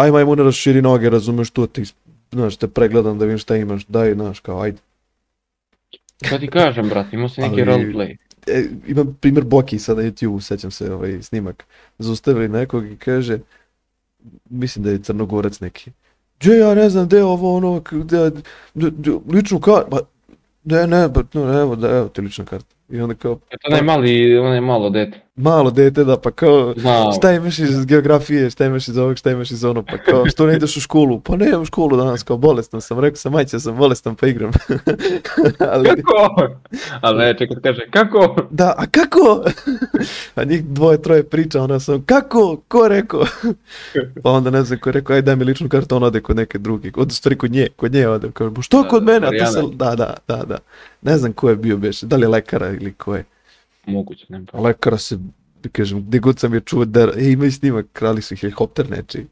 Aj 0.00 0.10
majmune 0.10 0.42
raširi 0.42 0.82
noge, 0.82 1.10
razumeš 1.10 1.50
to, 1.50 1.66
ti, 1.66 1.84
znaš, 2.32 2.56
te 2.56 2.68
pregledam 2.68 3.18
da 3.18 3.24
vidim 3.24 3.38
šta 3.38 3.56
imaš, 3.56 3.86
daj, 3.86 4.14
znaš, 4.14 4.40
kao, 4.40 4.60
ajde. 4.62 4.78
Šta 6.22 6.38
ti 6.38 6.46
kažem, 6.46 6.88
brate, 6.88 7.16
imao 7.16 7.28
si 7.28 7.40
neki 7.40 7.64
roleplay. 7.64 8.16
E, 8.46 8.64
imam 8.86 9.16
primjer 9.20 9.44
Boki 9.44 9.78
sada 9.78 10.02
na 10.02 10.08
YouTube, 10.08 10.40
sećam 10.40 10.70
se 10.70 10.92
ovaj 10.94 11.22
snimak. 11.22 11.64
Zaustavili 11.98 12.48
nekog 12.48 12.86
i 12.86 12.96
kaže, 12.96 13.38
mislim 14.50 14.84
da 14.84 14.90
je 14.90 15.02
crnogorac 15.02 15.60
neki. 15.60 15.90
Gdje 16.40 16.58
ja 16.58 16.74
ne 16.74 16.90
znam, 16.90 17.06
gdje 17.06 17.16
je 17.16 17.24
ovo 17.24 17.56
ono, 17.56 17.80
gdje- 17.90 18.32
ličnu 19.32 19.60
kartu, 19.60 19.90
ba, 19.90 19.98
ne, 20.64 20.86
ne, 20.86 21.08
ba, 21.08 21.22
no, 21.32 21.60
evo, 21.60 21.76
da, 21.76 21.88
evo 21.96 22.08
ti 22.08 22.20
lična 22.20 22.44
karta. 22.44 22.74
I 22.90 23.00
onda 23.00 23.14
kao, 23.14 23.38
Eto 23.50 23.68
onaj 23.68 23.82
mali, 23.82 24.38
onaj 24.38 24.60
malo 24.60 24.90
dete. 24.90 25.20
malo 25.36 25.70
dete 25.70 26.04
da, 26.04 26.16
pa 26.16 26.30
kao, 26.30 26.74
Znam. 26.76 27.12
šta 27.12 27.32
imaš 27.32 27.58
iz 27.58 27.86
geografije, 27.86 28.50
šta 28.50 28.66
imaš 28.66 28.88
iz 28.88 28.98
ovog, 28.98 29.16
šta 29.16 29.30
imaš 29.30 29.50
iz 29.50 29.64
ono, 29.64 29.82
pa 29.82 29.98
kao, 29.98 30.26
što 30.26 30.46
ne 30.46 30.56
ideš 30.56 30.76
u 30.76 30.80
školu? 30.80 31.20
Pa 31.20 31.36
ne 31.36 31.46
idem 31.46 31.62
u 31.62 31.64
školu 31.64 31.96
danas, 31.96 32.22
kao 32.22 32.36
bolestan 32.36 32.80
sam, 32.80 32.98
rekao 33.00 33.16
sam, 33.16 33.32
majče 33.32 33.60
sam 33.60 33.76
bolestan 33.76 34.14
pa 34.14 34.26
igram. 34.26 34.50
Ali, 35.72 35.88
Kako? 35.88 36.48
Ali 37.00 37.18
ne, 37.18 37.38
čekaj, 37.38 37.56
kaže, 37.62 37.80
kako? 37.90 38.36
da, 38.50 38.74
a 38.76 38.86
kako? 38.86 39.44
a 40.34 40.44
njih 40.44 40.64
dvoje, 40.64 41.02
troje 41.02 41.22
priča, 41.24 41.62
ona 41.62 41.80
sam, 41.80 42.02
kako, 42.06 42.60
ko 42.68 42.88
rekao? 42.88 43.24
pa 44.22 44.30
onda 44.30 44.50
ne 44.50 44.62
znam 44.62 44.78
ko 44.78 44.88
je 44.88 44.92
rekao, 44.92 45.16
aj 45.16 45.22
daj 45.22 45.36
mi 45.36 45.44
ličnu 45.44 45.68
kartu, 45.68 45.96
on 45.96 46.02
ode 46.02 46.20
kod 46.20 46.36
neke 46.36 46.58
druge, 46.58 46.90
od 46.96 47.12
stvari 47.12 47.36
kod 47.38 47.50
nje, 47.50 47.66
kod 47.76 47.92
nje 47.92 48.08
ode, 48.08 48.30
kao, 48.32 48.50
"Ma 48.50 48.62
što 48.62 48.82
Da, 48.82 48.88
kod 48.88 49.02
mene, 49.04 49.26
a 49.26 49.30
to 49.38 49.46
sam, 49.46 49.70
da, 49.74 49.94
da, 49.94 50.14
da, 50.28 50.36
da, 50.36 50.58
ne 51.02 51.18
znam 51.18 51.32
ko 51.32 51.50
je 51.50 51.56
bio 51.56 51.76
beš, 51.76 52.00
da 52.00 52.16
li 52.16 52.22
je 52.22 52.28
lekara 52.28 52.70
ili 52.70 52.92
ko 52.92 53.16
je. 53.16 53.24
Moguće, 53.86 54.26
nema 54.28 54.46
pa. 54.52 54.60
lekara 54.60 54.98
se, 54.98 55.18
da 55.62 55.68
kažem, 55.68 56.02
gdje 56.06 56.20
god 56.20 56.38
sam 56.38 56.54
je 56.54 56.60
čuo 56.60 56.84
da, 56.84 57.00
e, 57.00 57.30
ima 57.30 57.46
i 57.46 57.50
snimak, 57.50 57.86
krali 57.92 58.22
su 58.22 58.36
helikopter 58.36 58.90
nečiji. 58.90 59.26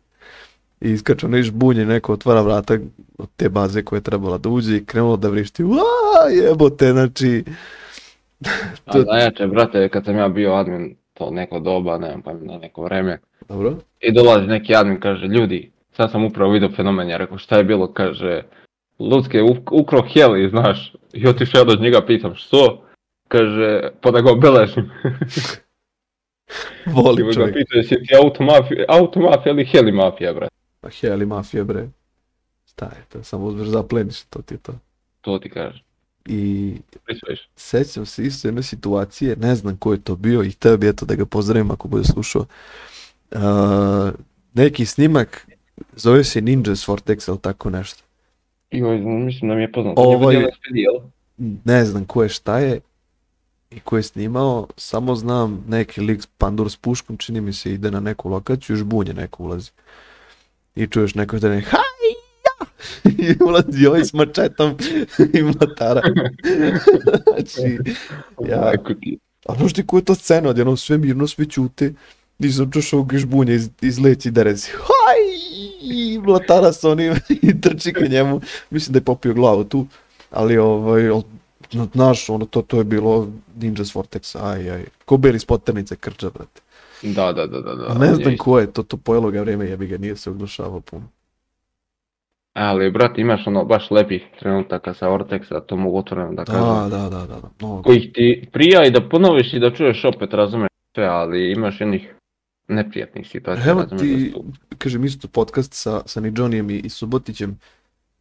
I 0.80 0.90
iskače 0.90 1.26
ono 1.26 1.36
iš 1.36 1.50
bunje, 1.50 1.84
neko 1.84 2.12
otvara 2.12 2.40
vrata 2.42 2.78
od 3.18 3.28
te 3.36 3.48
baze 3.48 3.82
koja 3.82 3.96
je 3.96 4.02
trebala 4.02 4.38
da 4.38 4.48
uđe 4.48 4.76
i 4.76 4.84
krenulo 4.84 5.16
da 5.16 5.28
vrišti, 5.28 5.64
uaa, 5.64 6.28
jebote, 6.32 6.92
znači, 6.92 7.44
A 8.86 8.98
najjače, 9.06 9.46
brate, 9.46 9.88
kad 9.88 10.04
sam 10.04 10.16
ja 10.16 10.28
bio 10.28 10.54
admin, 10.54 10.96
to 11.14 11.30
neko 11.30 11.60
doba, 11.60 11.98
nemam 11.98 12.22
pojma, 12.22 12.52
na 12.52 12.58
neko 12.58 12.82
vreme, 12.82 13.18
dobro, 13.48 13.76
i 14.00 14.12
dolazi 14.12 14.46
neki 14.46 14.74
admin, 14.74 15.00
kaže, 15.00 15.26
ljudi, 15.26 15.70
sad 15.92 16.10
sam 16.10 16.24
upravo 16.24 16.52
vidio 16.52 16.70
fenomen, 16.76 17.08
ja 17.08 17.16
rekao, 17.16 17.38
šta 17.38 17.56
je 17.56 17.64
bilo, 17.64 17.92
kaže, 17.92 18.42
Lucke, 18.98 19.42
uk- 19.42 19.72
ukro 19.72 20.02
heli, 20.02 20.48
znaš, 20.48 20.94
i 21.12 21.26
otišao 21.26 21.58
ja 21.58 21.64
do 21.64 21.82
njega, 21.82 22.06
pitam, 22.06 22.34
što? 22.34 22.84
Kaže, 23.28 23.80
pa 24.00 24.10
da 24.10 24.20
ga 24.20 24.32
obeležim. 24.32 24.90
I 26.86 26.90
voli 26.90 27.22
ga 27.24 27.32
čovjek. 27.32 27.54
pitao, 27.54 27.76
jesi 27.76 27.94
ti 27.94 28.14
automafija, 28.22 28.84
automafija 28.88 29.52
ili 29.52 29.64
heli 29.64 29.92
mafija, 29.92 30.32
brate? 30.32 30.54
Pa 30.80 30.88
heli 30.88 31.26
mafije, 31.26 31.64
bre, 31.64 31.88
šta 32.66 32.84
je 32.84 33.04
to, 33.08 33.22
samo 33.22 33.46
uzmeš 33.46 33.68
zapleniš, 33.68 34.22
to 34.22 34.42
ti 34.42 34.54
je 34.54 34.58
to. 34.58 34.72
To 35.20 35.38
ti 35.38 35.50
kaže, 35.50 35.82
I 36.26 36.76
sećam 37.56 38.06
se 38.06 38.24
isto 38.24 38.48
jedne 38.48 38.62
situacije, 38.62 39.36
ne 39.36 39.54
znam 39.54 39.76
ko 39.76 39.92
je 39.92 40.00
to 40.00 40.16
bio 40.16 40.42
i 40.42 40.50
htio 40.50 40.76
bi 40.76 40.88
eto 40.88 41.06
da 41.06 41.14
ga 41.14 41.26
pozdravim 41.26 41.70
ako 41.70 41.88
bude 41.88 42.04
slušao. 42.04 42.44
Uh, 43.30 43.40
neki 44.54 44.86
snimak, 44.86 45.46
zove 45.96 46.24
se 46.24 46.40
Ninjas 46.40 46.88
Vortex 46.88 47.28
ili 47.28 47.38
tako 47.38 47.70
nešto. 47.70 48.02
Joj, 48.70 48.98
mislim 48.98 49.48
da 49.48 49.54
mi 49.54 49.62
je 49.62 49.72
poznato. 49.72 50.00
Ovaj- 50.00 50.36
Ovaj... 50.36 50.50
Ne 51.64 51.84
znam 51.84 52.04
ko 52.04 52.22
je 52.22 52.28
šta 52.28 52.58
je 52.58 52.80
i 53.70 53.80
ko 53.80 53.96
je 53.96 54.02
snimao, 54.02 54.66
samo 54.76 55.14
znam 55.14 55.64
neki 55.68 56.00
lik 56.00 56.26
pandur 56.38 56.70
s 56.70 56.76
puškom, 56.76 57.16
čini 57.16 57.40
mi 57.40 57.52
se 57.52 57.72
ide 57.72 57.90
na 57.90 58.00
neku 58.00 58.28
lokaciju, 58.28 58.76
žbunje 58.76 59.12
neko 59.14 59.42
ulazi. 59.42 59.70
I 60.74 60.86
čuješ 60.86 61.14
neko 61.14 61.38
da 61.38 61.48
ne, 61.48 61.60
haj, 61.60 61.80
ja! 62.44 62.66
I 63.28 63.44
ulazi 63.44 63.86
ovaj 63.86 64.04
s 64.04 64.12
mačetom 64.12 64.76
i 65.34 65.42
mlatara. 65.42 66.02
znači, 67.26 67.78
Ja. 68.48 68.72
Ti. 69.00 69.18
A 69.46 69.54
znaš 69.58 69.72
ti 69.72 69.86
koja 69.86 69.98
je 69.98 70.04
to 70.04 70.14
scena, 70.14 70.48
odjednom 70.48 70.76
sve 70.76 70.98
mirno, 70.98 71.26
sve 71.26 71.46
ćute, 71.46 71.94
i 72.38 72.52
sam 72.52 72.70
čušao 72.72 73.06
žbunje 73.12 73.54
iz, 73.54 73.70
izleći 73.80 74.30
da 74.30 74.42
rezi, 74.42 74.70
haj, 74.70 75.37
i 75.90 76.18
mlatara 76.18 76.72
sa 76.72 76.90
onim 76.90 77.12
i 77.42 77.60
trči 77.60 77.92
ka 77.92 78.06
njemu, 78.06 78.40
mislim 78.70 78.92
da 78.92 78.98
je 78.98 79.04
popio 79.04 79.34
glavu 79.34 79.64
tu, 79.64 79.86
ali 80.30 80.58
ovaj, 80.58 81.10
znaš, 81.92 82.30
ono, 82.30 82.46
to, 82.46 82.62
to 82.62 82.78
je 82.78 82.84
bilo 82.84 83.28
Ninjas 83.60 83.94
Vortex, 83.94 84.36
aj, 84.42 84.70
aj, 84.70 84.84
ko 85.04 85.16
beri 85.16 85.36
iz 85.36 85.44
poternice 85.44 85.96
krča, 85.96 86.30
brate. 86.30 86.60
Da, 87.02 87.32
da, 87.32 87.46
da, 87.46 87.60
da. 87.60 87.74
da. 87.74 87.94
Ne 87.94 88.14
znam 88.14 88.36
ko 88.36 88.58
je, 88.58 88.72
to, 88.72 88.82
to 88.82 88.96
pojelo 88.96 89.30
ga 89.30 89.40
vreme, 89.40 89.66
jebi 89.66 89.86
ga, 89.86 89.98
nije 89.98 90.16
se 90.16 90.30
oglašavao 90.30 90.80
puno. 90.80 91.08
Ali, 92.52 92.90
brate, 92.90 93.20
imaš 93.20 93.46
ono 93.46 93.64
baš 93.64 93.90
lepih 93.90 94.22
trenutaka 94.40 94.94
sa 94.94 95.08
Ortexa, 95.08 95.60
to 95.66 95.76
mogu 95.76 95.98
otvoreno 95.98 96.32
da 96.32 96.44
kažem. 96.44 96.90
Da, 96.90 96.98
da, 96.98 97.08
da, 97.08 97.26
da, 97.26 97.40
da, 97.40 97.48
mnogo. 97.60 97.82
Kojih 97.82 98.10
ti 98.14 98.48
prija 98.52 98.84
i 98.86 98.90
da 98.90 99.08
ponoviš 99.08 99.54
i 99.54 99.58
da 99.58 99.70
čuješ 99.70 100.04
opet, 100.04 100.34
razumeš 100.34 100.68
sve, 100.94 101.04
ali 101.04 101.52
imaš 101.52 101.80
jednih 101.80 102.14
neprijatnih 102.68 103.28
situacija, 103.28 103.70
Evo 103.70 103.82
ti, 103.82 104.34
da 104.70 104.76
kažem 104.76 105.04
isto 105.04 105.28
podcast 105.28 105.72
sa, 105.72 106.02
sa 106.06 106.20
Nidžonijem 106.20 106.70
i, 106.70 106.78
i 106.78 106.88
Subotićem 106.88 107.58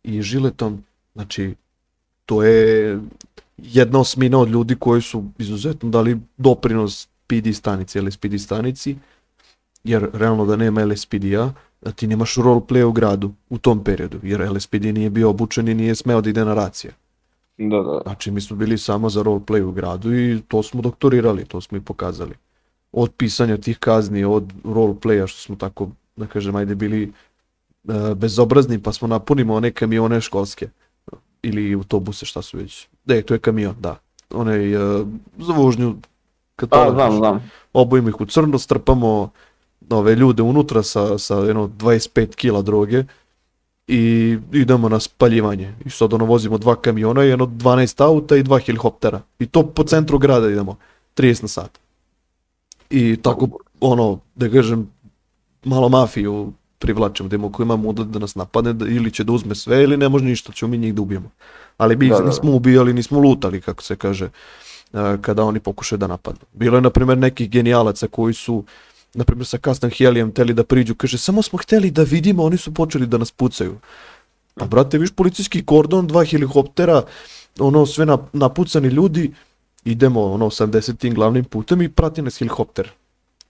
i 0.04 0.22
Žiletom, 0.22 0.84
znači 1.14 1.56
to 2.26 2.43
je 2.43 3.00
jedna 3.58 4.00
osmina 4.00 4.39
od 4.39 4.50
ljudi 4.50 4.76
koji 4.76 5.02
su 5.02 5.26
izuzetno 5.38 5.89
dali 5.89 6.20
doprinos 6.38 7.08
PD 7.28 7.54
stanici, 7.54 8.02
LSPD 8.02 8.39
stanici, 8.39 8.95
jer 9.84 10.10
realno 10.14 10.45
da 10.45 10.56
nema 10.56 10.86
LSPD-a, 10.86 11.54
da 11.82 11.91
ti 11.91 12.08
nemaš 12.08 12.36
roleplay 12.36 12.84
u 12.84 12.91
gradu 12.91 13.32
u 13.50 13.58
tom 13.58 13.84
periodu, 13.84 14.20
jer 14.24 14.52
LSPD 14.52 14.86
nije 14.86 15.10
bio 15.10 15.30
obučen 15.30 15.68
i 15.68 15.74
nije 15.74 15.95
smeo 15.95 16.22
da 16.22 16.30
ide 16.30 16.45
na 16.45 16.54
racije. 16.54 16.93
Da, 17.58 17.82
da. 17.82 18.02
Znači 18.04 18.32
mi 18.32 18.41
smo 18.41 18.58
bili 18.58 18.78
samo 18.78 19.10
za 19.10 19.24
roleplay 19.24 19.62
u 19.62 19.72
gradu 19.72 20.14
i 20.14 20.41
to 20.48 20.64
smo 20.64 20.82
doktorirali, 20.82 21.45
to 21.45 21.62
smo 21.62 21.78
i 21.78 21.82
pokazali. 21.82 22.34
Od 22.92 23.12
pisanja 23.18 23.58
tih 23.58 23.78
kazni, 23.78 24.24
od 24.24 24.54
roleplaya 24.64 25.28
što 25.28 25.42
smo 25.42 25.56
tako, 25.56 25.90
da 26.16 26.28
kažem, 26.28 26.56
ajde 26.56 26.76
bili 26.76 27.04
e, 27.04 28.16
bezobrazni 28.16 28.82
pa 28.84 28.94
smo 28.94 29.08
napunimo 29.08 29.54
one 29.54 29.72
kamione 29.72 30.22
školske 30.22 30.70
ili 31.42 31.74
autobuse 31.74 32.26
šta 32.26 32.42
su 32.42 32.58
već. 32.58 32.88
Ne, 33.06 33.22
to 33.22 33.34
je 33.34 33.40
kamion, 33.40 33.76
da. 33.80 34.00
Onaj 34.30 34.74
e, 34.74 35.06
za 35.38 35.54
vožnju 35.54 35.96
kad 36.56 36.70
poletiš. 36.70 36.94
znam, 36.94 37.18
znam. 37.18 37.52
obojimo 37.74 38.10
ih 38.10 38.22
u 38.22 38.26
crno, 38.26 38.60
strpamo 38.60 39.32
ove 39.90 40.16
ljude 40.16 40.44
unutra 40.44 40.84
sa, 40.84 41.18
sa 41.18 41.36
jedno 41.36 41.68
25 41.68 42.36
kila 42.36 42.62
droge 42.62 43.04
i 43.88 44.38
idemo 44.52 44.90
na 44.90 45.00
spaljivanje. 45.00 45.74
I 45.86 45.90
sad 45.90 46.14
ono 46.14 46.26
vozimo 46.26 46.58
dva 46.58 46.76
kamiona 46.76 47.24
jedno 47.24 47.46
12 47.46 48.04
auta 48.04 48.36
i 48.36 48.44
dva 48.44 48.60
helikoptera. 48.60 49.22
I 49.40 49.46
to 49.46 49.64
po 49.64 49.84
centru 49.84 50.18
grada 50.18 50.50
idemo, 50.50 50.76
30 51.16 51.42
na 51.42 51.48
sat. 51.48 51.80
I 52.90 53.18
tako, 53.22 53.48
ono, 53.80 54.20
da 54.36 54.50
kažem, 54.50 54.90
malo 55.64 55.90
mafiju 55.90 56.54
privlačimo, 56.80 57.30
da 57.30 57.36
imamo 57.36 57.52
ko 57.52 57.64
ima 57.64 57.76
muda 57.76 58.04
da 58.04 58.20
nas 58.20 58.36
napadne, 58.36 58.74
da, 58.74 58.88
ili 58.88 59.12
će 59.12 59.24
da 59.24 59.32
uzme 59.32 59.56
sve, 59.56 59.84
ili 59.84 59.98
ne 59.98 60.10
može 60.10 60.26
ništa, 60.26 60.54
ćemo 60.54 60.72
mi 60.72 60.78
njih 60.78 60.96
da 60.96 61.02
ubijemo. 61.02 61.30
Ali 61.78 61.96
mi 61.96 62.10
Da, 62.10 62.16
da, 62.16 62.22
da. 62.22 62.30
nismo 62.30 62.52
ubijali, 62.56 62.94
nismo 62.94 63.20
lutali, 63.20 63.62
kako 63.62 63.84
se 63.84 63.96
kaže, 63.96 64.30
e, 64.94 65.18
kada 65.22 65.44
oni 65.44 65.60
pokušaju 65.60 66.00
da 66.00 66.08
napadnu. 66.08 66.42
Bilo 66.54 66.78
je, 66.78 66.82
na 66.82 66.90
primjer, 66.90 67.18
nekih 67.18 67.50
genijalaca 67.50 68.08
koji 68.08 68.34
su, 68.34 68.64
na 69.14 69.24
primjer, 69.24 69.48
sa 69.48 69.58
Custom 69.58 69.90
Helijem 69.90 70.32
hteli 70.32 70.54
da 70.54 70.64
priđu, 70.64 70.96
kaže, 70.96 71.18
samo 71.18 71.42
smo 71.42 71.60
hteli 71.60 71.92
da 71.92 72.04
vidimo, 72.04 72.44
oni 72.44 72.58
su 72.58 72.74
počeli 72.74 73.08
da 73.08 73.18
nas 73.18 73.32
pucaju. 73.32 73.78
Pa, 74.56 74.66
brate, 74.66 74.98
viš 74.98 75.12
policijski 75.12 75.66
kordon, 75.66 76.08
dva 76.08 76.26
helikoptera, 76.26 77.04
ono, 77.60 77.86
sve 77.86 78.06
na, 78.06 78.18
napucani 78.34 78.88
ljudi, 78.88 79.34
idemo, 79.86 80.34
ono, 80.34 80.45
80 80.45 80.97
tim 80.97 81.13
glavnim 81.13 81.43
putem 81.43 81.82
i 81.82 81.89
prati 81.89 82.21
nas 82.21 82.38
helikopter. 82.39 82.89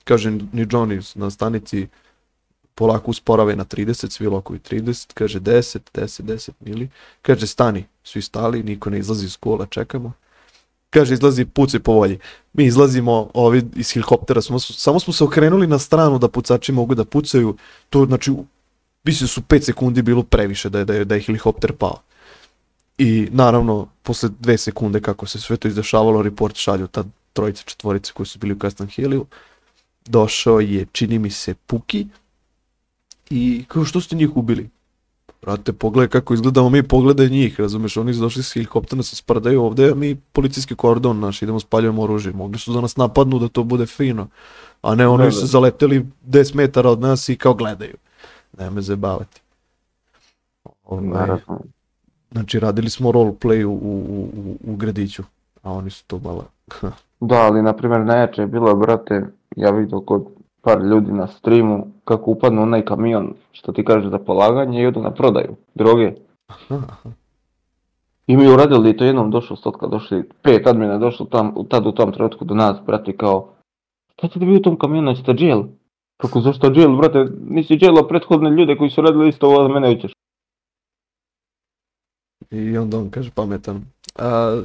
Kaže, 0.04 0.32
ni 0.32 0.66
Johnny 0.66 1.18
na 1.18 1.30
stanici 1.30 1.88
polako 2.76 3.12
usporave 3.12 3.56
na 3.56 3.66
30, 3.66 4.10
svi 4.12 4.28
lokovi 4.28 4.60
30, 4.60 5.14
kaže 5.14 5.40
10, 5.40 5.80
10, 5.94 6.22
10 6.22 6.50
mili, 6.60 6.90
kaže 7.22 7.48
stani, 7.48 7.86
svi 8.04 8.22
stali, 8.22 8.64
niko 8.64 8.90
ne 8.90 9.00
izlazi 9.00 9.26
iz 9.26 9.38
kola, 9.38 9.66
čekamo. 9.66 10.12
Kaže 10.90 11.14
izlazi 11.14 11.46
pucaj 11.46 11.80
po 11.80 11.92
volji. 11.94 12.20
Mi 12.54 12.66
izlazimo 12.66 13.30
ovi 13.34 13.64
iz 13.76 13.92
helikoptera, 13.92 14.42
samo, 14.42 14.60
su- 14.60 14.74
samo 14.74 15.00
smo 15.00 15.14
se 15.14 15.24
okrenuli 15.24 15.68
na 15.68 15.80
stranu 15.80 16.20
da 16.20 16.28
pucači 16.28 16.72
mogu 16.72 16.96
da 16.96 17.06
pucaju, 17.06 17.58
to 17.90 18.06
znači, 18.06 18.32
mislim 19.04 19.28
su 19.28 19.42
5 19.42 19.62
sekundi 19.62 20.02
bilo 20.02 20.24
previše 20.24 20.70
da 20.70 20.80
je, 20.80 20.86
da 20.86 20.94
je, 20.94 21.06
da 21.06 21.16
je 21.16 21.22
helikopter 21.22 21.74
pao. 21.74 22.02
I 22.98 23.30
naravno, 23.32 23.88
posle 24.04 24.30
dve 24.40 24.58
sekunde 24.58 25.02
kako 25.02 25.26
se 25.26 25.40
sve 25.40 25.58
to 25.58 25.68
izdešavalo, 25.68 26.22
report 26.22 26.56
šalju 26.56 26.88
ta 26.88 27.04
trojica, 27.34 27.64
četvorica 27.66 28.14
koji 28.14 28.28
su 28.28 28.40
bili 28.40 28.54
u 28.54 28.60
Custom 28.60 28.88
Hilliju. 28.88 29.26
Došao 30.06 30.60
je, 30.60 30.86
čini 30.92 31.20
mi 31.20 31.30
se, 31.30 31.54
Puki 31.68 32.08
i 33.30 33.66
kao 33.68 33.86
što 33.86 34.02
ste 34.02 34.16
njih 34.16 34.38
ubili? 34.38 34.70
Brate, 35.42 35.74
pogledaj 35.74 36.08
kako 36.08 36.34
izgledamo 36.34 36.70
mi, 36.70 36.84
pogledaj 36.84 37.30
njih, 37.30 37.60
razumeš, 37.60 37.98
oni 37.98 38.14
su 38.14 38.20
došli 38.20 38.44
s 38.44 38.54
helikoptera, 38.54 39.04
se 39.04 39.16
sprdaju 39.16 39.64
ovde, 39.64 39.92
a 39.92 39.96
mi 39.96 40.16
policijski 40.16 40.76
kordon 40.76 41.20
naš, 41.20 41.42
idemo 41.42 41.60
spaljujemo 41.60 42.02
oružje, 42.02 42.34
mogli 42.34 42.60
su 42.60 42.74
da 42.74 42.82
nas 42.82 42.96
napadnu 42.98 43.40
da 43.40 43.48
to 43.48 43.64
bude 43.64 43.86
fino, 43.86 44.28
a 44.82 44.96
ne 44.96 45.08
oni 45.08 45.24
Da, 45.24 45.32
su 45.32 45.40
da. 45.40 45.42
se 45.42 45.52
zaleteli 45.52 46.06
10 46.28 46.56
metara 46.56 46.90
od 46.90 47.00
nas 47.00 47.30
i 47.30 47.36
kao 47.38 47.54
gledaju. 47.54 47.96
Ne 48.58 48.70
me 48.70 48.82
zabavati. 48.82 49.42
Ovaj, 50.84 51.04
Naravno. 51.06 51.60
Znači 52.32 52.60
radili 52.60 52.90
smo 52.90 53.12
roleplay 53.12 53.64
u, 53.64 53.72
u, 53.72 54.30
u, 54.38 54.56
u 54.72 54.76
gradiću, 54.76 55.24
a 55.64 55.72
oni 55.72 55.90
su 55.90 56.04
to 56.08 56.18
bala. 56.18 56.44
Da, 57.20 57.36
ali 57.36 57.62
na 57.62 57.74
primjer 57.74 58.02
najjače 58.02 58.42
je 58.42 58.48
bilo, 58.48 58.76
brate, 58.76 59.26
ja 59.56 59.72
vidio 59.72 60.00
kod 60.00 60.28
par 60.62 60.82
ljudi 60.82 61.12
na 61.12 61.28
streamu 61.28 61.88
kako 62.04 62.32
upadnu 62.32 62.62
onaj 62.62 62.86
kamion, 62.86 63.34
što 63.52 63.72
ti 63.72 63.86
kaže 63.86 64.10
za 64.10 64.20
polaganje 64.20 64.82
i 64.82 64.86
odu 64.86 65.02
na 65.02 65.12
prodaju 65.12 65.56
droge. 65.76 66.12
Aha, 66.48 66.82
aha. 66.90 67.10
I 68.28 68.38
mi 68.38 68.48
uradili 68.48 68.98
to 68.98 69.06
jednom 69.06 69.32
došlo 69.32 69.56
stotka, 69.56 69.88
došli, 69.88 70.24
pet 70.42 70.68
admina 70.68 70.98
došlo 70.98 71.26
tam, 71.26 71.54
tad 71.70 71.88
u 71.88 71.92
tom 71.92 72.12
trenutku 72.12 72.46
do 72.46 72.56
nas, 72.56 72.78
brate, 72.86 73.18
kao, 73.18 73.50
šta 74.14 74.28
ćete 74.28 74.46
vi 74.46 74.56
u 74.56 74.62
tom 74.62 74.78
kamionu, 74.80 75.16
ćete 75.16 75.36
jail? 75.38 75.64
Kako, 76.18 76.42
zašto 76.42 76.72
jail, 76.76 76.96
brate, 76.96 77.26
nisi 77.50 77.78
jailo 77.82 78.08
prethodne 78.08 78.50
ljude 78.50 78.78
koji 78.78 78.90
su 78.90 79.02
radili 79.02 79.30
isto 79.30 79.48
ovo, 79.48 79.68
mene 79.68 79.96
hoćeš. 79.96 80.12
I 82.52 82.78
onda 82.78 82.98
on 82.98 83.10
kaže 83.10 83.32
pametan. 83.32 83.86
A, 84.16 84.62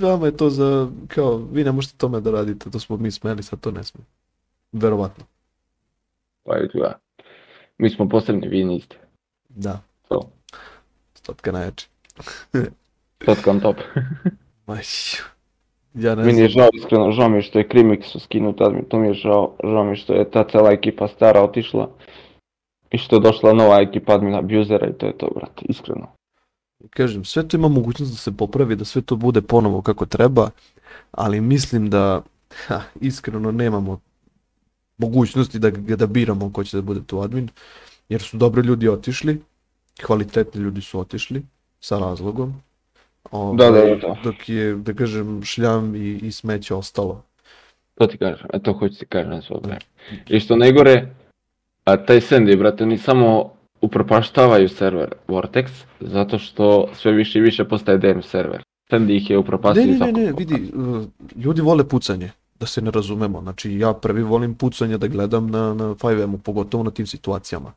vama 0.00 0.26
je 0.26 0.36
to 0.36 0.50
za, 0.50 0.90
kao, 1.08 1.36
vi 1.36 1.64
ne 1.64 1.72
možete 1.72 1.94
tome 1.96 2.20
da 2.20 2.30
radite, 2.30 2.70
to 2.70 2.80
smo 2.80 2.96
mi 2.96 3.10
smeli, 3.10 3.42
sad 3.42 3.60
to 3.60 3.70
ne 3.70 3.84
sme. 3.84 4.00
Verovatno. 4.72 5.24
Pa 6.44 6.58
i 6.58 6.68
tu 6.68 6.78
ja. 6.78 6.92
Mi 7.78 7.90
smo 7.90 8.08
posebni, 8.08 8.48
vi 8.48 8.64
niste. 8.64 8.96
Da. 9.48 9.80
To. 10.08 10.30
Stotka 11.14 11.52
najjači. 11.52 11.88
Stotka 13.22 13.50
on 13.50 13.60
top. 13.60 13.76
Maj, 14.66 14.82
ja 15.94 16.14
ne 16.14 16.24
Meni 16.24 16.40
je 16.40 16.48
žao, 16.48 16.68
iskreno, 16.72 17.12
žao 17.12 17.28
mi 17.28 17.38
je 17.38 17.42
što 17.42 17.58
je 17.58 17.68
Krimix 17.68 18.18
skinut 18.20 18.60
admin, 18.60 18.84
to 18.88 18.98
mi 18.98 19.06
je 19.06 19.14
žao, 19.14 19.56
žao 19.64 19.84
mi 19.84 19.90
je 19.90 19.96
što 19.96 20.14
je 20.14 20.30
ta 20.30 20.44
cela 20.48 20.70
ekipa 20.70 21.08
stara 21.08 21.42
otišla. 21.42 21.90
I 22.90 22.98
što 22.98 23.16
je 23.16 23.20
došla 23.20 23.52
nova 23.52 23.80
ekipa 23.80 24.14
admina 24.14 24.38
abusera 24.38 24.86
i 24.86 24.92
to 24.92 25.06
je 25.06 25.18
to, 25.18 25.30
brate, 25.34 25.64
iskreno. 25.68 26.15
Kažem, 26.90 27.24
sve 27.24 27.48
to 27.48 27.56
ima 27.56 27.68
mogućnost 27.68 28.12
da 28.12 28.18
se 28.18 28.32
popravi, 28.36 28.76
da 28.76 28.84
sve 28.84 29.02
to 29.02 29.16
bude 29.16 29.42
ponovo 29.42 29.82
kako 29.82 30.06
treba, 30.06 30.50
ali 31.12 31.40
mislim 31.40 31.90
da, 31.90 32.22
ha, 32.66 32.80
iskreno 33.00 33.52
nemamo 33.52 34.00
mogućnosti 34.98 35.58
da, 35.58 35.70
ga- 35.70 35.96
da 35.96 36.06
biramo 36.06 36.52
ko 36.52 36.64
će 36.64 36.76
da 36.76 36.82
bude 36.82 37.00
tu 37.06 37.20
admin, 37.20 37.48
jer 38.08 38.22
su 38.22 38.36
dobri 38.36 38.62
ljudi 38.62 38.88
otišli, 38.88 39.42
kvalitetni 40.06 40.60
ljudi 40.60 40.80
su 40.80 41.00
otišli, 41.00 41.42
sa 41.80 41.98
razlogom. 41.98 42.54
Da, 43.32 43.38
da, 43.56 43.66
Ovaj, 43.68 43.96
da. 43.96 44.16
Dok 44.24 44.48
je, 44.48 44.74
da 44.74 44.94
kažem, 44.94 45.42
šljam 45.44 45.94
i, 45.96 46.18
i 46.22 46.32
smeće 46.32 46.74
ostalo. 46.74 47.22
To 47.94 48.06
ti 48.06 48.18
kažem, 48.18 48.46
e 48.52 48.58
to 48.62 48.72
hoću 48.72 48.98
ti 48.98 49.06
kažem 49.06 49.42
svo 49.42 49.58
vreme. 49.62 49.80
I 50.28 50.40
što 50.40 50.56
najgore, 50.56 51.14
a 51.84 51.96
taj 51.96 52.20
Sandy, 52.20 52.58
brate, 52.58 52.84
oni 52.84 52.98
samo 52.98 53.55
upropaštavaju 53.80 54.68
server 54.68 55.14
Vortex, 55.28 55.68
zato 56.00 56.38
što 56.38 56.88
sve 56.94 57.12
više 57.12 57.38
i 57.38 57.42
više 57.42 57.64
postaje 57.64 57.98
DM 57.98 58.20
server. 58.20 58.62
Sandy 58.90 59.16
ih 59.16 59.30
je 59.30 59.36
Ne, 59.36 59.38
upropastio 59.38 59.86
ne, 59.86 59.92
ne, 59.92 60.12
ne, 60.12 60.26
zakopao. 60.26 60.38
vidi, 60.38 60.72
uh, 60.74 61.04
ljudi 61.44 61.60
vole 61.60 61.88
pucanje, 61.88 62.30
da 62.60 62.66
se 62.66 62.82
ne 62.82 62.90
razumemo. 62.90 63.40
Znači, 63.42 63.78
ja 63.78 63.92
prvi 63.92 64.22
volim 64.22 64.54
pucanje 64.54 64.98
da 64.98 65.06
gledam 65.06 65.50
na, 65.50 65.74
na 65.74 65.84
5M-u, 65.94 66.38
pogotovo 66.38 66.84
na 66.84 66.90
tim 66.90 67.06
situacijama. 67.06 67.72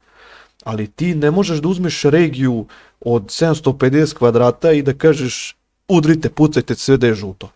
Ali 0.64 0.88
ti 0.88 1.16
ne 1.16 1.32
možeš 1.32 1.60
da 1.60 1.68
uzmeš 1.68 2.04
regiju 2.04 2.66
od 3.02 3.24
750 3.24 4.14
kvadrata 4.18 4.72
i 4.72 4.82
da 4.82 4.94
kažeš 4.94 5.56
udrite, 5.88 6.30
pucajte 6.30 6.76
sve 6.76 6.98
da 6.98 7.08
je 7.08 7.14
žuto. 7.14 7.50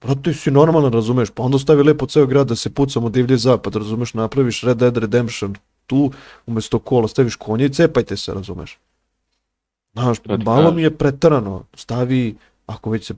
Brate, 0.00 0.34
si 0.34 0.50
normalno 0.50 0.88
razumeš, 0.88 1.30
pa 1.30 1.42
onda 1.42 1.58
stavi 1.58 1.82
lepo 1.82 2.06
ceo 2.06 2.26
grad 2.26 2.46
da 2.48 2.56
se 2.56 2.74
pucamo 2.74 3.08
divlji 3.08 3.36
zapad, 3.36 3.76
razumeš, 3.76 4.14
napraviš 4.14 4.62
Red 4.62 4.76
Dead 4.76 4.96
Redemption 4.96 5.54
tu, 5.88 6.10
umesto 6.46 6.78
kola 6.78 7.08
staviš 7.08 7.36
konje 7.36 7.66
i 7.66 7.72
cepajte 7.72 8.16
se, 8.16 8.34
razumeš. 8.34 8.78
Znaš, 9.92 10.18
malo 10.44 10.72
mi 10.72 10.82
je 10.82 10.90
pretarano, 10.90 11.64
stavi, 11.74 12.36
ako 12.66 12.90
već 12.90 13.06
se 13.06 13.14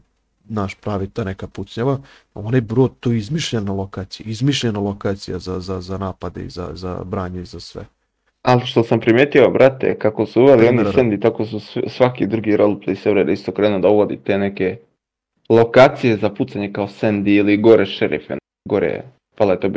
naš 0.48 0.74
pravi 0.74 1.08
ta 1.08 1.24
neka 1.24 1.46
pucnjava, 1.46 1.98
onaj 2.34 2.60
brod 2.60 2.92
to 3.00 3.12
je 3.12 3.18
izmišljena 3.18 3.72
lokacija, 3.72 4.26
izmišljena 4.28 4.80
lokacija 4.80 5.38
za, 5.38 5.60
za, 5.60 5.80
za 5.80 5.98
napade 5.98 6.44
i 6.44 6.50
za, 6.50 6.68
za 6.74 7.04
branje 7.04 7.40
i 7.40 7.44
za 7.44 7.60
sve. 7.60 7.84
Ali 8.42 8.66
što 8.66 8.82
sam 8.84 9.00
primetio, 9.00 9.50
brate, 9.50 9.98
kako 9.98 10.26
su 10.26 10.42
uveli 10.42 10.68
oni. 10.68 10.78
Sandy, 10.78 11.22
tako 11.22 11.46
su 11.46 11.60
sv- 11.60 11.88
svaki 11.88 12.26
drugi 12.26 12.56
roleplay 12.56 12.94
server 12.94 13.28
isto 13.28 13.52
krenuo 13.52 13.78
da 13.78 13.88
uvodi 13.88 14.16
te 14.16 14.38
neke 14.38 14.76
lokacije 15.48 16.16
za 16.16 16.30
pucanje 16.30 16.72
kao 16.72 16.86
Sandy 16.86 17.38
ili 17.38 17.56
gore 17.56 17.86
šerife, 17.86 18.36
gore 18.68 19.02
Paleto 19.36 19.68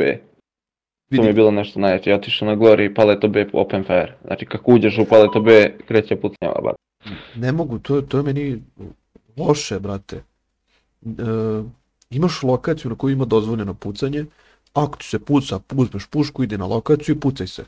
B. 1.10 1.16
To 1.16 1.22
mi 1.22 1.28
je 1.28 1.32
bilo 1.32 1.50
nešto 1.50 1.80
najjače, 1.80 2.10
ja 2.10 2.16
otišao 2.16 2.48
na 2.48 2.56
Glory 2.56 2.94
Paleto 2.94 3.28
B 3.28 3.46
open 3.52 3.84
fire. 3.84 4.16
Znači 4.24 4.46
kako 4.46 4.72
uđeš 4.72 4.98
u 4.98 5.04
Paleto 5.04 5.40
B, 5.40 5.78
kreće 5.86 6.16
pucnjava, 6.16 6.60
brate. 6.62 6.78
ne 7.36 7.52
mogu, 7.52 7.78
to, 7.78 8.00
to 8.00 8.16
je 8.16 8.22
meni 8.22 8.62
loše, 9.36 9.78
brate. 9.78 10.16
E, 10.16 11.10
imaš 12.10 12.42
lokaciju 12.42 12.90
na 12.90 12.96
kojoj 12.96 13.12
ima 13.12 13.24
dozvoljeno 13.24 13.74
pucanje, 13.74 14.26
ako 14.74 14.96
ti 14.96 15.06
se 15.06 15.18
puca, 15.18 15.60
uzmeš 15.74 16.06
pušku, 16.06 16.42
ide 16.42 16.58
na 16.58 16.66
lokaciju 16.66 17.14
i 17.14 17.20
pucaj 17.20 17.46
se. 17.46 17.64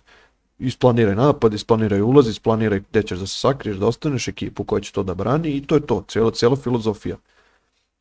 Isplaniraj 0.59 1.15
napad, 1.15 1.55
isplaniraj 1.55 2.01
ulaz, 2.01 2.29
isplaniraj 2.29 2.81
gde 2.91 3.03
ćeš 3.03 3.19
da 3.19 3.27
se 3.27 3.39
sakriješ, 3.39 3.77
da 3.77 3.87
ostaneš 3.87 4.29
ekipu 4.29 4.65
koja 4.65 4.81
će 4.81 4.93
to 4.93 5.03
da 5.03 5.15
brani 5.15 5.51
i 5.51 5.67
to 5.67 5.75
je 5.75 5.87
to, 5.87 6.05
cijela, 6.09 6.31
cijela 6.31 6.57
filozofija. 6.57 7.17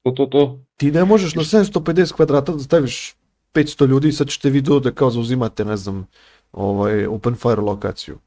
To, 0.03 0.11
to, 0.11 0.25
to. 0.25 0.59
Ti 0.77 0.91
ne 0.91 1.05
možeš 1.05 1.35
na 1.35 1.43
750 1.43 2.13
kvadrata 2.13 2.51
da 2.51 2.59
staviš 2.59 3.15
500 3.55 3.87
ljudi 3.87 4.11
sad 4.11 4.27
ćete 4.27 4.49
vi 4.49 4.61
da 4.61 4.91
kao 4.91 5.09
zauzimate, 5.09 5.65
ne 5.65 5.77
znam, 5.77 6.07
ovaj, 6.53 7.05
open 7.05 7.35
fire 7.35 7.61
lokaciju. 7.61 8.17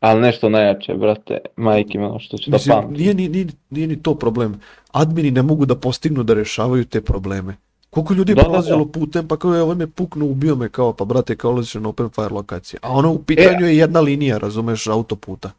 Ali 0.00 0.20
nešto 0.20 0.48
najjače, 0.48 0.94
brate, 0.94 1.38
majke 1.56 1.98
ono 1.98 2.18
što 2.18 2.38
ću 2.38 2.50
da 2.50 2.54
Mislim, 2.54 2.76
pamtim. 2.76 2.96
nije, 2.96 3.14
ni, 3.14 3.28
nije, 3.28 3.46
nije 3.70 3.86
ni 3.86 4.02
to 4.02 4.14
problem. 4.14 4.60
Admini 4.92 5.30
ne 5.30 5.42
mogu 5.42 5.66
da 5.66 5.74
postignu 5.74 6.22
da 6.22 6.34
rešavaju 6.34 6.84
te 6.84 7.00
probleme. 7.00 7.56
Koliko 7.90 8.14
ljudi 8.14 8.32
je 8.32 8.34
Da, 8.34 8.42
da, 8.42 8.48
prolazilo 8.48 8.86
putem, 8.86 9.28
pa 9.28 9.36
kao 9.36 9.54
je 9.54 9.62
ovaj 9.62 9.76
me 9.76 9.86
puknuo, 9.86 10.28
ubio 10.28 10.54
me 10.56 10.68
kao, 10.68 10.92
pa 10.92 11.04
brate, 11.04 11.36
kao 11.36 11.50
ulaziš 11.50 11.74
na 11.74 11.88
open 11.88 12.08
fire 12.10 12.28
lokacije. 12.28 12.80
A 12.82 12.92
ono 12.92 13.12
u 13.12 13.18
pitanju 13.22 13.66
je 13.66 13.76
jedna 13.76 14.00
linija, 14.00 14.38
razumeš, 14.38 14.86
autoputa. 14.86 15.50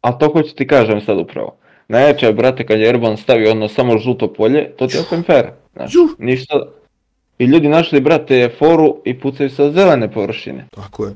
Ali 0.00 0.14
to 0.20 0.28
hoću 0.32 0.54
ti 0.54 0.66
kažem 0.66 1.00
sad 1.00 1.18
upravo. 1.18 1.56
Najjače 1.88 2.26
je, 2.26 2.32
brate, 2.32 2.66
kad 2.66 2.78
je 2.78 2.88
Erban 2.88 3.16
stavio 3.16 3.50
ono 3.50 3.68
samo 3.68 3.98
žuto 3.98 4.32
polje, 4.32 4.70
to 4.76 4.86
ti 4.86 4.96
je 4.96 5.00
open 5.00 5.22
fair. 5.22 5.46
Znaš, 5.76 5.92
ništa. 6.18 6.54
I 7.38 7.44
ljudi 7.44 7.68
našli, 7.68 8.00
brate, 8.00 8.50
foru 8.58 9.02
i 9.04 9.20
pucaju 9.20 9.50
sa 9.50 9.72
zelene 9.72 10.12
površine. 10.12 10.66
Tako 10.70 11.06
je. 11.06 11.14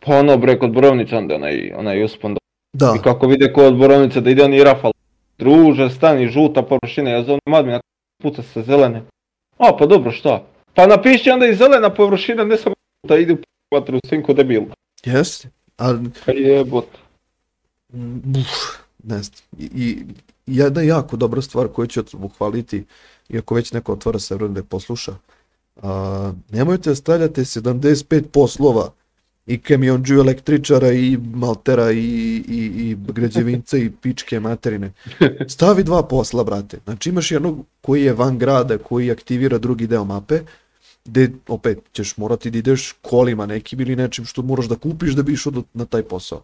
Pa 0.00 0.16
ono, 0.16 0.36
bre, 0.38 0.58
kod 0.58 0.72
Borovnice 0.72 1.16
onda 1.16 1.34
onaj, 1.34 1.72
onaj 1.76 2.04
uspon. 2.04 2.36
Da, 2.72 2.94
I 2.98 3.02
kako 3.02 3.26
vide 3.26 3.52
kod 3.52 3.76
Borovnice 3.76 4.20
da 4.20 4.30
ide 4.30 4.44
oni 4.44 4.64
rafal. 4.64 4.92
Druže, 5.38 5.90
stani, 5.90 6.28
žuta 6.28 6.62
površina, 6.62 7.10
ja 7.10 7.22
zovem 7.24 7.54
admina, 7.54 7.80
puca 8.22 8.42
sa 8.42 8.62
zelene. 8.62 9.02
A, 9.58 9.76
pa 9.78 9.86
dobro, 9.86 10.12
šta? 10.12 10.42
Pa 10.74 10.86
napiši 10.86 11.30
onda 11.30 11.46
i 11.46 11.54
zelena 11.54 11.90
površina, 11.90 12.44
ne 12.44 12.56
samo 12.56 12.74
da 13.08 13.16
ide 13.16 13.32
u 13.32 13.38
vatru, 13.70 13.98
sinko 14.08 14.32
debil. 14.34 14.62
jeste. 15.04 15.48
Ali, 15.76 15.98
Pa 16.26 16.32
jebot. 16.32 16.86
mm, 17.92 18.20
uf, 18.40 18.80
ne 19.04 19.22
znam. 19.22 19.38
I, 19.58 19.64
i 19.76 19.98
jedna 20.46 20.82
jako 20.82 21.16
dobra 21.16 21.42
stvar 21.42 21.68
koju 21.68 21.86
ću 21.86 22.04
pohvaliti, 22.04 22.84
iako 23.28 23.54
već 23.54 23.72
neko 23.72 23.92
otvara 23.92 24.18
server 24.18 24.50
da 24.50 24.60
je 24.60 24.64
posluša, 24.64 25.14
a, 25.82 26.32
nemojte 26.50 26.90
da 26.90 26.96
stavljate 26.96 27.40
75 27.40 28.22
poslova 28.22 28.92
i 29.46 29.58
kamionđu 29.58 30.14
električara 30.14 30.92
i 30.92 31.16
maltera 31.16 31.92
i, 31.92 31.98
i, 32.48 32.72
i 32.76 32.96
građevinca 33.12 33.78
i 33.78 33.90
pičke 33.90 34.40
materine. 34.40 34.92
Stavi 35.48 35.84
dva 35.84 36.02
posla, 36.02 36.44
brate. 36.44 36.78
Znači 36.84 37.08
imaš 37.08 37.30
jednog 37.30 37.64
koji 37.80 38.02
je 38.02 38.12
van 38.12 38.38
grada, 38.38 38.78
koji 38.78 39.10
aktivira 39.10 39.58
drugi 39.58 39.86
deo 39.86 40.04
mape, 40.04 40.40
gde 41.04 41.30
opet 41.48 41.78
ćeš 41.92 42.16
morati 42.16 42.50
da 42.50 42.58
ideš 42.58 42.94
kolima 43.02 43.46
nekim 43.46 43.80
ili 43.80 43.96
nečim 43.96 44.24
što 44.24 44.42
moraš 44.42 44.66
da 44.66 44.76
kupiš 44.76 45.14
da 45.14 45.22
bi 45.22 45.32
išao 45.32 45.52
na 45.74 45.84
taj 45.84 46.02
posao. 46.02 46.42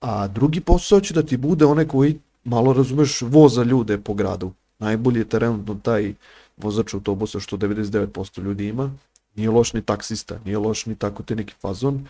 A 0.00 0.28
drugi 0.28 0.60
posao 0.60 1.00
će 1.00 1.14
da 1.14 1.22
ti 1.22 1.36
bude 1.36 1.64
onaj 1.64 1.86
koji 1.86 2.18
malo 2.44 2.72
razumeš 2.72 3.22
voza 3.22 3.62
ljude 3.62 3.98
po 3.98 4.14
gradu. 4.14 4.52
Najbolji 4.78 5.18
je 5.18 5.28
trenutno 5.28 5.74
taj 5.82 6.14
vozač 6.56 6.94
autobusa 6.94 7.40
što 7.40 7.56
99% 7.56 8.42
ljudi 8.42 8.68
ima. 8.68 8.90
Nije 9.36 9.50
loš 9.50 9.72
ni 9.72 9.82
taksista, 9.82 10.38
nije 10.44 10.58
loš 10.58 10.86
ni 10.86 10.94
tako 10.94 11.22
te 11.22 11.36
neki 11.36 11.54
fazon. 11.60 12.08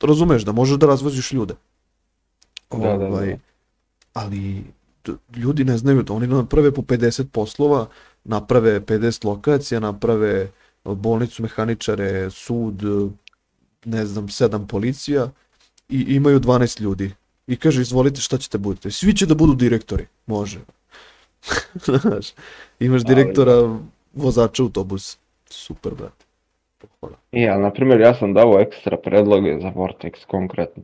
Razumeš 0.00 0.42
da 0.42 0.52
možeš 0.52 0.78
da 0.78 0.86
razvoziš 0.86 1.32
ljude. 1.32 1.54
Da, 2.70 2.78
da, 2.78 2.96
da. 2.96 3.06
Ovaj, 3.06 3.38
Ali 4.12 4.64
ljudi 5.36 5.64
ne 5.64 5.78
znaju 5.78 6.02
da 6.02 6.12
oni 6.12 6.26
naprave 6.26 6.72
po 6.72 6.82
50 6.82 7.24
poslova, 7.24 7.86
naprave 8.24 8.80
50 8.80 9.24
lokacija, 9.24 9.80
naprave 9.80 10.50
bolnicu, 10.84 11.42
mehaničare, 11.42 12.30
sud, 12.30 12.82
ne 13.84 14.06
znam, 14.06 14.28
7 14.28 14.66
policija 14.66 15.30
i 15.88 16.00
imaju 16.00 16.40
12 16.40 16.80
ljudi. 16.80 17.14
I 17.46 17.56
kaže, 17.56 17.82
izvolite 17.82 18.20
šta 18.20 18.38
ćete 18.38 18.58
budete. 18.58 18.90
Svi 18.90 19.14
će 19.16 19.26
da 19.26 19.34
budu 19.34 19.54
direktori. 19.54 20.06
Može. 20.26 20.58
Znaš, 21.86 22.32
imaš 22.80 23.02
Ali- 23.06 23.14
direktora 23.14 23.78
vozača 24.14 24.62
autobus. 24.62 25.18
Super, 25.50 25.94
brate. 25.94 26.24
Pohvala. 26.78 27.18
I, 27.32 27.48
ali, 27.48 27.62
na 27.62 27.70
primjer, 27.70 28.00
ja 28.00 28.14
sam 28.14 28.34
dao 28.34 28.60
ekstra 28.60 28.96
predloge 28.96 29.58
za 29.60 29.72
Vortex 29.74 30.24
konkretno. 30.26 30.82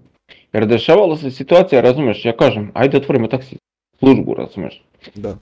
Jer 0.52 0.66
dešavala 0.66 1.16
se 1.16 1.30
situacija, 1.30 1.80
razumeš, 1.80 2.24
ja 2.24 2.36
kažem, 2.36 2.70
ajde 2.74 2.96
otvorimo 2.96 3.28
taksi 3.28 3.56
službu, 3.98 4.34
razumeš. 4.34 4.82
Da. 5.14 5.36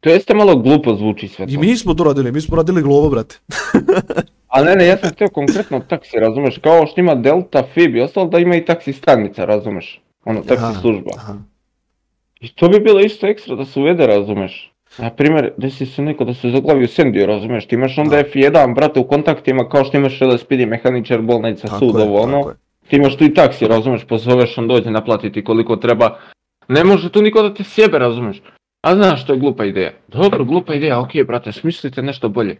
To 0.00 0.10
jeste 0.10 0.34
malo 0.34 0.56
glupo 0.56 0.94
zvuči 0.94 1.28
sve 1.28 1.46
to. 1.46 1.52
I 1.52 1.58
mi 1.58 1.76
smo 1.76 1.94
to 1.94 2.04
radili, 2.04 2.32
mi 2.32 2.40
smo 2.40 2.56
radili 2.56 2.82
glovo, 2.82 3.10
brate. 3.10 3.38
Ali 4.48 4.66
ne, 4.66 4.76
ne, 4.76 4.86
ja 4.86 4.96
sam 4.98 5.10
htio 5.10 5.28
konkretno 5.28 5.80
taksi, 5.80 6.16
razumeš, 6.16 6.58
kao 6.58 6.86
što 6.86 7.00
ima 7.00 7.14
Delta, 7.14 7.66
Fib 7.74 7.96
i 7.96 8.00
ostalo, 8.00 8.26
da 8.26 8.38
ima 8.38 8.56
i 8.56 8.64
taksi 8.64 8.92
stanica, 8.92 9.44
razumeš. 9.44 10.00
Ono, 10.24 10.40
taksi 10.40 10.64
Aha, 10.64 10.80
služba. 10.80 11.10
Aha. 11.16 11.34
I 12.40 12.48
to 12.54 12.68
bi 12.68 12.80
bilo 12.80 13.00
isto 13.00 13.26
ekstra 13.26 13.54
da 13.56 13.64
se 13.64 13.80
uvede, 13.80 14.06
razumeš. 14.06 14.72
Na 14.98 15.10
primjer, 15.10 15.52
desi 15.56 15.86
se 15.86 16.02
neko 16.02 16.24
da 16.24 16.34
se 16.34 16.50
zaglavi 16.50 16.84
u 16.84 16.88
Sendiju, 16.88 17.26
razumeš, 17.26 17.66
ti 17.66 17.74
imaš 17.74 17.98
onda 17.98 18.16
Da. 18.16 18.22
F1, 18.22 18.74
brate, 18.74 19.00
u 19.00 19.04
kontaktima, 19.04 19.68
kao 19.68 19.84
što 19.84 19.96
imaš 19.96 20.20
LSPD, 20.20 20.66
mehaničar, 20.66 21.20
bolnica, 21.20 21.66
Tako 21.66 21.78
sud, 21.78 21.94
je, 21.94 22.02
ovo, 22.02 22.20
ono. 22.20 22.38
je. 22.38 22.54
Ti 22.88 22.96
imaš 22.96 23.16
tu 23.16 23.24
i 23.24 23.34
taksi, 23.34 23.66
razumeš, 23.68 24.04
pozoveš, 24.04 24.58
on 24.58 24.68
dođe 24.68 24.90
naplatiti 24.90 25.44
koliko 25.44 25.76
treba. 25.76 26.18
Ne 26.68 26.84
može 26.84 27.12
tu 27.12 27.22
niko 27.22 27.42
da 27.42 27.54
te 27.54 27.64
sjebe, 27.64 27.98
razumeš. 27.98 28.42
A 28.82 28.94
znaš, 28.94 29.26
to 29.26 29.32
je 29.32 29.38
glupa 29.38 29.64
ideja. 29.64 29.92
Dobro, 30.08 30.44
glupa 30.44 30.74
ideja, 30.74 31.00
okej, 31.00 31.24
brate, 31.24 31.52
smislite 31.52 32.02
nešto 32.02 32.28
bolje. 32.28 32.56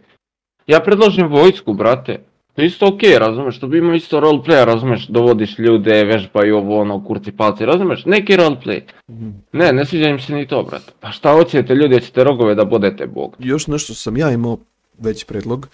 Ja 0.67 0.79
predlažem 0.79 1.27
vojsku, 1.27 1.73
brate. 1.73 2.19
To 2.55 2.61
isto 2.61 2.87
okej, 2.87 3.19
razumeš, 3.19 3.59
to 3.59 3.67
bi 3.67 3.77
imao 3.77 3.95
isto 3.95 4.19
roleplay, 4.19 4.65
razumeš, 4.65 5.07
dovodiš 5.07 5.59
ljude, 5.59 6.03
vežbaju 6.03 6.57
ovo, 6.57 6.81
ono, 6.81 7.05
kurci 7.05 7.31
palci, 7.31 7.65
razumeš, 7.65 8.05
neki 8.05 8.37
roleplay. 8.37 8.81
Mhm. 9.09 9.29
Ne, 9.51 9.73
ne 9.73 9.85
sviđa 9.85 10.09
im 10.09 10.19
se 10.19 10.33
ni 10.33 10.47
to, 10.47 10.63
brate. 10.63 10.91
Pa 10.99 11.11
šta 11.11 11.33
hoćete 11.33 11.75
ljudi, 11.75 11.95
hoćete 11.95 12.23
rogove 12.23 12.55
da 12.55 12.65
bodete 12.65 13.07
Bog. 13.07 13.35
Još 13.39 13.67
nešto 13.67 13.93
sam 13.93 14.17
ja 14.17 14.31
imao 14.31 14.57
već 14.99 15.23
predlog, 15.25 15.67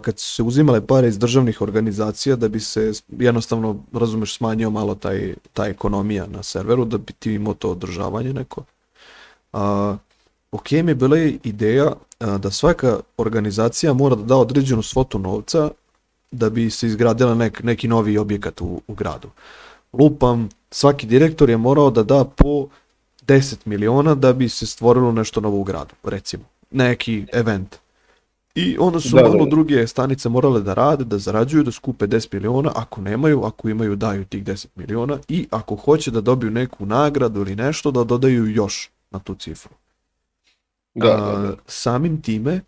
kad 0.00 0.18
su 0.18 0.34
se 0.34 0.42
uzimale 0.42 0.86
pare 0.86 1.08
iz 1.08 1.18
državnih 1.18 1.60
organizacija 1.60 2.36
da 2.36 2.48
bi 2.48 2.60
se 2.60 2.92
jednostavno, 3.18 3.76
razumeš, 3.92 4.36
smanjio 4.36 4.70
malo 4.70 4.94
taj, 4.94 5.34
ta 5.52 5.66
ekonomija 5.66 6.26
na 6.26 6.42
serveru, 6.42 6.84
da 6.84 6.98
bi 6.98 7.12
ti 7.12 7.32
imao 7.32 7.54
to 7.54 7.70
održavanje 7.70 8.32
neko. 8.32 8.62
A, 9.52 9.96
ok 10.52 10.70
mi 10.70 10.90
je 10.90 10.94
bila 10.94 11.18
ideja 11.44 11.92
da 12.38 12.50
svaka 12.50 13.00
organizacija 13.16 13.92
mora 13.92 14.14
da 14.14 14.22
da 14.22 14.36
određenu 14.36 14.82
svotu 14.82 15.18
novca 15.18 15.70
da 16.34 16.50
bi 16.50 16.70
se 16.70 16.86
izgradila 16.86 17.34
nek, 17.34 17.62
neki 17.62 17.88
novi 17.88 18.18
objekat 18.18 18.60
u, 18.60 18.80
u 18.86 18.94
gradu. 18.94 19.28
Lupam, 19.92 20.48
svaki 20.70 21.06
direktor 21.06 21.50
je 21.50 21.56
morao 21.56 21.90
da 21.90 22.02
da 22.02 22.24
po 22.24 22.66
10 23.26 23.56
miliona 23.64 24.14
da 24.14 24.32
bi 24.32 24.48
se 24.48 24.66
stvorilo 24.66 25.12
nešto 25.12 25.40
novo 25.40 25.58
u 25.58 25.64
gradu, 25.64 25.94
recimo. 26.04 26.44
Neki 26.70 27.26
event. 27.32 27.76
I 28.54 28.76
onda 28.80 29.00
su 29.00 29.16
Da, 29.16 29.22
malo 29.22 29.44
da. 29.44 29.50
druge 29.50 29.86
stanice 29.86 30.28
morale 30.28 30.60
da 30.60 30.74
rade, 30.74 31.04
da 31.04 31.18
zarađuju, 31.18 31.62
da 31.62 31.72
skupe 31.72 32.06
10 32.06 32.34
miliona, 32.34 32.72
ako 32.74 33.00
nemaju, 33.00 33.44
ako 33.44 33.68
imaju 33.68 33.96
daju 33.96 34.24
tih 34.24 34.44
10 34.44 34.66
miliona 34.76 35.18
i 35.28 35.46
ako 35.50 35.76
hoće 35.76 36.10
da 36.10 36.20
dobiju 36.20 36.50
neku 36.50 36.86
nagradu 36.86 37.40
ili 37.40 37.56
nešto 37.56 37.90
da 37.90 38.04
dodaju 38.04 38.46
još 38.46 38.90
na 39.10 39.18
tu 39.18 39.34
cifru. 39.34 39.72
Da, 40.94 41.06
da, 41.08 41.14
A, 41.14 41.38
da. 41.42 41.56
samim 41.66 42.22
time 42.22 42.60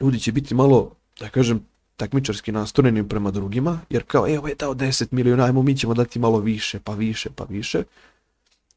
ljudi 0.00 0.20
će 0.20 0.32
biti 0.32 0.54
malo, 0.54 0.90
da 1.20 1.28
kažem, 1.28 1.60
takmičarski 2.00 2.52
nastrojeni 2.52 3.08
prema 3.08 3.30
drugima, 3.30 3.80
jer 3.90 4.02
kao, 4.06 4.28
evo 4.28 4.48
je 4.48 4.54
dao 4.54 4.74
10 4.74 5.06
miliona, 5.10 5.44
ajmo 5.44 5.62
mi 5.62 5.76
ćemo 5.76 5.94
dati 5.94 6.18
malo 6.18 6.38
više, 6.38 6.80
pa 6.84 6.94
više, 6.94 7.30
pa 7.34 7.44
više. 7.44 7.82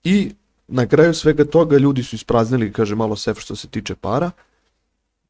I 0.04 0.32
na 0.68 0.88
kraju 0.88 1.14
svega 1.14 1.46
toga 1.46 1.78
ljudi 1.78 2.04
su 2.04 2.16
ispraznili, 2.16 2.74
kaže, 2.74 2.96
malo 2.96 3.16
sef 3.16 3.40
što 3.40 3.56
se 3.56 3.68
tiče 3.68 3.96
para. 3.96 4.32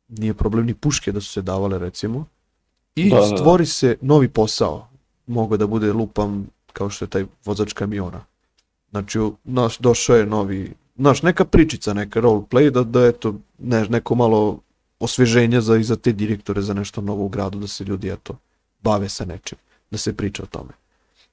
Nije 0.08 0.34
problem 0.34 0.66
ni 0.66 0.74
puške 0.74 1.12
da 1.12 1.22
su 1.22 1.32
se 1.32 1.42
davale, 1.42 1.80
recimo. 1.80 2.26
I 2.96 3.10
Da, 3.10 3.16
da, 3.16 3.28
da. 3.28 3.38
stvori 3.38 3.66
se 3.66 3.98
novi 4.02 4.28
posao. 4.28 4.88
Mogu 5.28 5.58
da 5.58 5.68
bude 5.68 5.94
lupam 5.94 6.48
kao 6.74 6.90
što 6.90 7.06
je 7.06 7.10
taj 7.10 7.26
vozač 7.46 7.74
kamiona. 7.74 8.26
Znači, 8.92 9.20
naš, 9.44 9.78
došao 9.78 10.16
je 10.16 10.26
novi, 10.26 10.74
znaš, 10.98 11.22
neka 11.22 11.46
pričica, 11.46 11.94
neka 11.94 12.22
roleplay, 12.22 12.70
da, 12.70 12.84
da 12.84 13.06
eto, 13.06 13.36
ne, 13.60 13.86
neko 13.90 14.16
malo 14.16 14.60
osveženje 15.04 15.62
za, 15.62 15.78
i 15.78 15.84
za 15.84 15.96
te 15.96 16.12
direktore 16.12 16.62
za 16.62 16.74
nešto 16.74 17.02
novo 17.02 17.26
u 17.26 17.30
gradu, 17.30 17.60
da 17.60 17.68
se 17.68 17.84
ljudi, 17.84 18.10
eto, 18.10 18.38
bave 18.82 19.10
sa 19.10 19.26
nečim, 19.26 19.58
da 19.92 19.98
se 19.98 20.14
priča 20.14 20.44
o 20.44 20.46
tome. 20.46 20.74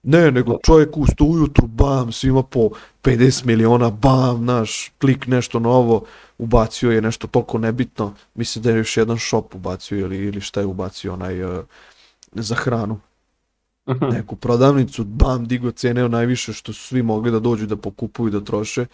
Ne, 0.03 0.31
nego 0.31 0.59
čovjek 0.65 0.97
usto 0.97 1.25
ujutru, 1.25 1.67
bam, 1.67 2.13
svima 2.13 2.43
po 2.43 2.71
50 3.03 3.45
miliona, 3.45 3.91
bam, 3.91 4.45
naš, 4.45 4.93
klik 4.99 5.27
nešto 5.27 5.59
novo, 5.61 6.05
ubacio 6.39 6.91
je 6.91 7.03
nešto 7.03 7.27
toliko 7.27 7.59
nebitno, 7.59 8.15
mislim 8.35 8.63
da 8.63 8.71
je 8.71 8.79
još 8.79 8.97
jedan 8.97 9.19
shop 9.19 9.55
ubacio 9.55 9.99
ili, 9.99 10.17
ili 10.17 10.41
šta 10.41 10.61
je 10.61 10.67
ubacio 10.67 11.13
onaj 11.13 11.45
uh, 11.45 11.65
za 12.33 12.55
hranu 12.55 13.01
neku 14.17 14.37
prodavnicu, 14.37 15.05
bam, 15.05 15.47
digo 15.47 15.71
cene 15.71 16.09
najviše 16.09 16.53
što 16.53 16.73
su 16.73 16.83
svi 16.83 17.03
mogli 17.03 17.31
da 17.31 17.39
dođu 17.39 17.67
da 17.67 17.77
pokupuju, 17.77 18.31
da 18.31 18.41
troše. 18.41 18.87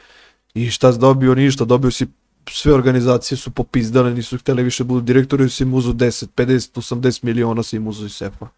I 0.55 0.71
šta 0.71 0.93
si 0.93 0.99
dobio? 0.99 1.35
Ništa, 1.35 1.65
dobio 1.65 1.91
si 1.91 2.07
sve 2.51 2.75
organizacije 2.75 3.39
su 3.39 3.51
popizdale, 3.51 4.15
nisu 4.15 4.39
htjeli 4.39 4.63
više 4.63 4.85
budu 4.85 5.01
direktori, 5.01 5.49
si 5.49 5.63
im 5.63 5.75
uzu 5.75 5.93
10, 5.93 6.27
50, 6.37 6.79
80 6.97 7.25
miliona 7.25 7.63
si 7.63 7.77
im 7.77 7.87
uzu 7.87 8.07
iz 8.07 8.13
sefa. 8.13 8.49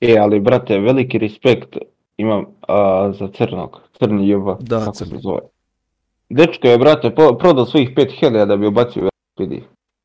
E, 0.00 0.18
ali 0.18 0.40
brate, 0.40 0.78
veliki 0.78 1.18
respekt 1.18 1.76
imam 2.16 2.44
a, 2.68 3.12
za 3.18 3.28
crnog, 3.28 3.80
crni 3.98 4.28
jeba, 4.28 4.56
Da, 4.60 4.78
kako 4.78 4.92
crni. 4.92 5.10
se 5.10 5.18
zove. 5.18 5.40
Dečko 6.28 6.66
je, 6.68 6.78
brate, 6.78 7.14
po- 7.14 7.38
prodao 7.38 7.66
svojih 7.66 7.90
5000 7.90 8.46
da 8.46 8.56
bi 8.56 8.66
ubacio 8.66 9.02
u 9.02 9.06
LSPD. 9.06 9.52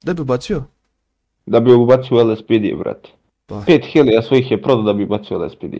Da 0.04 0.14
bi 0.14 0.24
bacio? 0.24 0.64
Da 1.46 1.60
bi 1.60 1.74
ubacio 1.74 2.18
u 2.18 2.32
LSPD, 2.32 2.78
brate. 2.80 3.10
Pa, 3.46 3.56
5000 3.56 4.22
svojih 4.22 4.52
je 4.52 4.62
prodao 4.62 4.84
da 4.84 4.94
bi 4.94 5.04
ubacio 5.04 5.38
u 5.38 5.46
LSPD. 5.46 5.76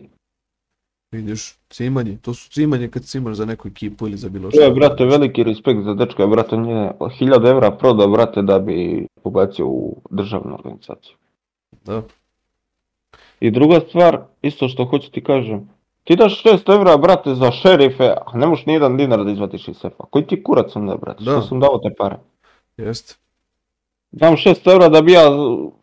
Vidiš, 1.12 1.54
cimanje, 1.68 2.18
to 2.22 2.34
su 2.34 2.50
cimanje 2.50 2.88
kad 2.88 3.02
cimaš 3.04 3.36
za 3.36 3.44
neku 3.44 3.68
ekipu 3.68 4.06
ili 4.06 4.16
za 4.16 4.28
bilo 4.28 4.50
To 4.50 4.60
je, 4.60 4.66
šta. 4.66 4.74
brate, 4.74 5.04
veliki 5.04 5.42
respekt 5.42 5.80
za 5.82 5.94
dečka, 5.94 6.26
brate, 6.26 6.54
on 6.54 6.68
je 6.68 6.92
1000 7.00 7.50
evra 7.50 7.70
prodao, 7.70 8.08
brate, 8.08 8.42
da 8.42 8.58
bi 8.58 9.06
ubacio 9.24 9.66
u 9.66 9.96
državnu 10.10 10.54
organizaciju. 10.54 11.16
Da. 11.84 12.02
I 13.40 13.50
druga 13.50 13.80
stvar, 13.80 14.20
isto 14.42 14.68
što 14.68 14.84
hoću 14.84 15.10
ti 15.10 15.24
kažem, 15.24 15.68
ti 16.04 16.16
daš 16.16 16.42
6 16.44 16.74
evra, 16.74 16.96
brate, 16.96 17.34
za 17.34 17.50
šerife, 17.52 18.04
a 18.26 18.38
ne 18.38 18.46
možeš 18.46 18.66
ni 18.66 18.72
jedan 18.72 18.96
dinar 18.96 19.24
da 19.24 19.30
izvatiš 19.30 19.68
iz 19.68 19.76
sefa. 19.76 20.04
Koji 20.10 20.26
ti 20.26 20.42
kurac 20.42 20.76
onda, 20.76 20.96
brate, 20.96 21.24
Da. 21.24 21.30
što 21.30 21.42
sam 21.42 21.60
dao 21.60 21.78
te 21.78 21.94
pare? 21.98 22.16
Jest. 22.76 23.18
Dam 24.10 24.34
6 24.34 24.72
evra 24.72 24.88
da 24.88 25.02
bi 25.02 25.12
ja 25.12 25.22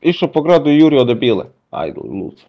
išao 0.01 0.31
po 0.31 0.41
gradu 0.41 0.69
i 0.69 0.77
jurio 0.77 1.03
debile. 1.03 1.45
Ajde, 1.69 1.99
lud. 1.99 2.41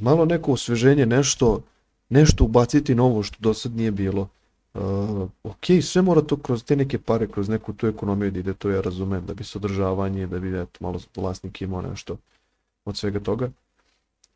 Malo 0.00 0.24
neko 0.24 0.52
osveženje, 0.52 1.06
nešto, 1.06 1.60
nešto 2.08 2.44
ubaciti 2.44 2.94
novo 2.94 3.22
što 3.22 3.36
do 3.40 3.54
sad 3.54 3.76
nije 3.76 3.90
bilo. 3.90 4.28
Uh, 4.74 5.28
ok, 5.42 5.66
sve 5.82 6.02
mora 6.02 6.22
to 6.22 6.36
kroz 6.36 6.64
te 6.64 6.76
neke 6.76 6.98
pare, 6.98 7.26
kroz 7.26 7.48
neku 7.48 7.72
tu 7.72 7.86
ekonomiju 7.86 8.30
da 8.30 8.38
ide, 8.38 8.54
to 8.54 8.70
ja 8.70 8.80
razumem, 8.80 9.26
da 9.26 9.34
bi 9.34 9.44
se 9.44 9.58
održavanje, 9.58 10.26
da 10.26 10.38
bi 10.38 10.60
eto, 10.60 10.78
malo 10.80 11.00
vlasnik 11.16 11.62
imao 11.62 11.82
nešto 11.82 12.16
od 12.84 12.96
svega 12.96 13.20
toga. 13.20 13.50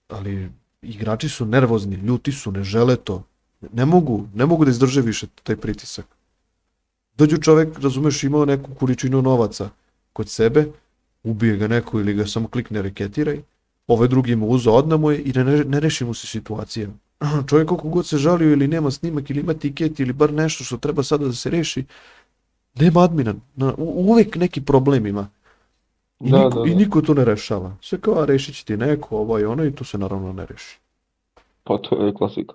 Ali 0.09 0.51
igrači 0.83 1.29
su 1.29 1.47
nervozni, 1.47 1.97
ljuti 1.97 2.33
su, 2.33 2.53
ne 2.53 2.64
žele 2.64 2.97
to. 2.97 3.23
Ne 3.73 3.85
mogu, 3.85 4.27
ne 4.35 4.47
mogu 4.47 4.64
da 4.64 4.71
izdrže 4.71 5.01
više 5.01 5.27
taj 5.43 5.57
pritisak. 5.57 6.07
Dođu 7.16 7.39
čovek, 7.39 7.79
razumeš, 7.79 8.25
imao 8.25 8.45
neku 8.45 8.75
količinu 8.75 9.23
novaca 9.23 9.71
kod 10.12 10.29
sebe, 10.29 10.66
ubije 11.23 11.57
ga 11.57 11.69
neko 11.69 12.01
ili 12.01 12.14
ga 12.14 12.27
samo 12.27 12.49
klikne 12.49 12.83
reketiraj, 12.83 13.43
ovaj 13.87 14.09
drugi 14.09 14.37
mu 14.37 14.49
uzeo 14.49 14.73
odnamo 14.73 15.11
je 15.11 15.23
i 15.23 15.33
ne, 15.33 15.64
ne 15.64 15.81
reši 15.81 16.05
mu 16.05 16.14
se 16.14 16.27
situacija. 16.27 16.89
Čovjek 17.49 17.69
koliko 17.69 17.89
god 17.89 18.07
se 18.07 18.19
žalio 18.19 18.53
ili 18.53 18.69
nema 18.69 18.91
snimak 18.91 19.31
ili 19.31 19.41
ima 19.41 19.55
tiket 19.55 20.01
ili 20.01 20.12
bar 20.12 20.33
nešto 20.33 20.64
što 20.64 20.77
treba 20.77 21.03
sada 21.03 21.27
da 21.27 21.33
se 21.33 21.51
reši, 21.51 21.85
nema 22.75 23.01
admina, 23.03 23.35
na, 23.57 23.75
u- 23.79 24.11
uvek 24.11 24.37
neki 24.37 24.61
problem 24.61 25.07
ima. 25.07 25.29
I, 26.21 26.31
Da, 26.31 26.39
niko, 26.39 26.59
da, 26.61 26.66
I 26.66 26.71
da. 26.71 26.77
niko 26.77 27.03
to 27.03 27.14
ne 27.14 27.25
rešava. 27.25 27.77
Sve 27.81 28.01
kao, 28.01 28.14
a 28.14 28.25
rešit 28.25 28.57
će 28.57 28.64
ti 28.64 28.77
neko, 28.77 29.16
ovo 29.19 29.39
i 29.39 29.45
ono 29.45 29.64
i 29.64 29.73
to 29.73 29.85
se 29.85 29.99
naravno 29.99 30.33
ne 30.33 30.47
reši. 30.47 30.79
Pa 31.64 31.79
to 31.79 32.07
je 32.07 32.14
klasika. 32.14 32.55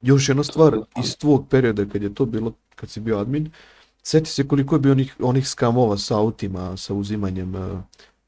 Još 0.00 0.28
jedna 0.28 0.44
stvar 0.44 0.76
iz 0.96 1.16
tvog 1.16 1.48
perioda 1.48 1.86
kad 1.86 2.02
je 2.02 2.14
to 2.14 2.26
bilo, 2.26 2.52
kad 2.74 2.90
si 2.90 3.00
bio 3.00 3.18
admin, 3.18 3.50
seti 4.02 4.30
se 4.30 4.48
koliko 4.48 4.74
je 4.74 4.80
bio 4.80 4.92
onih, 4.92 5.16
onih 5.20 5.48
skamova 5.48 5.98
sa 5.98 6.18
autima, 6.18 6.76
sa 6.76 6.94
uzimanjem, 6.94 7.56
eh, 7.56 7.82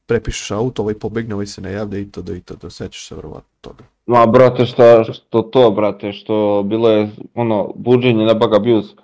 prepišeš 0.05 0.51
auto, 0.51 0.81
ovaj 0.81 0.99
pobegne, 0.99 1.33
ovaj 1.35 1.47
se 1.47 1.61
ne 1.61 1.71
javlja 1.71 1.99
i 1.99 2.11
to 2.11 2.21
da 2.21 2.35
i 2.35 2.41
to 2.41 2.55
da 2.55 2.69
sećaš 2.69 3.07
se 3.07 3.15
verovatno 3.15 3.49
toga. 3.61 3.83
Ma 4.05 4.25
brate, 4.25 4.65
šta, 4.65 5.03
što 5.03 5.41
to, 5.41 5.71
brate, 5.71 6.13
što 6.13 6.63
bilo 6.65 6.89
je 6.89 7.09
ono, 7.35 7.71
buđenje 7.75 8.25
na 8.25 8.33
bug 8.33 8.55
abuse. 8.55 8.95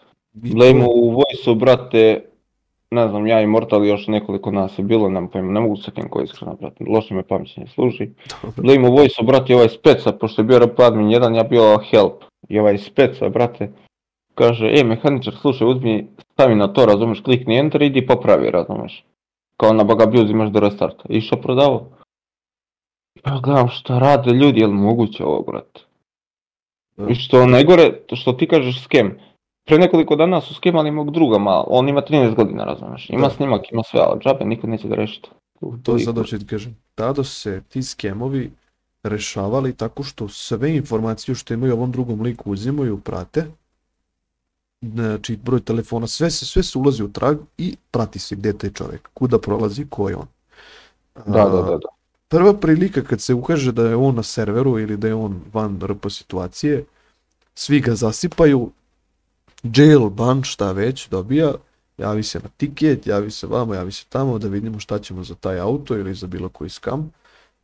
To- 0.86 0.92
u 0.96 1.10
voice 1.10 1.56
brate, 1.56 2.26
ne 2.92 3.08
znam, 3.08 3.28
ja 3.28 3.42
i 3.42 3.48
Mortal 3.48 3.86
još 3.86 4.08
nekoliko 4.08 4.52
nas 4.52 4.80
je 4.80 4.84
bilo, 4.84 5.10
nemam 5.10 5.30
pojma, 5.30 5.52
ne 5.52 5.60
mogu 5.60 5.76
se 5.76 5.84
setim 5.84 6.10
ko 6.10 6.20
je 6.20 6.24
iskreno, 6.24 6.56
brate, 6.56 6.86
loše 6.88 7.14
me 7.14 7.24
pamćenje 7.24 7.68
služi. 7.68 8.10
Blame 8.58 8.90
u 8.90 8.96
voice 8.96 9.24
brate, 9.24 9.56
ovaj 9.56 9.70
speca, 9.70 10.12
pošto 10.12 10.42
je 10.42 10.46
bio 10.46 10.60
rap 10.60 10.80
admin 10.80 11.10
jedan, 11.12 11.36
ja 11.36 11.44
bio 11.44 11.78
help. 11.78 12.24
I 12.50 12.60
ovaj 12.60 12.78
speca, 12.78 13.30
brate, 13.30 13.72
kaže, 14.36 14.72
e, 14.76 14.84
mehaničar, 14.84 15.34
slušaj, 15.42 15.68
uzmi, 15.68 16.08
stavi 16.34 16.56
na 16.56 16.68
to, 16.68 16.86
razumeš, 16.86 17.22
klikni 17.22 17.58
enter, 17.58 17.82
idi 17.82 18.06
popravi, 18.06 18.52
razumeš. 18.52 19.06
Kao 19.58 19.74
na 19.74 19.84
bug 19.84 20.02
abuse 20.02 20.32
imaš 20.32 20.50
do 20.50 20.60
restarta. 20.60 21.04
I 21.10 21.22
što 21.22 21.42
Ja 23.26 23.40
gledam 23.44 23.68
šta 23.70 24.00
rade 24.00 24.32
ljudi, 24.32 24.60
jel 24.60 24.72
moguće 24.72 25.26
ovo, 25.26 25.42
brate? 25.42 25.82
Da. 26.98 27.08
I 27.10 27.16
što 27.16 27.46
najgore, 27.46 27.92
to 28.08 28.16
što 28.16 28.34
ti 28.34 28.48
kažeš 28.48 28.84
skem. 28.84 29.18
Pre 29.66 29.78
nekoliko 29.78 30.16
dana 30.16 30.42
su 30.42 30.54
skemali 30.54 30.92
mog 30.92 31.12
druga 31.12 31.38
malo, 31.38 31.66
on 31.70 31.90
ima 31.90 32.02
13 32.02 32.36
godina, 32.36 32.64
razumeš. 32.64 33.10
Ima 33.10 33.28
Da. 33.28 33.34
snimak, 33.34 33.72
ima 33.72 33.84
sve, 33.84 34.00
ali 34.04 34.20
džabe, 34.20 34.46
niko 34.46 34.68
neće 34.68 34.88
da 34.88 34.96
reši 34.96 35.22
to. 35.22 35.30
To 35.84 36.00
sad 36.00 36.18
hoću 36.18 36.40
ti 36.40 36.48
kažem. 36.48 36.78
Tada 36.96 37.24
se 37.24 37.62
ti 37.70 37.84
skemovi 37.84 38.52
rešavali 39.04 39.74
tako 39.76 40.04
što 40.04 40.28
sve 40.28 40.76
informacije 40.76 41.36
što 41.36 41.54
imaju 41.54 41.74
ovom 41.74 41.92
drugom 41.92 42.22
liku 42.22 42.52
uzimaju, 42.52 43.00
prate 43.00 43.46
znači 44.82 45.36
broj 45.36 45.60
telefona, 45.60 46.08
sve 46.08 46.32
se, 46.32 46.46
sve 46.46 46.64
se 46.64 46.78
ulazi 46.78 47.04
u 47.04 47.12
trag 47.12 47.38
i 47.58 47.76
prati 47.92 48.20
se 48.20 48.36
gde 48.36 48.50
je 48.50 48.58
taj 48.58 48.70
čovjek, 48.70 49.10
kuda 49.14 49.40
prolazi, 49.40 49.86
ko 49.90 50.10
je 50.10 50.16
on. 50.16 50.28
Da, 51.16 51.44
da, 51.44 51.62
da, 51.62 51.78
da. 51.78 51.99
Prva 52.30 52.54
prilika 52.54 53.04
kad 53.04 53.22
se 53.22 53.34
ukaže 53.34 53.72
da 53.72 53.90
je 53.90 53.96
on 53.96 54.16
na 54.16 54.24
serveru 54.24 54.80
ili 54.80 54.98
da 54.98 55.08
je 55.08 55.16
on 55.16 55.42
van 55.54 55.80
RP 55.82 56.06
situacije, 56.10 56.86
svi 57.56 57.80
ga 57.80 57.96
zasipaju, 57.96 58.72
jail, 59.64 60.10
ban, 60.10 60.44
šta 60.44 60.72
već, 60.72 61.08
dobija, 61.10 61.54
javi 61.98 62.24
se 62.24 62.40
na 62.40 62.50
tiket, 62.58 63.08
javi 63.08 63.32
se 63.32 63.48
vamo, 63.48 63.74
javi 63.74 63.92
se 63.92 64.06
tamo, 64.10 64.40
da 64.40 64.48
vidimo 64.48 64.80
šta 64.80 65.00
ćemo 65.00 65.24
za 65.24 65.36
taj 65.36 65.60
auto 65.60 65.98
ili 65.98 66.14
za 66.16 66.28
bilo 66.28 66.50
koji 66.50 66.70
skam 66.70 67.12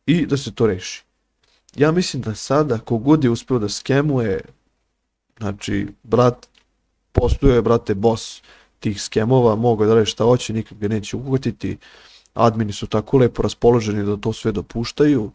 i 0.06 0.26
da 0.26 0.36
se 0.36 0.54
to 0.54 0.66
reši. 0.66 1.04
Ja 1.76 1.92
mislim 1.92 2.22
da 2.22 2.34
sada, 2.34 2.78
kogod 2.78 3.24
je 3.24 3.30
uspeo 3.30 3.58
da 3.58 3.68
skemuje, 3.68 4.40
znači, 5.38 5.86
brat, 6.02 6.48
postoje, 7.12 7.62
brate, 7.62 7.94
boss 7.94 8.42
tih 8.80 9.02
skemova, 9.02 9.56
mogu 9.56 9.86
da 9.86 9.94
radi 9.94 10.06
šta 10.06 10.24
hoće, 10.24 10.52
nikad 10.52 10.78
ga 10.78 10.88
neće 10.88 11.16
uhvatiti, 11.16 11.78
admini 12.36 12.72
su 12.72 12.86
tako 12.86 13.18
lepo 13.18 13.42
raspoloženi 13.42 14.04
da 14.04 14.16
to 14.16 14.32
sve 14.32 14.52
dopuštaju. 14.52 15.30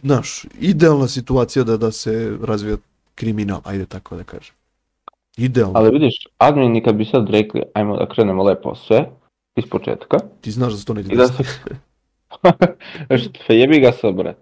Znaš, 0.00 0.44
idealna 0.60 1.08
situacija 1.08 1.64
da, 1.64 1.76
da 1.76 1.92
se 1.92 2.36
razvija 2.42 2.76
kriminal, 3.14 3.60
ajde 3.64 3.86
tako 3.86 4.16
da 4.16 4.24
kažem. 4.24 4.54
Idealno. 5.36 5.78
Ali 5.78 5.90
vidiš, 5.90 6.14
admini 6.38 6.82
kad 6.82 6.94
bi 6.94 7.04
sad 7.04 7.30
rekli, 7.30 7.62
ajmo 7.74 7.96
da 7.96 8.08
krenemo 8.08 8.42
lepo 8.42 8.74
sve, 8.74 9.10
iz 9.56 9.64
početka. 9.70 10.18
Ti 10.40 10.50
znaš 10.50 10.72
da 10.72 10.78
se 10.78 10.84
to 10.84 10.94
I 10.98 11.16
da 11.16 11.26
se... 11.28 11.42
Što 13.44 13.52
jebi 13.52 13.80
ga 13.80 13.92
sad, 13.92 14.14
bre. 14.14 14.34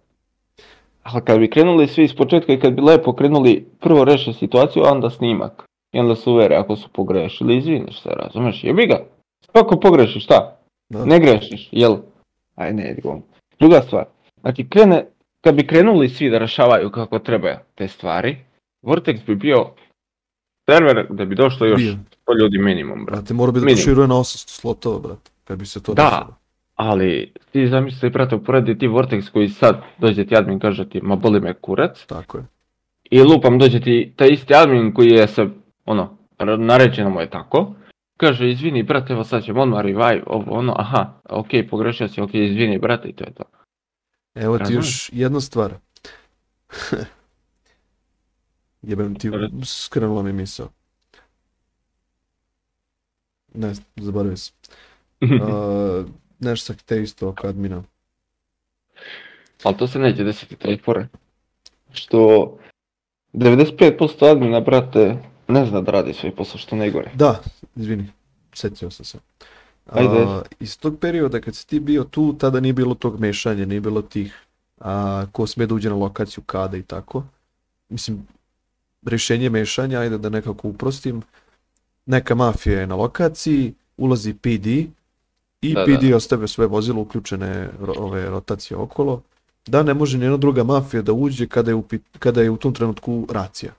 Ali 1.03 1.24
kad 1.24 1.39
bi 1.39 1.51
krenuli 1.51 1.89
svi 1.89 2.05
iz 2.05 2.14
početka 2.14 2.53
i 2.53 2.61
kad 2.61 2.72
bi 2.72 2.82
lepo 2.82 3.12
krenuli, 3.12 3.66
prvo 3.80 4.05
reše 4.05 4.32
situaciju, 4.32 4.82
a 4.85 4.93
onda 4.93 5.11
snimak. 5.11 5.64
I 5.93 5.99
onda 5.99 6.16
se 6.16 6.30
uvere 6.30 6.57
ako 6.57 6.76
su 6.76 6.89
pogrešili, 6.89 7.57
izviniš 7.57 8.03
se, 8.03 8.09
razumeš, 8.09 8.64
jebi 8.64 8.87
ga. 8.87 9.07
Ako 9.53 9.80
pogrešiš, 9.80 10.24
šta? 10.24 10.53
Da. 10.95 11.05
Ne 11.05 11.20
grešiš, 11.20 11.68
jel? 11.72 11.97
Aj 12.55 12.72
ne, 12.72 12.90
idemo. 12.90 13.22
Druga 13.61 13.80
stvar, 13.80 14.05
znači 14.40 14.66
krene, 14.66 15.07
kad 15.40 15.55
bi 15.55 15.66
krenuli 15.66 16.09
svi 16.09 16.30
da 16.30 16.38
rešavaju 16.38 16.90
kako 16.90 17.18
treba 17.18 17.49
te 17.74 17.88
stvari, 17.88 18.36
Vortex 18.82 19.26
bi 19.26 19.34
bio 19.36 19.66
server 20.66 21.07
da 21.11 21.24
bi 21.24 21.34
došlo 21.34 21.66
još 21.66 21.80
Bio. 21.80 21.92
100 22.26 22.38
ljudi 22.40 22.59
minimum, 22.59 23.05
brate. 23.05 23.11
Brate, 23.12 23.34
mora 23.34 23.53
bi 23.53 23.61
da 23.61 23.64
Minimum. 23.64 23.76
proširuje 23.76 24.09
na 24.09 24.14
800 24.14 24.24
slotova, 24.51 24.99
brate, 24.99 25.30
kad 25.45 25.59
bi 25.59 25.66
se 25.66 25.82
to 25.82 25.95
Da. 25.95 26.03
desilo. 26.03 26.36
Ali 26.74 27.32
ti 27.53 27.68
zamisli, 27.68 28.11
brate, 28.11 28.34
uporedi 28.34 28.78
ti 28.78 28.88
Vortex 28.88 29.30
koji 29.30 29.49
sad 29.49 29.82
dođe 29.99 30.26
ti 30.26 30.36
admin 30.36 30.59
kaže 30.59 30.88
ti, 30.88 31.01
ma 31.01 31.16
boli 31.16 31.40
me 31.40 31.55
kurac, 31.55 32.07
Tako 32.07 32.38
je. 32.38 32.45
i 33.05 33.22
lupam 33.22 33.59
dođe 33.59 33.80
ti 33.80 34.12
taj 34.16 34.28
isti 34.28 34.55
admin 34.55 34.92
koji 34.92 35.09
je 35.09 35.28
se, 35.28 35.47
ono, 35.86 36.16
r- 36.38 36.59
naređeno 36.59 37.11
mu 37.11 37.20
je 37.20 37.30
tako, 37.30 37.74
kaže, 38.16 38.50
izvini, 38.50 38.82
brate, 38.82 39.12
evo 39.12 39.24
sad 39.24 39.44
ćemo 39.44 39.62
odmah 39.62 39.80
revive, 39.82 40.22
ovo, 40.26 40.52
ono, 40.52 40.74
aha, 40.78 41.20
okej, 41.30 41.68
pogrešio 41.68 42.08
si, 42.08 42.20
okej, 42.20 42.46
izvini, 42.46 42.78
brate, 42.78 43.08
i 43.08 43.12
to 43.12 43.24
je 43.24 43.34
to. 43.34 43.44
Evo 44.34 44.58
ti 44.58 44.72
još 44.72 45.10
jedna 45.12 45.40
stvar. 45.40 45.74
Jebem 48.82 49.14
ti, 49.14 49.30
skrenula 49.64 50.22
mi 50.22 50.32
misao. 50.32 50.68
Ne, 53.54 53.72
zaboravio 53.96 54.36
sam. 54.36 54.54
Uh, 55.24 56.06
nešto 56.38 56.66
sam 56.66 56.76
te 56.86 57.02
isto 57.02 57.28
oko 57.28 57.46
admina. 57.46 57.82
Ali 59.62 59.76
to 59.76 59.86
se 59.86 59.98
neće 59.98 60.24
desiti 60.24 60.56
taj 60.56 60.78
fore. 60.78 61.08
Što 61.92 62.18
95% 63.32 64.30
admina, 64.30 64.60
brate, 64.60 65.16
ne 65.55 65.66
zna 65.66 65.80
da 65.80 65.92
radi 65.92 66.14
svoj 66.14 66.34
posao, 66.34 66.59
što 66.59 66.76
najgore. 66.76 67.11
Da, 67.14 67.40
izvini, 67.76 68.07
setio 68.55 68.90
sam 68.90 69.05
se. 69.05 69.18
Ajde. 69.86 70.22
A, 70.22 70.42
iz 70.61 70.78
tog 70.78 70.98
perioda 70.98 71.40
kad 71.40 71.55
si 71.57 71.66
ti 71.66 71.80
bio 71.80 72.05
tu, 72.05 72.32
tada 72.38 72.61
nije 72.61 72.72
bilo 72.72 72.94
tog 72.94 73.20
mešanja, 73.20 73.66
nije 73.66 73.80
bilo 73.80 74.02
tih 74.02 74.34
a, 74.80 75.26
ko 75.32 75.46
sme 75.46 75.66
da 75.66 75.74
uđe 75.74 75.88
na 75.88 75.94
lokaciju 75.96 76.44
kada 76.46 76.76
i 76.76 76.82
tako. 76.82 77.24
Mislim, 77.88 78.26
rješenje 79.07 79.50
mešanja, 79.50 80.00
ajde 80.00 80.18
da 80.18 80.28
nekako 80.28 80.68
uprostim, 80.68 81.22
neka 82.07 82.34
mafija 82.34 82.80
je 82.80 82.86
na 82.86 82.94
lokaciji, 82.96 83.74
ulazi 83.96 84.34
PD 84.34 84.66
i 85.62 85.74
Da, 85.74 85.84
PD 85.84 86.11
da. 86.11 86.16
ostavlja 86.16 86.46
sve 86.48 86.66
vozilo 86.66 87.00
uključene 87.02 87.68
ro- 87.80 87.98
ove 87.98 88.30
rotacije 88.30 88.76
okolo, 88.76 89.22
da 89.66 89.82
ne 89.82 89.94
može 89.94 90.18
nijedna 90.18 90.36
druga 90.36 90.64
mafija 90.64 91.02
da 91.02 91.12
uđe 91.12 91.46
kada 91.48 91.70
je 91.70 91.74
u, 91.74 91.84
kada 92.18 92.42
je 92.42 92.50
u 92.50 92.57
tom 92.57 92.74
trenutku 92.74 93.26
racija. 93.30 93.72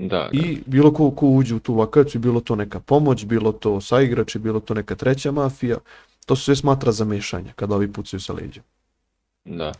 Da, 0.00 0.16
da. 0.16 0.28
I 0.32 0.58
bilo 0.66 0.92
ko, 0.92 1.10
ko 1.10 1.26
uđe 1.26 1.54
u 1.54 1.58
tu 1.58 1.74
lokaciju, 1.74 2.20
bilo 2.20 2.40
to 2.40 2.56
neka 2.56 2.80
pomoć, 2.80 3.24
bilo 3.24 3.52
to 3.52 3.80
saigrači, 3.80 4.38
bilo 4.38 4.60
to 4.60 4.74
neka 4.74 4.94
treća 4.94 5.32
mafija, 5.32 5.76
to 6.26 6.36
se 6.36 6.42
sve 6.42 6.56
smatra 6.56 6.92
za 6.92 7.04
mešanje 7.04 7.52
kada 7.56 7.74
ovi 7.74 7.92
pucaju 7.92 8.20
sa 8.20 8.32
leđa. 8.32 8.60
da. 9.44 9.72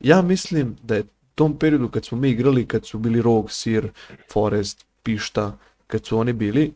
Ja 0.00 0.22
mislim 0.22 0.76
da 0.82 0.94
je 0.94 1.00
u 1.00 1.04
tom 1.34 1.58
periodu 1.58 1.88
kad 1.88 2.04
smo 2.04 2.18
mi 2.18 2.30
igrali, 2.30 2.66
kad 2.66 2.86
su 2.86 2.98
bili 2.98 3.22
Rogue, 3.22 3.50
Sir, 3.50 3.90
Forest, 4.32 4.86
Pišta, 5.02 5.58
kad 5.86 6.06
su 6.06 6.18
oni 6.18 6.32
bili, 6.32 6.72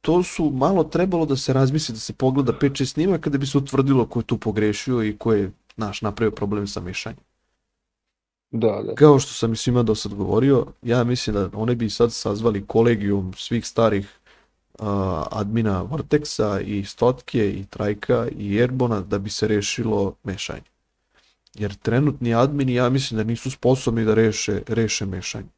to 0.00 0.22
su 0.22 0.50
malo 0.50 0.84
trebalo 0.84 1.26
da 1.26 1.36
se 1.36 1.52
razmisli, 1.52 1.92
da 1.92 1.98
se 1.98 2.12
pogleda 2.12 2.52
5-6 2.52 2.84
snima 2.84 3.18
kada 3.18 3.38
bi 3.38 3.46
se 3.46 3.58
utvrdilo 3.58 4.06
ko 4.06 4.20
je 4.20 4.24
tu 4.24 4.38
pogrešio 4.38 5.02
i 5.02 5.16
ko 5.16 5.32
je 5.32 5.50
naš 5.76 6.02
napravio 6.02 6.30
problem 6.30 6.66
sa 6.66 6.80
mešanjem. 6.80 7.29
Da, 8.50 8.82
da. 8.86 8.94
Kao 8.94 9.18
što 9.18 9.32
sam 9.32 9.52
i 9.52 9.56
svima 9.56 9.82
do 9.82 9.94
sad 9.94 10.14
govorio, 10.14 10.66
ja 10.82 11.04
mislim 11.04 11.34
da 11.34 11.50
oni 11.52 11.74
bi 11.74 11.90
sad 11.90 12.12
sazvali 12.12 12.66
kolegijum 12.66 13.32
svih 13.36 13.66
starih 13.66 14.18
uh, 14.78 14.86
admina 15.30 15.84
Vortexa 15.84 16.60
i 16.66 16.84
Stotke 16.84 17.50
i 17.50 17.64
Trajka 17.70 18.26
i 18.38 18.58
Erbona 18.58 19.00
da 19.00 19.18
bi 19.18 19.30
se 19.30 19.48
rešilo 19.48 20.14
mešanje. 20.24 20.70
Jer 21.54 21.74
trenutni 21.74 22.34
admini 22.34 22.74
ja 22.74 22.88
mislim 22.88 23.18
da 23.18 23.24
nisu 23.24 23.50
sposobni 23.50 24.04
da 24.04 24.14
reše, 24.14 24.60
reše 24.68 25.06
mešanje. 25.06 25.48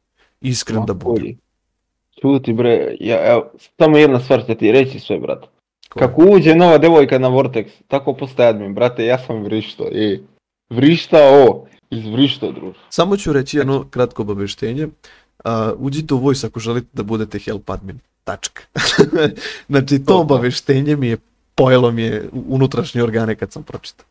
Iskren 0.41 0.85
da 0.85 0.93
budem. 0.93 1.23
Bolji. 1.23 1.37
Čuti 2.21 2.53
bre, 2.53 2.95
ja, 2.99 3.31
evo, 3.31 3.51
samo 3.77 3.97
jedna 3.97 4.19
stvar 4.19 4.45
će 4.45 4.55
ti 4.55 4.71
reći 4.71 4.99
sve, 4.99 5.19
brate. 5.19 5.47
Kako 5.89 6.21
uđe 6.21 6.55
nova 6.55 6.77
devojka 6.77 7.19
na 7.19 7.29
Vortex, 7.29 7.65
tako 7.87 8.13
postaje 8.13 8.49
admin, 8.49 8.73
brate, 8.73 9.05
ja 9.05 9.17
sam 9.19 9.43
vrišto 9.43 9.83
i 9.91 10.19
vrištao, 10.69 11.65
izvrištao, 11.93 12.51
druž. 12.51 12.75
Samo 12.89 13.17
ću 13.17 13.33
reći 13.33 13.57
jedno 13.57 13.85
kratko 13.89 14.21
obaveštenje. 14.21 14.87
Uh, 14.87 15.51
uđite 15.77 16.13
u 16.13 16.17
Voice 16.17 16.47
ako 16.47 16.59
želite 16.59 16.87
da 16.93 17.03
budete 17.03 17.39
help 17.39 17.69
admin. 17.69 17.99
Tačka. 18.23 18.63
znači 19.69 19.99
to 20.05 20.19
obaveštenje 20.19 20.95
mi 20.95 21.07
je 21.07 21.17
pojelo 21.55 21.91
mi 21.91 22.01
je 22.01 22.29
unutrašnje 22.47 23.03
organe 23.03 23.35
kad 23.35 23.51
sam 23.51 23.63
pročitao. 23.63 24.05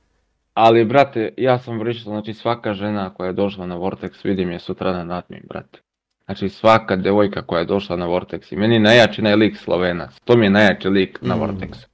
Ali, 0.55 0.85
brate, 0.85 1.35
ja 1.37 1.59
sam 1.59 1.78
vrištao, 1.78 2.12
znači 2.12 2.35
svaka 2.35 2.74
žena 2.74 3.11
koja 3.14 3.26
je 3.26 3.33
došla 3.33 3.66
na 3.66 3.76
Vortex, 3.76 4.11
vidim 4.24 4.51
je 4.51 4.59
sutra 4.61 5.05
na 5.05 5.18
admin, 5.18 5.41
brate. 5.49 5.78
Znači 6.24 6.49
svaka 6.49 6.97
devojka 6.97 7.43
koja 7.43 7.61
je 7.61 7.66
došla 7.66 7.97
na 7.97 8.07
Vortex 8.07 8.53
i 8.53 8.57
meni 8.57 8.78
najjači 8.78 9.22
naj 9.22 9.37
lik 9.37 9.57
Slovenac, 9.57 10.11
to 10.24 10.37
mi 10.37 10.47
je 10.47 10.51
najjači 10.51 10.89
lik 10.89 11.18
na 11.22 11.37
Mm. 11.37 11.41
Vortexu. 11.41 11.87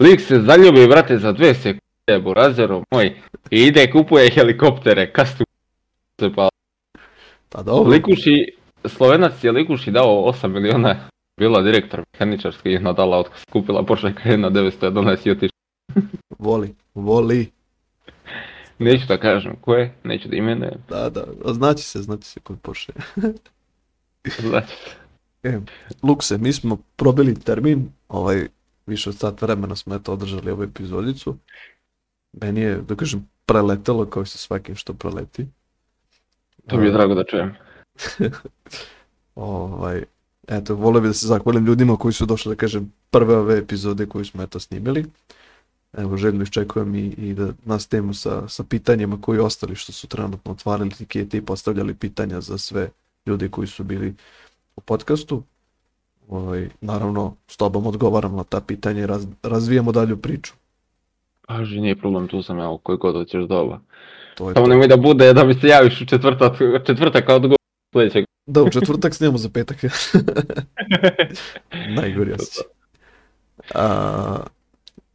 Lik 0.00 0.20
se 0.20 0.40
zaljubi, 0.40 0.86
brate, 0.88 1.18
za 1.18 1.32
dve 1.32 1.54
sekunde, 1.54 1.80
burazero 2.20 2.82
moj, 2.90 3.16
i 3.50 3.62
ide 3.62 3.90
kupuje 3.90 4.30
helikoptere, 4.30 5.12
kastu 5.12 5.44
se 6.20 6.32
pa 6.36 6.48
Pa 7.52 7.62
dobro. 7.62 7.90
Likuši, 7.90 8.46
Slovenac 8.84 9.44
je 9.44 9.52
Likuši 9.52 9.90
dao 9.90 10.32
8 10.42 10.48
miliona, 10.48 11.08
bila 11.40 11.62
direktor 11.62 12.02
mehaničarski 12.12 12.78
nadala 12.78 13.18
otkaz, 13.18 13.44
kupila 13.52 13.82
Porsche 13.82 14.12
Cayenne 14.22 14.50
911 14.50 15.26
i 15.26 15.30
otišla. 15.30 15.58
Voli, 16.38 16.74
voli. 16.94 17.50
Neću 18.78 19.06
da 19.08 19.18
kažem 19.18 19.56
ko 19.60 19.74
je, 19.74 19.94
neću 20.04 20.28
da 20.28 20.36
imenujem, 20.36 20.78
Da, 20.88 21.10
da, 21.10 21.24
znači 21.52 21.82
se, 21.82 22.02
znači 22.02 22.24
se 22.24 22.40
kod 22.40 22.58
Porsche. 22.62 22.92
znači. 24.48 24.74
E, 25.42 25.58
Lukse, 26.02 26.38
mi 26.38 26.52
smo 26.52 26.78
probili 26.96 27.40
termin, 27.40 27.88
ovaj, 28.08 28.48
više 28.86 29.10
od 29.10 29.16
sat 29.16 29.42
vremena 29.42 29.76
smo 29.76 29.94
eto 29.94 30.12
održali 30.12 30.50
ovu 30.50 30.62
epizodicu. 30.62 31.36
Meni 32.32 32.60
je, 32.60 32.76
da 32.76 32.94
kažem, 32.94 33.28
preletelo 33.46 34.06
kao 34.06 34.22
i 34.22 34.26
sa 34.26 34.38
svakim 34.38 34.74
što 34.74 34.94
preleti. 34.94 35.46
To 36.66 36.76
mi 36.76 36.86
je 36.86 36.92
drago 36.92 37.14
da 37.14 37.24
čujem. 37.24 37.54
Ovaj, 39.34 40.04
eto, 40.48 40.74
volio 40.74 41.00
bi 41.00 41.08
da 41.08 41.14
se 41.14 41.26
zahvalim 41.26 41.66
ljudima 41.66 41.96
koji 41.96 42.12
su 42.12 42.26
došli, 42.26 42.54
da 42.54 42.56
kažem, 42.56 42.92
prve 43.10 43.36
ove 43.36 43.58
epizode 43.58 44.06
koju 44.06 44.24
smo 44.24 44.42
eto 44.42 44.60
snimili. 44.60 45.04
Evo, 45.92 46.16
željno 46.16 46.42
iščekujem 46.42 46.94
i, 46.94 47.06
i 47.06 47.34
da 47.34 47.52
nastavimo 47.64 48.14
sa, 48.14 48.48
sa 48.48 48.64
pitanjima 48.64 49.20
koji 49.20 49.38
ostali 49.38 49.74
što 49.74 49.92
su 49.92 50.06
trenutno 50.06 50.52
otvarali 50.52 50.90
tikete 50.90 51.38
i 51.38 51.42
postavljali 51.42 51.94
pitanja 51.94 52.40
za 52.40 52.58
sve 52.58 52.90
ljude 53.26 53.48
koji 53.48 53.66
su 53.66 53.84
bili 53.84 54.14
u 54.76 54.80
podcastu. 54.80 55.42
Ovaj, 56.28 56.68
naravno, 56.80 57.36
s 57.48 57.56
tobom 57.56 57.86
odgovaram 57.86 58.36
na 58.36 58.44
ta 58.44 58.60
pitanja 58.60 59.02
i 59.02 59.06
raz, 59.06 59.26
razvijamo 59.42 59.92
dalju 59.92 60.16
priču. 60.16 60.52
Paži, 61.46 61.80
nije 61.80 61.96
problem, 61.96 62.28
tu 62.28 62.42
sam 62.42 62.58
ja, 62.58 62.76
koji 62.82 62.98
god 62.98 63.14
hoćeš 63.14 63.44
doba. 63.44 63.80
To 64.34 64.48
je 64.48 64.54
Samo 64.54 64.66
to. 64.66 64.70
nemoj 64.70 64.88
da 64.88 64.96
bude 64.96 65.32
da 65.32 65.44
mi 65.44 65.54
se 65.54 65.66
javiš 65.66 66.00
u 66.00 66.06
četvrtak, 66.06 66.52
četvrtak 66.86 67.26
kao 67.26 67.36
odgovor. 67.36 67.56
Sljedećeg. 67.92 68.24
Da, 68.46 68.62
u 68.62 68.70
četvrtak 68.70 69.14
snijemo 69.14 69.38
za 69.38 69.48
petak. 69.48 69.76
Najgori 71.96 72.32
osjećaj. 72.32 72.64
A, 73.74 74.36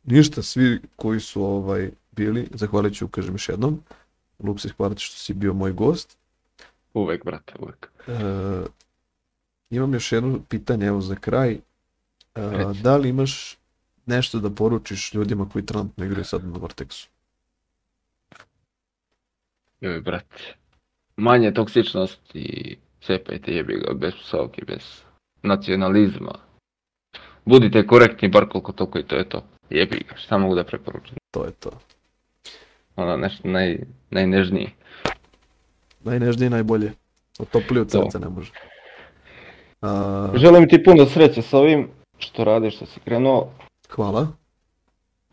ništa, 0.03 0.41
svi 0.41 0.79
koji 0.95 1.19
su 1.19 1.43
ovaj 1.43 1.89
bili, 2.11 2.47
zahvalit 2.53 2.95
ću, 2.95 3.07
kažem 3.07 3.33
još 3.33 3.49
jednom. 3.49 3.83
Luksis, 4.39 4.71
hvala 4.71 4.95
ti 4.95 5.01
što 5.01 5.17
si 5.17 5.33
bio 5.33 5.53
moj 5.53 5.71
gost. 5.71 6.17
Uvek, 6.93 7.25
brate, 7.25 7.53
uvek. 7.59 7.91
E, 8.07 8.11
imam 9.69 9.93
još 9.93 10.11
jedno 10.11 10.39
pitanje, 10.49 10.87
evo 10.87 11.01
za 11.01 11.15
kraj. 11.15 11.51
E, 11.51 11.59
da 12.81 12.97
li 12.97 13.09
imaš 13.09 13.57
nešto 14.07 14.39
da 14.39 14.49
poručiš 14.49 15.13
ljudima 15.13 15.49
koji 15.49 15.65
trenutno 15.65 16.05
igraju 16.05 16.25
sad 16.25 16.45
na 16.45 16.59
Vortexu? 16.59 17.07
Joj, 19.81 20.01
brate. 20.01 20.55
Manje 21.17 21.53
toksičnosti, 21.53 22.77
cepajte 23.01 23.51
jebi 23.51 23.73
ga, 23.73 23.93
bez 23.93 24.13
psovki, 24.13 24.65
bez 24.65 25.01
nacionalizma. 25.43 26.33
Budite 27.45 27.87
korektni, 27.87 28.27
bar 28.29 28.49
koliko 28.49 28.71
toliko 28.71 28.99
i 28.99 29.03
to 29.03 29.15
je 29.15 29.29
to. 29.29 29.43
Jebi 29.69 30.05
ga, 30.09 30.15
šta 30.17 30.37
mogu 30.37 30.55
da 30.55 30.63
preporučim? 30.63 31.17
To 31.31 31.45
je 31.45 31.51
to. 31.51 31.71
Ono, 32.95 33.17
nešto 33.17 33.47
naj, 33.47 33.77
najnežnije. 34.09 34.69
Najnežnije 36.03 36.47
i 36.47 36.49
najbolje. 36.49 36.91
Otoplije 37.39 37.81
od 37.81 37.91
srca 37.91 38.19
ne 38.19 38.29
može. 38.29 38.51
A, 39.81 40.31
Želim 40.35 40.69
ti 40.69 40.83
puno 40.83 41.05
sreće 41.05 41.41
sa 41.41 41.57
ovim 41.57 41.87
što 42.17 42.43
radiš, 42.43 42.75
što 42.75 42.85
si 42.85 42.99
krenuo. 42.99 43.51
Hvala. 43.89 44.27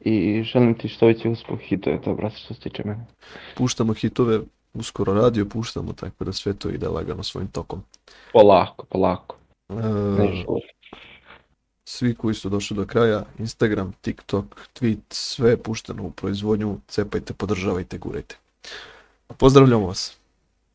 I 0.00 0.42
želim 0.42 0.78
ti 0.78 0.88
što 0.88 1.07
veći 1.07 1.28
uspeh 1.28 1.72
i 1.72 1.80
to 1.80 1.90
je 1.90 2.02
to, 2.02 2.14
brate, 2.14 2.36
što 2.36 2.55
se 2.55 2.61
tiče 2.61 2.82
mene. 2.84 3.07
Puštamo 3.57 3.94
hitove, 3.94 4.40
uskoro 4.74 5.14
radio 5.14 5.46
puštamo, 5.46 5.92
tako 5.92 6.24
da 6.24 6.32
sve 6.32 6.55
to 6.55 6.68
ide 6.68 6.88
lagano 6.88 7.22
svojim 7.22 7.48
tokom. 7.48 7.82
Polako, 8.32 8.86
polako. 8.86 9.36
E, 9.68 9.74
svi 11.84 12.14
koji 12.14 12.34
su 12.34 12.48
došli 12.48 12.76
do 12.76 12.86
kraja, 12.86 13.24
Instagram, 13.38 13.92
TikTok, 14.00 14.44
tweet, 14.80 15.00
sve 15.09 15.50
je 15.50 15.57
pušteno 15.57 16.02
u 16.02 16.11
proizvodnju, 16.11 16.78
cepajte, 16.88 17.32
podržavajte, 17.32 17.98
gurajte. 17.98 18.36
Pozdravljamo 19.38 19.86
vas. 19.86 20.18